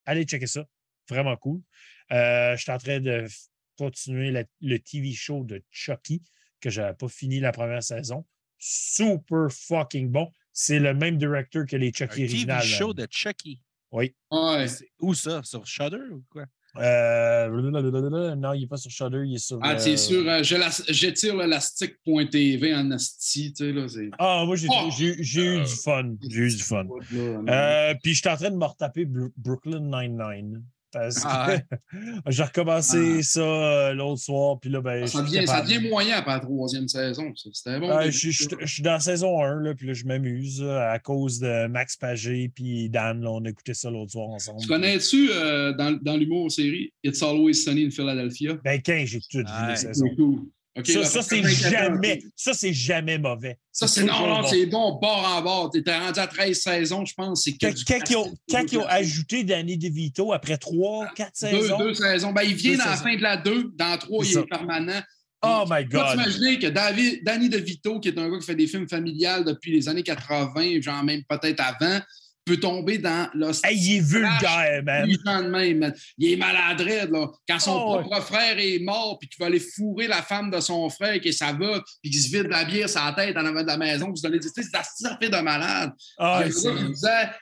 [0.06, 0.66] Allez checker ça.
[1.14, 1.62] Vraiment cool.
[2.12, 3.26] Euh, je suis en train de
[3.78, 6.22] continuer la- le TV show de Chucky,
[6.60, 8.26] que je n'avais pas fini la première saison.
[8.58, 10.32] Super fucking bon.
[10.52, 12.64] C'est le même directeur que les Un Chucky TV originales.
[12.64, 13.60] show de Chucky.
[13.92, 14.16] Oui.
[14.32, 14.66] Ouais.
[15.00, 15.42] Où ça?
[15.44, 16.46] Sur Shudder ou quoi?
[16.78, 17.50] Euh,
[18.36, 19.60] non, il n'est pas sur Shudder, il est sur.
[19.62, 20.70] Ah, euh, c'est sûr, euh, je la-
[21.44, 23.86] l'élastique.tv en asti, tu sais, là.
[24.18, 24.90] Ah, moi, j'ai Oh!
[24.92, 26.16] j'ai- eu du fun.
[26.30, 26.88] J'ai eu du fun.
[27.14, 30.64] Euh, Euh, puis je suis en train de me retaper Brooklyn Nine-Nine.
[30.94, 31.64] Parce que Ah ouais?
[32.30, 33.24] j'ai recommencé Ah.
[33.24, 34.60] ça euh, l'autre soir.
[34.60, 37.34] Puis là, ben, ça, je suis devient, ça devient moyen après la troisième saison.
[37.36, 37.50] ça.
[37.52, 37.90] C'était bon.
[37.92, 41.00] Ah, je, je- je suis dans la saison 1, là, puis là, je m'amuse à
[41.00, 43.22] cause de Max Pagé puis Dan.
[43.22, 44.62] là, on a écouté ça l'autre soir ensemble.
[44.62, 48.58] Tu connais-tu euh, dans, dans l'humour série It's Always Sunny in Philadelphia?
[48.64, 50.08] Ben, 15, j'ai toutes vu les saisons.
[50.16, 50.42] Cool.
[50.76, 53.60] Ça, c'est 94, jamais, ça, c'est jamais mauvais.
[53.72, 54.48] Ça, c'est non, non, bon.
[54.48, 55.70] c'est bon, bord en bord.
[55.70, 57.44] T'étais rendu à 13 saisons, je pense.
[57.44, 58.40] C'est Quand, quand ils ont, classique.
[58.50, 61.78] quand ils ont ajouté Danny DeVito après 3, 4 deux, saisons.
[61.78, 62.32] deux saisons.
[62.32, 63.72] Ben, il vient Deux dans la fin de la 2.
[63.76, 64.40] Dans 3, C'est il ça.
[64.40, 65.02] est permanent.
[65.46, 66.08] Oh my Tu God.
[66.12, 69.72] t'imaginer que David, Danny DeVito, qui est un gars qui fait des films familiales depuis
[69.74, 72.00] les années 80, genre même peut-être avant,
[72.46, 75.10] peut tomber dans le Hey, il est vulgaire, man.
[75.26, 75.94] Gens de même, man.
[76.18, 77.28] Il est maladroit, là.
[77.48, 80.60] Quand son Oh, propre frère est mort, puis qu'il va aller fourrer la femme de
[80.60, 83.46] son frère, que ça va, puis qu'il se vide la bière sur la tête en
[83.46, 85.92] avant de la maison, puis se donner des tu sais, c'est ça fait de malade.
[86.18, 86.70] Ah, il, disait,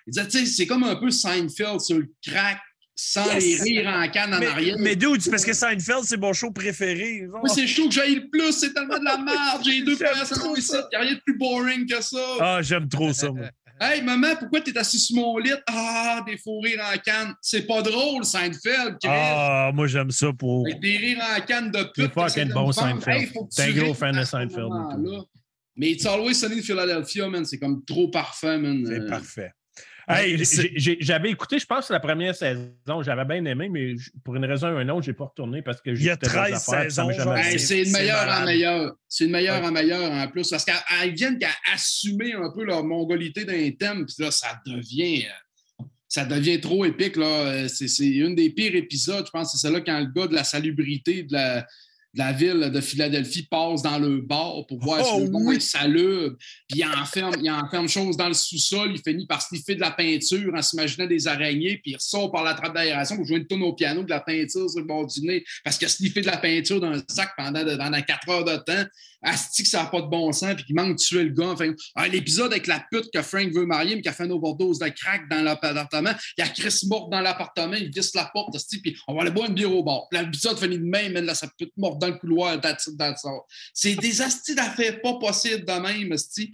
[0.07, 2.59] il disait, tu sais, c'est comme un peu Seinfeld sur le crack,
[2.95, 3.43] sans Yes!
[3.65, 4.75] les rires en canne en mais, arrière.
[4.79, 7.21] mais dude, parce que Seinfeld, c'est mon show préféré.
[7.25, 7.39] genre.
[7.43, 9.61] Moi, c'est chaud que j'aille le plus, c'est tellement de la merde.
[9.65, 10.87] J'ai deux trop ici, ça.
[10.91, 12.19] il n'y a rien de plus boring que ça.
[12.39, 13.47] Ah, j'aime trop ça, moi.
[13.83, 15.49] Hey, maman, pourquoi t'es assis sur mon lit?
[15.67, 17.33] Ah, des faux rires en canne.
[17.41, 19.09] C'est pas drôle, Seinfeld, Chris.
[19.11, 20.67] Ah, moi, j'aime ça pour.
[20.67, 21.93] Avec des rires en canne de pute.
[21.95, 22.71] C'est fucking bon?
[22.71, 23.33] Seinfeld.
[23.33, 24.69] que T'es un gros fan de Seinfeld.
[25.75, 28.83] Mais It's Always Sunny in Philadelphia, man, c'est comme trop parfait, man.
[28.85, 29.51] C'est Euh, parfait.
[30.07, 32.71] Hey, j'ai- j'ai- J'avais écouté, je pense, la première saison.
[33.01, 35.81] J'avais bien aimé, mais pour une raison ou une autre, je n'ai pas retourné parce
[35.81, 37.91] que Il y a j'écoutais d'autres 13 affaires, puis ça m'a saisons, Hey, c'est une
[37.91, 38.93] meilleure en meilleure.
[39.07, 39.67] C'est une meilleure Ouais.
[39.67, 40.49] en meilleure en plus.
[40.49, 45.25] Parce qu'elles viennent qu'à assumer un peu leur mongolité d'un thème, puis là, ça devient.
[45.25, 45.83] euh,
[46.13, 47.15] Ça devient trop épique.
[47.15, 47.25] là.
[47.25, 49.53] Euh, C'est c'est une des pires épisodes, je pense.
[49.53, 51.65] C'est celle-là quand le gars de la salubrité de la,
[52.13, 55.47] de la ville de Philadelphie passe dans le bar pour voir Oh, si le bon
[55.47, 55.55] oui.
[55.55, 56.35] est salubre.
[56.67, 58.91] Puis il enferme, il enferme chose dans le sous-sol.
[58.93, 61.77] Il finit par sniffer de la peinture en s'imaginant des araignées.
[61.77, 64.19] Puis il ressort par la trappe d'aération pour jouer une tonne au piano de la
[64.19, 65.43] peinture sur le bord du nez.
[65.63, 68.43] Parce qu'il a sniffé de la peinture dans un sac pendant, de- pendant quatre heures
[68.43, 68.89] de temps.
[69.23, 71.53] Asti que ça n'a pas de bon sens, puis qu'il manque de tuer le gars.
[72.11, 74.89] L'épisode avec la pute que Frank veut marier, mais qui a fait une overdose de
[74.89, 76.11] crack dans l'appartement.
[76.37, 79.21] Il y a Chris morte dans l'appartement, il visse la porte, asti, puis on va
[79.21, 80.07] aller boire une bière au bar.
[80.11, 82.87] L'épisode finit de même, man, là, sa pute morte dans le couloir, that's
[83.25, 83.41] all.
[83.73, 86.49] C'est des astis d'affaires pas possibles de même, asti.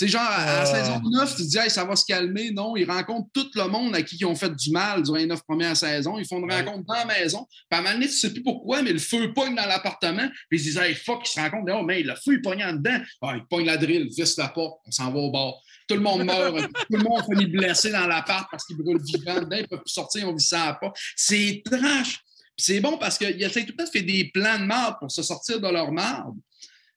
[0.00, 0.64] C'est genre, à, à Ah.
[0.64, 2.52] saison 9, tu te dis, hey, ça va se calmer.
[2.52, 5.26] Non, ils rencontrent tout le monde à qui ils ont fait du mal durant les
[5.26, 6.16] neuf premières saisons.
[6.18, 6.62] Ils font une Ouais.
[6.62, 7.46] rencontre dans la maison.
[7.50, 9.66] Puis à un moment donné, tu ne sais plus pourquoi, mais le feu pogne dans
[9.66, 10.26] l'appartement.
[10.48, 11.70] Puis ils se disent, hey, fuck, ils se rencontrent.
[11.78, 12.98] Oh, mais le feu, il pogne en dedans.
[13.20, 15.52] Ah, il pogne la drill, visse la porte, on s'en va au bar.
[15.86, 16.54] Tout le monde meurt.
[16.72, 19.56] tout le monde finit blessé dans l'appart parce qu'il brûle vivant dedans.
[19.58, 20.94] Ils ne peuvent plus sortir, on vit ça pas.
[21.14, 22.20] C'est trash.
[22.56, 24.96] Puis c'est bon parce qu'ils essaient tout le temps de faire des plans de marde
[24.98, 26.36] pour se sortir de leur marde.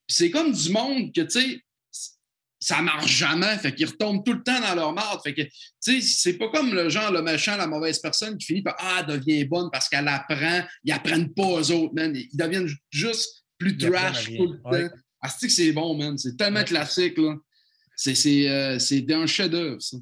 [0.08, 1.60] Puis c'est comme du monde que, tu sais,
[2.64, 3.58] ça marche jamais.
[3.58, 5.20] Fait qu'ils retombent tout le temps dans leur marde.
[5.24, 8.46] Fait que, tu sais, c'est pas comme le genre, le méchant, la mauvaise personne qui
[8.46, 10.62] finit par Ah, elle devient bonne parce qu'elle apprend.
[10.84, 12.16] Ils apprennent pas aux autres, man.
[12.16, 14.88] Ils deviennent juste plus trash tout le Ouais.
[14.90, 14.96] temps.
[15.22, 16.18] Ah, c'est que c'est bon, man.
[16.18, 16.66] C'est tellement Ouais.
[16.66, 17.36] classique, là.
[17.96, 19.98] C'est c'est, euh, c'est un chef-d'œuvre, ça.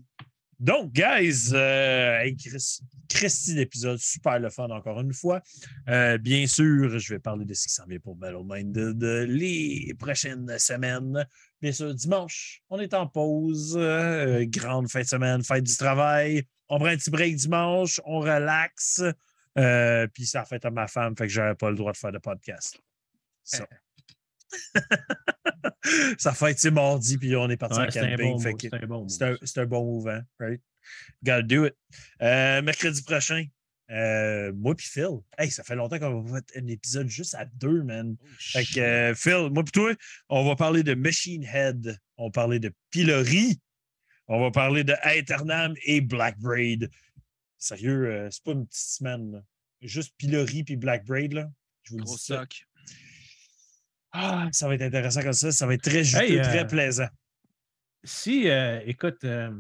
[0.60, 2.80] Donc, guys, euh, hey, Chris,
[3.10, 5.42] Christy d'épisode, super le fun encore une fois.
[5.90, 8.92] Euh, bien sûr, je vais parler de ce qui s'en vient pour Battle Mind de,
[8.94, 11.26] de les prochaines semaines.
[11.62, 13.78] Bien sûr, dimanche, on est en pause.
[13.78, 16.44] euh, grande fin de semaine, fête du travail.
[16.70, 19.04] On prend un petit break dimanche, on relaxe.
[19.58, 22.12] Euh, puis ça fait à ma femme, fait que j'aurais pas le droit de faire
[22.12, 22.80] de podcast.
[23.44, 23.68] Ça.
[26.18, 28.40] ça fête, c'est mardi, puis on est parti Ouais, en c'est un camping.
[28.40, 29.38] fait c'est un bon mot.
[29.44, 30.62] c'est un, bon mouvement, right?
[31.24, 31.76] Gotta do it.
[32.22, 33.46] Euh, mercredi prochain,
[33.92, 35.20] euh, moi puis Phil.
[35.38, 38.16] Hey, ça fait longtemps qu'on va faire un épisode juste à deux, man.
[38.22, 39.94] Oh, Fait que euh, Phil, moi puis toi,
[40.30, 41.98] on va parler de Machine Head.
[42.18, 43.60] On va parler de Pillory.
[44.28, 46.90] On va parler de Aeternam et Black Braid.
[47.58, 49.32] Sérieux, euh, c'est pas une petite semaine.
[49.34, 49.42] là.
[49.82, 51.50] Juste Pillory puis Black Braid, là.
[51.84, 52.36] Je vous le Gros dis ça.
[52.38, 52.66] stock.
[54.14, 55.52] Ah, ça va être intéressant comme ça.
[55.52, 57.08] Ça va être très juteux, Hey, euh, très plaisant.
[58.04, 59.52] Si, euh, écoute, euh,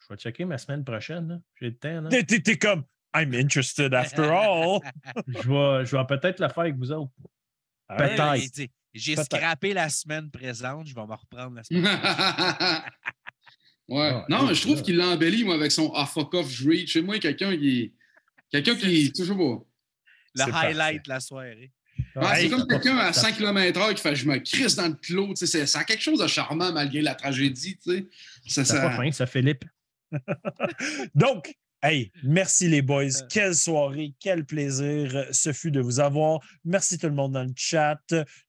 [0.00, 1.42] je vais checker ma semaine prochaine.
[1.60, 2.08] J'ai le temps.
[2.08, 4.80] t'es comme I'm interested after all.
[5.28, 7.10] Je vais, je vais peut-être le faire avec vous autres.
[7.88, 8.16] Alright.
[8.52, 8.70] Peut-être.
[8.94, 9.36] J'ai Peut-être.
[9.36, 11.84] scrappé la semaine présente, je vais me reprendre la semaine
[13.88, 14.10] ouais.
[14.14, 16.92] Ah, non, mais je trouve qu'il l'embellit, moi, avec son ah fuck off, je reach.
[16.92, 17.92] Chez moi, quelqu'un qui est.
[18.50, 19.68] Quelqu'un qui est toujours beau.
[20.34, 21.70] Le highlight de la soirée.
[22.16, 24.94] Ouais, c'est comme quelqu'un à ça- 100 km/h qui fait je me crisse dans le
[24.94, 25.28] clos.
[25.28, 27.76] tu sais, c'est- Ça a quelque chose de charmant malgré la tragédie.
[27.78, 28.06] Tu sais.
[28.46, 29.64] Ça, C'est ça- pas fin, ça, Philippe?
[31.14, 33.22] Donc, hey, merci les boys.
[33.22, 33.26] Euh.
[33.30, 36.40] Quelle soirée, quel plaisir euh, ce fut de vous avoir.
[36.64, 38.00] Merci tout le monde dans le chat.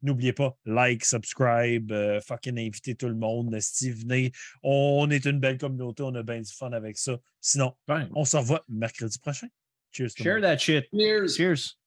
[0.01, 3.57] N'oubliez pas, like, subscribe, euh, fucking invitez tout le monde.
[3.59, 4.31] Steve, venez.
[4.63, 7.17] On est une belle communauté, on a bien du fun avec ça.
[7.41, 9.47] Sinon, Ben, on se revoit mercredi prochain.
[9.91, 10.09] Cheers.
[10.15, 10.85] share that shit.
[10.93, 11.35] Cheers.
[11.35, 11.78] Cheers.